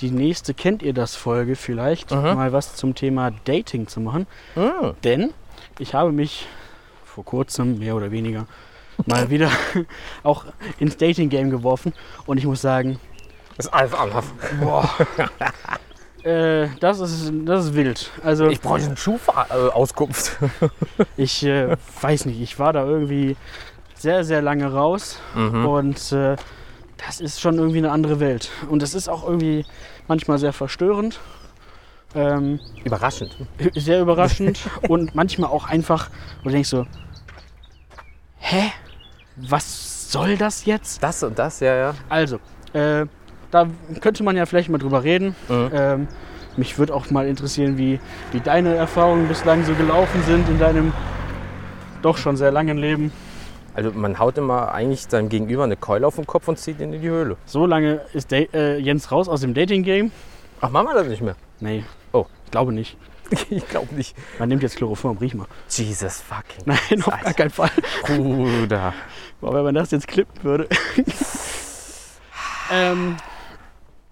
die 0.00 0.10
nächste 0.10 0.54
Kennt 0.54 0.82
ihr 0.82 0.92
das 0.92 1.14
Folge 1.16 1.56
vielleicht 1.56 2.10
Mhm. 2.10 2.34
mal 2.34 2.52
was 2.52 2.74
zum 2.76 2.94
Thema 2.94 3.30
Dating 3.44 3.86
zu 3.86 4.00
machen. 4.00 4.26
Mm. 4.56 4.90
Denn 5.04 5.32
ich 5.78 5.94
habe 5.94 6.10
mich 6.12 6.46
vor 7.04 7.24
kurzem 7.24 7.78
mehr 7.78 7.94
oder 7.94 8.10
weniger 8.10 8.46
mal 9.06 9.30
wieder 9.30 9.50
auch 10.22 10.46
ins 10.78 10.96
Dating 10.96 11.28
Game 11.28 11.50
geworfen 11.50 11.92
und 12.26 12.38
ich 12.38 12.46
muss 12.46 12.60
sagen, 12.60 12.98
Das 13.56 13.66
ist 13.66 13.72
alles 13.72 13.94
anders. 13.94 14.24
äh, 16.24 16.68
das 16.80 17.00
ist 17.00 17.32
das 17.44 17.66
ist 17.66 17.74
wild. 17.74 18.10
Also 18.22 18.48
Ich 18.48 18.60
brauche 18.60 18.82
eine 18.82 18.96
Schufa-Auskunft. 18.96 20.38
ich 21.16 21.44
äh, 21.44 21.76
weiß 22.00 22.26
nicht, 22.26 22.40
ich 22.40 22.58
war 22.58 22.72
da 22.72 22.84
irgendwie 22.84 23.36
sehr 23.94 24.24
sehr 24.24 24.42
lange 24.42 24.72
raus 24.72 25.18
Mhm. 25.34 25.66
Und 25.66 26.12
äh, 26.12 26.36
das 26.98 27.20
ist 27.20 27.40
schon 27.40 27.58
irgendwie 27.58 27.78
eine 27.78 27.90
andere 27.90 28.20
Welt. 28.20 28.50
Und 28.68 28.82
das 28.82 28.94
ist 28.94 29.08
auch 29.08 29.24
irgendwie 29.24 29.64
manchmal 30.08 30.38
sehr 30.38 30.52
verstörend, 30.52 31.20
ähm, 32.14 32.60
Überraschend. 32.84 33.36
sehr 33.74 34.00
überraschend 34.00 34.60
und 34.88 35.14
manchmal 35.14 35.50
auch 35.50 35.68
einfach, 35.68 36.10
wo 36.42 36.44
du 36.44 36.52
denkst 36.52 36.68
so, 36.68 36.86
hä? 38.38 38.72
Was 39.36 40.12
soll 40.12 40.36
das 40.36 40.64
jetzt? 40.64 41.02
Das 41.02 41.22
und 41.24 41.38
das, 41.38 41.58
ja, 41.58 41.74
ja. 41.74 41.94
Also, 42.08 42.36
äh, 42.72 43.06
da 43.50 43.68
könnte 44.00 44.22
man 44.22 44.36
ja 44.36 44.46
vielleicht 44.46 44.68
mal 44.68 44.78
drüber 44.78 45.02
reden. 45.02 45.34
Mhm. 45.48 45.70
Ähm, 45.72 46.08
mich 46.56 46.78
würde 46.78 46.94
auch 46.94 47.10
mal 47.10 47.26
interessieren, 47.26 47.78
wie, 47.78 47.98
wie 48.30 48.40
deine 48.40 48.74
Erfahrungen 48.76 49.26
bislang 49.26 49.64
so 49.64 49.74
gelaufen 49.74 50.22
sind 50.22 50.48
in 50.48 50.58
deinem 50.58 50.92
doch 52.02 52.16
schon 52.16 52.36
sehr 52.36 52.52
langen 52.52 52.78
Leben. 52.78 53.12
Also 53.74 53.90
man 53.92 54.18
haut 54.18 54.38
immer 54.38 54.72
eigentlich 54.72 55.02
seinem 55.08 55.28
Gegenüber 55.28 55.64
eine 55.64 55.76
Keule 55.76 56.06
auf 56.06 56.14
den 56.16 56.26
Kopf 56.26 56.46
und 56.48 56.58
zieht 56.58 56.80
ihn 56.80 56.92
in 56.92 57.02
die 57.02 57.08
Höhle. 57.08 57.36
So 57.44 57.66
lange 57.66 58.00
ist 58.12 58.30
Da- 58.32 58.36
äh, 58.52 58.78
Jens 58.78 59.10
raus 59.10 59.28
aus 59.28 59.40
dem 59.40 59.52
Dating-Game. 59.54 60.12
Ach, 60.60 60.70
machen 60.70 60.86
wir 60.86 60.94
das 60.94 61.08
nicht 61.08 61.22
mehr? 61.22 61.36
Nee. 61.60 61.84
Oh. 62.12 62.26
Ich 62.44 62.50
glaube 62.52 62.72
nicht. 62.72 62.96
ich 63.50 63.66
glaube 63.68 63.92
nicht. 63.94 64.16
Man 64.38 64.48
nimmt 64.48 64.62
jetzt 64.62 64.76
Chloroform, 64.76 65.16
riech 65.18 65.34
mal. 65.34 65.46
Jesus 65.68 66.20
fucking 66.20 66.62
Nein, 66.66 67.02
auf 67.02 67.20
gar 67.22 67.34
keinen 67.34 67.50
Fall. 67.50 67.70
Bruder. 68.06 68.92
Boah, 69.40 69.54
wenn 69.54 69.64
man 69.64 69.74
das 69.74 69.90
jetzt 69.90 70.06
klippen 70.06 70.42
würde. 70.44 70.68
ähm, 72.70 73.16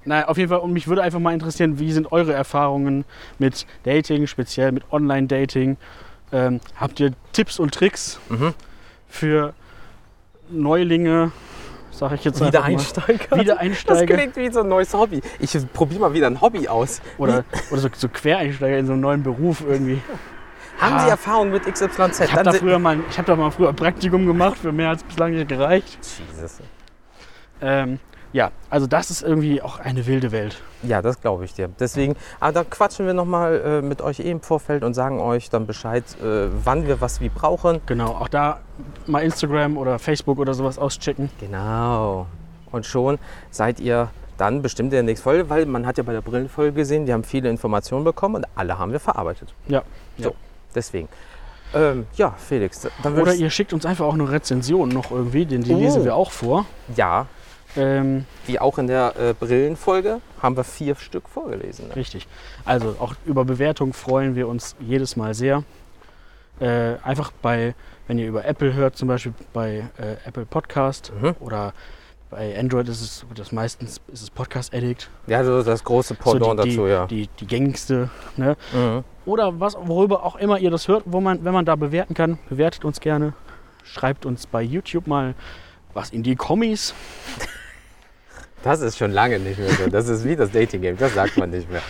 nein, 0.04 0.24
auf 0.24 0.36
jeden 0.38 0.48
Fall, 0.48 0.58
und 0.60 0.72
mich 0.72 0.88
würde 0.88 1.02
einfach 1.02 1.18
mal 1.20 1.32
interessieren, 1.34 1.78
wie 1.78 1.92
sind 1.92 2.10
eure 2.12 2.32
Erfahrungen 2.32 3.04
mit 3.38 3.66
Dating, 3.84 4.26
speziell 4.26 4.72
mit 4.72 4.90
Online-Dating? 4.92 5.76
Ähm, 6.32 6.60
habt 6.76 6.98
ihr 7.00 7.12
Tipps 7.32 7.58
und 7.58 7.72
Tricks 7.74 8.18
Mhm. 8.28 8.54
Für 9.12 9.52
Neulinge, 10.50 11.32
sag 11.90 12.12
ich 12.12 12.24
jetzt 12.24 12.40
mal? 12.40 12.46
Wiedereinsteiger. 12.46 13.26
Das 13.30 13.38
Wiedereinsteiger 13.38 14.14
klingt 14.16 14.36
wie 14.36 14.50
so 14.50 14.60
ein 14.60 14.68
neues 14.68 14.94
Hobby. 14.94 15.20
Ich 15.38 15.54
probiere 15.72 16.00
mal 16.00 16.14
wieder 16.14 16.26
ein 16.28 16.40
Hobby 16.40 16.66
aus. 16.66 17.02
oder, 17.18 17.44
oder 17.70 17.80
so, 17.80 17.88
so 17.94 18.08
Quereinsteiger 18.08 18.78
in 18.78 18.86
so 18.86 18.92
einen 18.92 19.02
neuen 19.02 19.22
Beruf 19.22 19.62
irgendwie. 19.68 20.00
Haben 20.78 20.94
Ah. 20.96 21.04
Sie 21.04 21.10
Erfahrung 21.10 21.50
mit 21.50 21.64
XYZ? 21.64 22.20
Ich 22.20 22.32
habe 22.32 22.44
da, 22.44 22.52
früher 22.52 22.78
mal, 22.78 22.98
ich 23.08 23.18
hab 23.18 23.26
da 23.26 23.36
mal 23.36 23.50
früher 23.50 23.68
ein 23.68 23.76
Praktikum 23.76 24.26
gemacht, 24.26 24.56
für 24.58 24.72
mehr 24.72 24.88
als 24.88 25.04
bislang 25.04 25.32
nicht 25.32 25.48
gereicht. 25.48 25.98
Jesus. 26.34 26.60
Ähm, 27.60 28.00
ja, 28.32 28.50
also 28.70 28.86
das 28.86 29.10
ist 29.10 29.22
irgendwie 29.22 29.60
auch 29.62 29.78
eine 29.78 30.06
wilde 30.06 30.32
Welt. 30.32 30.60
Ja, 30.82 31.02
das 31.02 31.20
glaube 31.20 31.44
ich 31.44 31.54
dir. 31.54 31.68
Deswegen, 31.78 32.16
aber 32.40 32.52
da 32.52 32.64
quatschen 32.64 33.06
wir 33.06 33.14
nochmal 33.14 33.60
äh, 33.60 33.82
mit 33.82 34.00
euch 34.02 34.20
eh 34.20 34.30
im 34.30 34.40
Vorfeld 34.40 34.82
und 34.84 34.94
sagen 34.94 35.20
euch 35.20 35.50
dann 35.50 35.66
Bescheid, 35.66 36.04
äh, 36.22 36.48
wann 36.64 36.86
wir 36.86 37.00
was 37.00 37.20
wie 37.20 37.28
brauchen. 37.28 37.80
Genau, 37.86 38.12
auch 38.12 38.28
da 38.28 38.60
mal 39.06 39.22
Instagram 39.22 39.76
oder 39.76 39.98
Facebook 39.98 40.38
oder 40.38 40.54
sowas 40.54 40.78
auschecken. 40.78 41.30
Genau. 41.40 42.26
Und 42.70 42.86
schon 42.86 43.18
seid 43.50 43.80
ihr 43.80 44.08
dann 44.38 44.62
bestimmt 44.62 44.88
in 44.88 44.96
der 44.96 45.02
nächsten 45.02 45.24
Folge, 45.24 45.50
weil 45.50 45.66
man 45.66 45.86
hat 45.86 45.98
ja 45.98 46.02
bei 46.02 46.12
der 46.12 46.22
Brillenfolge 46.22 46.72
gesehen, 46.72 47.06
die 47.06 47.12
haben 47.12 47.22
viele 47.24 47.50
Informationen 47.50 48.04
bekommen 48.04 48.36
und 48.36 48.46
alle 48.54 48.78
haben 48.78 48.92
wir 48.92 49.00
verarbeitet. 49.00 49.52
Ja. 49.68 49.82
So, 50.18 50.34
deswegen. 50.74 51.08
Ähm, 51.74 52.06
ja, 52.16 52.34
Felix, 52.36 52.86
dann 53.02 53.18
Oder 53.18 53.34
ihr 53.34 53.48
schickt 53.50 53.72
uns 53.72 53.86
einfach 53.86 54.04
auch 54.04 54.14
eine 54.14 54.30
Rezension 54.30 54.88
noch 54.88 55.10
irgendwie, 55.10 55.46
denn 55.46 55.62
die 55.62 55.74
Oh. 55.74 55.78
lesen 55.78 56.04
wir 56.04 56.14
auch 56.14 56.30
vor. 56.30 56.66
Ja, 56.96 57.26
Ähm, 57.76 58.26
wie 58.46 58.58
auch 58.58 58.78
in 58.78 58.86
der 58.86 59.14
äh, 59.18 59.34
Brillenfolge 59.38 60.20
haben 60.42 60.56
wir 60.56 60.64
vier 60.64 60.94
Stück 60.96 61.28
vorgelesen. 61.28 61.88
Ne? 61.88 61.96
richtig. 61.96 62.26
Also 62.64 62.96
auch 62.98 63.14
über 63.24 63.44
Bewertung 63.44 63.92
freuen 63.92 64.34
wir 64.36 64.48
uns 64.48 64.76
jedes 64.80 65.16
Mal 65.16 65.34
sehr. 65.34 65.64
Äh, 66.60 66.96
einfach 67.02 67.32
bei, 67.40 67.74
wenn 68.06 68.18
ihr 68.18 68.28
über 68.28 68.44
Apple 68.44 68.74
hört, 68.74 68.96
zum 68.96 69.08
Beispiel 69.08 69.32
bei 69.52 69.84
äh, 69.98 70.28
Apple 70.28 70.44
Podcast 70.44 71.12
Mhm. 71.20 71.34
oder 71.40 71.72
bei 72.30 72.58
Android 72.58 72.88
ist 72.88 73.00
es 73.02 73.26
das 73.34 73.52
meistens 73.52 74.00
ist 74.10 74.22
es 74.22 74.30
Podcast 74.30 74.74
Addict. 74.74 75.10
Ja, 75.26 75.44
so 75.44 75.62
das 75.62 75.84
große 75.84 76.14
Pendant 76.14 76.60
so 76.60 76.64
die, 76.64 76.70
dazu, 76.70 76.84
die, 76.84 76.90
ja. 76.90 77.06
die, 77.06 77.28
die 77.40 77.46
gängigste. 77.46 78.10
Ne? 78.36 78.56
Mhm. 78.72 79.04
Oder 79.24 79.60
was, 79.60 79.76
worüber 79.78 80.24
auch 80.24 80.36
immer 80.36 80.58
ihr 80.58 80.70
das 80.70 80.88
hört, 80.88 81.04
wo 81.06 81.20
man, 81.20 81.44
wenn 81.44 81.52
man 81.52 81.64
da 81.64 81.76
bewerten 81.76 82.14
kann, 82.14 82.38
bewertet 82.48 82.84
uns 82.84 83.00
gerne. 83.00 83.34
Schreibt 83.84 84.24
uns 84.26 84.46
bei 84.46 84.62
YouTube 84.62 85.06
mal 85.06 85.34
was 85.94 86.10
in 86.10 86.22
die 86.22 86.36
Kommis. 86.36 86.94
Das 88.62 88.80
ist 88.80 88.96
schon 88.96 89.10
lange 89.10 89.38
nicht 89.38 89.58
mehr 89.58 89.70
so. 89.70 89.88
Das 89.88 90.08
ist 90.08 90.24
wie 90.24 90.36
das 90.36 90.50
Dating-Game, 90.52 90.96
das 90.96 91.14
sagt 91.14 91.36
man 91.36 91.50
nicht 91.50 91.70
mehr. 91.70 91.82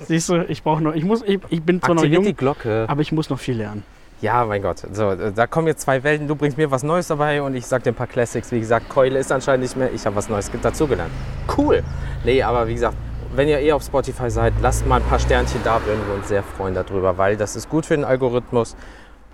Siehst 0.00 0.28
du, 0.28 0.44
ich 0.48 0.62
brauche 0.62 0.82
noch, 0.82 0.94
ich 0.94 1.04
muss, 1.04 1.22
ich, 1.22 1.40
ich 1.50 1.62
bin 1.62 1.82
zwar 1.82 1.94
noch 1.96 2.04
jung, 2.04 2.24
die 2.24 2.34
Glocke. 2.34 2.84
aber 2.88 3.00
ich 3.00 3.10
muss 3.10 3.30
noch 3.30 3.38
viel 3.38 3.56
lernen. 3.56 3.82
Ja, 4.20 4.44
mein 4.44 4.62
Gott. 4.62 4.82
So, 4.92 5.10
äh, 5.10 5.32
da 5.32 5.46
kommen 5.46 5.66
jetzt 5.66 5.82
zwei 5.82 6.02
Welten. 6.02 6.28
Du 6.28 6.36
bringst 6.36 6.56
mir 6.56 6.70
was 6.70 6.82
Neues 6.82 7.08
dabei 7.08 7.42
und 7.42 7.54
ich 7.54 7.66
sag 7.66 7.82
dir 7.82 7.90
ein 7.90 7.94
paar 7.94 8.06
Classics. 8.06 8.52
Wie 8.52 8.60
gesagt, 8.60 8.88
Keule 8.88 9.18
ist 9.18 9.30
anscheinend 9.32 9.64
nicht 9.64 9.76
mehr. 9.76 9.92
Ich 9.92 10.06
habe 10.06 10.16
was 10.16 10.28
Neues 10.28 10.50
dazugelernt. 10.62 11.10
Cool. 11.58 11.82
Nee, 12.24 12.42
aber 12.42 12.66
wie 12.68 12.74
gesagt, 12.74 12.96
wenn 13.34 13.48
ihr 13.48 13.58
eh 13.58 13.72
auf 13.72 13.82
Spotify 13.82 14.30
seid, 14.30 14.54
lasst 14.62 14.86
mal 14.86 15.00
ein 15.02 15.08
paar 15.08 15.18
Sternchen 15.18 15.60
da, 15.64 15.84
würden 15.84 16.00
wir 16.06 16.14
uns 16.14 16.28
sehr 16.28 16.42
freuen 16.42 16.74
darüber, 16.74 17.18
weil 17.18 17.36
das 17.36 17.56
ist 17.56 17.68
gut 17.68 17.84
für 17.84 17.96
den 17.96 18.04
Algorithmus. 18.04 18.76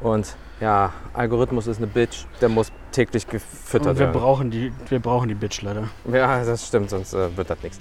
Und 0.02 0.34
ja, 0.60 0.92
Algorithmus 1.14 1.66
ist 1.66 1.78
eine 1.78 1.86
Bitch, 1.86 2.24
der 2.40 2.48
muss 2.48 2.70
täglich 2.92 3.26
gefüttert 3.26 3.88
Und 3.92 3.98
wir 3.98 4.06
werden. 4.06 4.20
brauchen 4.20 4.50
die, 4.50 4.72
wir 4.88 5.00
brauchen 5.00 5.28
die 5.28 5.34
Bitch 5.34 5.62
leider. 5.62 5.84
Ja, 6.12 6.44
das 6.44 6.66
stimmt, 6.66 6.90
sonst 6.90 7.14
äh, 7.14 7.36
wird 7.36 7.50
das 7.50 7.62
nichts. 7.62 7.80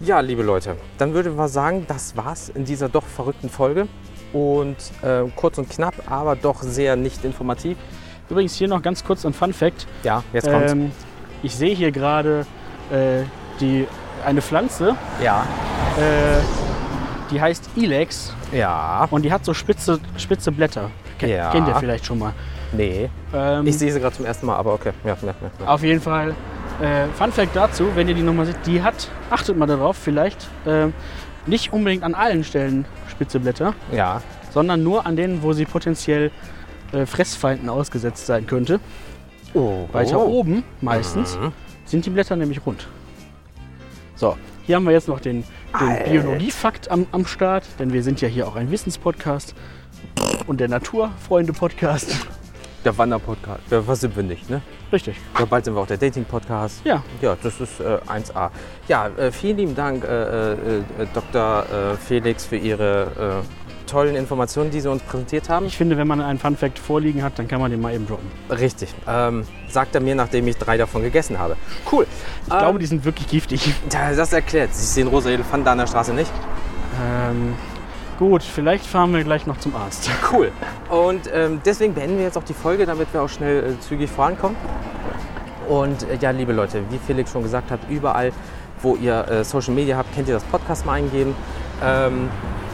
Ja, 0.00 0.20
liebe 0.20 0.42
Leute, 0.42 0.76
dann 0.98 1.12
würde 1.12 1.36
wir 1.36 1.48
sagen, 1.48 1.84
das 1.88 2.16
war's 2.16 2.48
in 2.48 2.64
dieser 2.64 2.88
doch 2.88 3.04
verrückten 3.04 3.50
Folge. 3.50 3.86
Und 4.32 4.76
äh, 5.02 5.24
kurz 5.34 5.58
und 5.58 5.68
knapp, 5.68 5.94
aber 6.08 6.36
doch 6.36 6.62
sehr 6.62 6.94
nicht 6.96 7.24
informativ. 7.24 7.76
Übrigens 8.28 8.54
hier 8.54 8.68
noch 8.68 8.80
ganz 8.80 9.02
kurz 9.04 9.26
ein 9.26 9.32
Fun 9.32 9.52
Fact. 9.52 9.88
Ja, 10.04 10.22
jetzt 10.32 10.48
kommt's. 10.48 10.70
Ähm, 10.72 10.92
ich 11.42 11.56
sehe 11.56 11.74
hier 11.74 11.90
gerade 11.90 12.46
äh, 12.92 13.22
die 13.60 13.88
eine 14.24 14.40
Pflanze, 14.40 14.94
ja. 15.22 15.42
äh, 15.98 16.40
die 17.32 17.40
heißt 17.40 17.70
Ilex 17.74 18.32
Ja. 18.52 19.08
und 19.10 19.22
die 19.22 19.32
hat 19.32 19.44
so 19.44 19.52
spitze, 19.52 19.98
spitze 20.16 20.52
Blätter. 20.52 20.90
Ken- 21.20 21.30
Ja. 21.30 21.50
Kennt 21.50 21.68
ihr 21.68 21.74
vielleicht 21.76 22.04
schon 22.06 22.18
mal. 22.18 22.32
Nee. 22.72 23.08
Ähm, 23.34 23.66
Ich 23.66 23.78
sehe 23.78 23.92
sie 23.92 24.00
gerade 24.00 24.16
zum 24.16 24.24
ersten 24.26 24.46
Mal, 24.46 24.56
aber 24.56 24.74
okay. 24.74 24.92
Ja, 25.04 25.16
ja, 25.22 25.34
ja. 25.60 25.66
Auf 25.66 25.82
jeden 25.82 26.00
Fall. 26.00 26.34
Äh, 26.80 27.06
Fun 27.16 27.30
Fact 27.32 27.54
dazu, 27.54 27.86
wenn 27.94 28.08
ihr 28.08 28.14
die 28.14 28.22
nochmal 28.22 28.46
seht, 28.46 28.56
die 28.66 28.82
hat, 28.82 29.08
achtet 29.28 29.56
mal 29.56 29.66
darauf, 29.66 29.96
vielleicht 29.96 30.48
äh, 30.66 30.86
nicht 31.46 31.72
unbedingt 31.72 32.02
an 32.04 32.14
allen 32.14 32.42
Stellen 32.44 32.84
spitze 33.08 33.38
Blätter, 33.40 33.74
ja. 33.92 34.22
sondern 34.50 34.82
nur 34.82 35.04
an 35.06 35.16
denen, 35.16 35.42
wo 35.42 35.52
sie 35.52 35.64
potenziell 35.66 36.30
äh, 36.92 37.04
Fressfeinden 37.06 37.68
ausgesetzt 37.68 38.24
sein 38.26 38.46
könnte. 38.46 38.80
Oh. 39.52 39.86
Weiter 39.92 40.20
oben 40.24 40.62
meistens 40.80 41.36
Mhm. 41.36 41.52
sind 41.84 42.06
die 42.06 42.10
Blätter 42.10 42.36
nämlich 42.36 42.64
rund. 42.64 42.86
So, 44.14 44.36
Hier 44.66 44.76
haben 44.76 44.84
wir 44.84 44.92
jetzt 44.92 45.08
noch 45.08 45.18
den, 45.20 45.44
den. 45.80 46.12
Biologiefakt 46.12 46.90
am, 46.90 47.06
am 47.12 47.26
Start, 47.26 47.64
denn 47.78 47.92
wir 47.92 48.02
sind 48.02 48.20
ja 48.20 48.28
hier 48.28 48.46
auch 48.46 48.54
ein 48.56 48.70
Wissenspodcast 48.70 49.54
und 50.46 50.60
der 50.60 50.68
Naturfreunde-Podcast. 50.68 52.26
Der 52.84 52.96
Wanderpodcast. 52.96 53.60
Ja, 53.70 53.86
was 53.86 54.00
sind 54.00 54.16
wir 54.16 54.22
nicht, 54.22 54.48
ne? 54.48 54.62
Richtig. 54.90 55.16
Ja, 55.38 55.44
bald 55.44 55.66
sind 55.66 55.74
wir 55.74 55.82
auch 55.82 55.86
der 55.86 55.98
Dating-Podcast. 55.98 56.80
Ja, 56.84 57.02
Ja, 57.20 57.36
das 57.42 57.60
ist 57.60 57.78
äh, 57.78 57.98
1A. 58.08 58.50
Ja, 58.88 59.08
äh, 59.08 59.30
vielen 59.30 59.58
lieben 59.58 59.74
Dank, 59.74 60.02
äh, 60.02 60.08
äh, 60.08 60.54
äh, 60.54 60.82
Dr. 61.12 61.64
Äh, 61.64 61.96
Felix, 61.96 62.46
für 62.46 62.56
Ihre 62.56 63.42
tollen 63.86 64.14
Informationen, 64.14 64.70
die 64.70 64.80
Sie 64.80 64.88
uns 64.88 65.02
präsentiert 65.02 65.48
haben. 65.48 65.66
ich 65.66 65.76
finde, 65.76 65.96
wenn 65.96 66.06
man 66.06 66.20
einen 66.20 66.38
Fun-Fact 66.38 66.78
vorliegen 66.78 67.24
hat, 67.24 67.38
dann 67.40 67.48
kann 67.48 67.60
man 67.60 67.72
den 67.72 67.80
mal 67.80 67.92
eben 67.92 68.06
droppen. 68.06 68.30
Richtig. 68.48 68.94
Ähm, 69.08 69.44
sagt 69.68 69.96
er 69.96 70.00
mir, 70.00 70.14
nachdem 70.14 70.46
ich 70.46 70.56
drei 70.56 70.76
davon 70.76 71.02
gegessen 71.02 71.38
habe. 71.40 71.56
Cool. 71.90 72.06
Ich 72.42 72.48
glaube, 72.56 72.78
die 72.78 72.86
sind 72.86 73.04
wirklich 73.04 73.26
giftig. 73.28 73.74
Das 73.90 74.32
erklärt. 74.32 74.74
Sie 74.74 74.86
sehen 74.86 75.08
rosa 75.08 75.30
Elefanten 75.30 75.64
da 75.64 75.72
an 75.72 75.78
der 75.78 75.86
Straße 75.88 76.14
nicht? 76.14 76.30
Ähm, 77.02 77.54
gut, 78.20 78.42
vielleicht 78.44 78.86
fahren 78.86 79.12
wir 79.12 79.24
gleich 79.24 79.46
noch 79.46 79.58
zum 79.58 79.74
Arzt. 79.74 80.08
Cool. 80.32 80.52
Und 80.88 81.22
ähm, 81.34 81.60
deswegen 81.64 81.92
beenden 81.94 82.18
wir 82.18 82.24
jetzt 82.24 82.38
auch 82.38 82.44
die 82.44 82.54
Folge, 82.54 82.86
damit 82.86 83.12
wir 83.12 83.22
auch 83.22 83.28
schnell 83.28 83.72
äh, 83.72 83.80
zügig 83.80 84.08
vorankommen. 84.08 84.56
Und 85.68 86.04
äh, 86.08 86.16
ja, 86.20 86.30
liebe 86.30 86.52
Leute, 86.52 86.82
wie 86.90 86.98
Felix 86.98 87.32
schon 87.32 87.42
gesagt 87.42 87.72
hat, 87.72 87.80
überall, 87.88 88.30
wo 88.80 88.94
ihr 88.94 89.26
äh, 89.28 89.44
Social 89.44 89.74
Media 89.74 89.96
habt, 89.96 90.14
könnt 90.14 90.28
ihr 90.28 90.34
das 90.34 90.44
Podcast 90.44 90.86
mal 90.86 90.94
eingeben. 90.94 91.34
Ähm, 91.82 92.28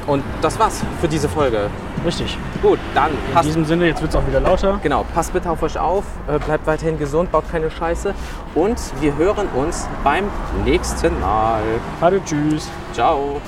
und 0.07 0.23
das 0.43 0.59
war's 0.59 0.83
für 1.01 1.09
diese 1.09 1.29
Folge. 1.29 1.71
Richtig. 2.05 2.37
Gut, 2.61 2.79
dann 2.95 3.11
In 3.35 3.43
diesem 3.43 3.65
Sinne, 3.65 3.87
jetzt 3.87 4.03
wird 4.03 4.11
es 4.11 4.17
auch 4.17 4.27
wieder 4.27 4.41
lauter. 4.41 4.79
genau, 4.83 5.05
passt 5.15 5.33
bitte 5.33 5.51
auf 5.51 5.63
euch 5.63 5.79
auf, 5.79 6.05
äh, 6.29 6.39
bleibt 6.39 6.67
weiterhin 6.67 6.99
gesund, 6.99 7.33
baut 7.33 7.51
keine 7.51 7.71
Scheiße. 7.71 8.15
Und 8.55 8.79
wir 9.01 9.17
hören 9.17 9.49
uns 9.57 9.89
beim 10.05 10.25
nächsten 10.65 11.19
Mal. 11.21 11.63
Hallo, 12.01 12.19
tschüss. 12.25 12.69
Ciao. 12.93 13.41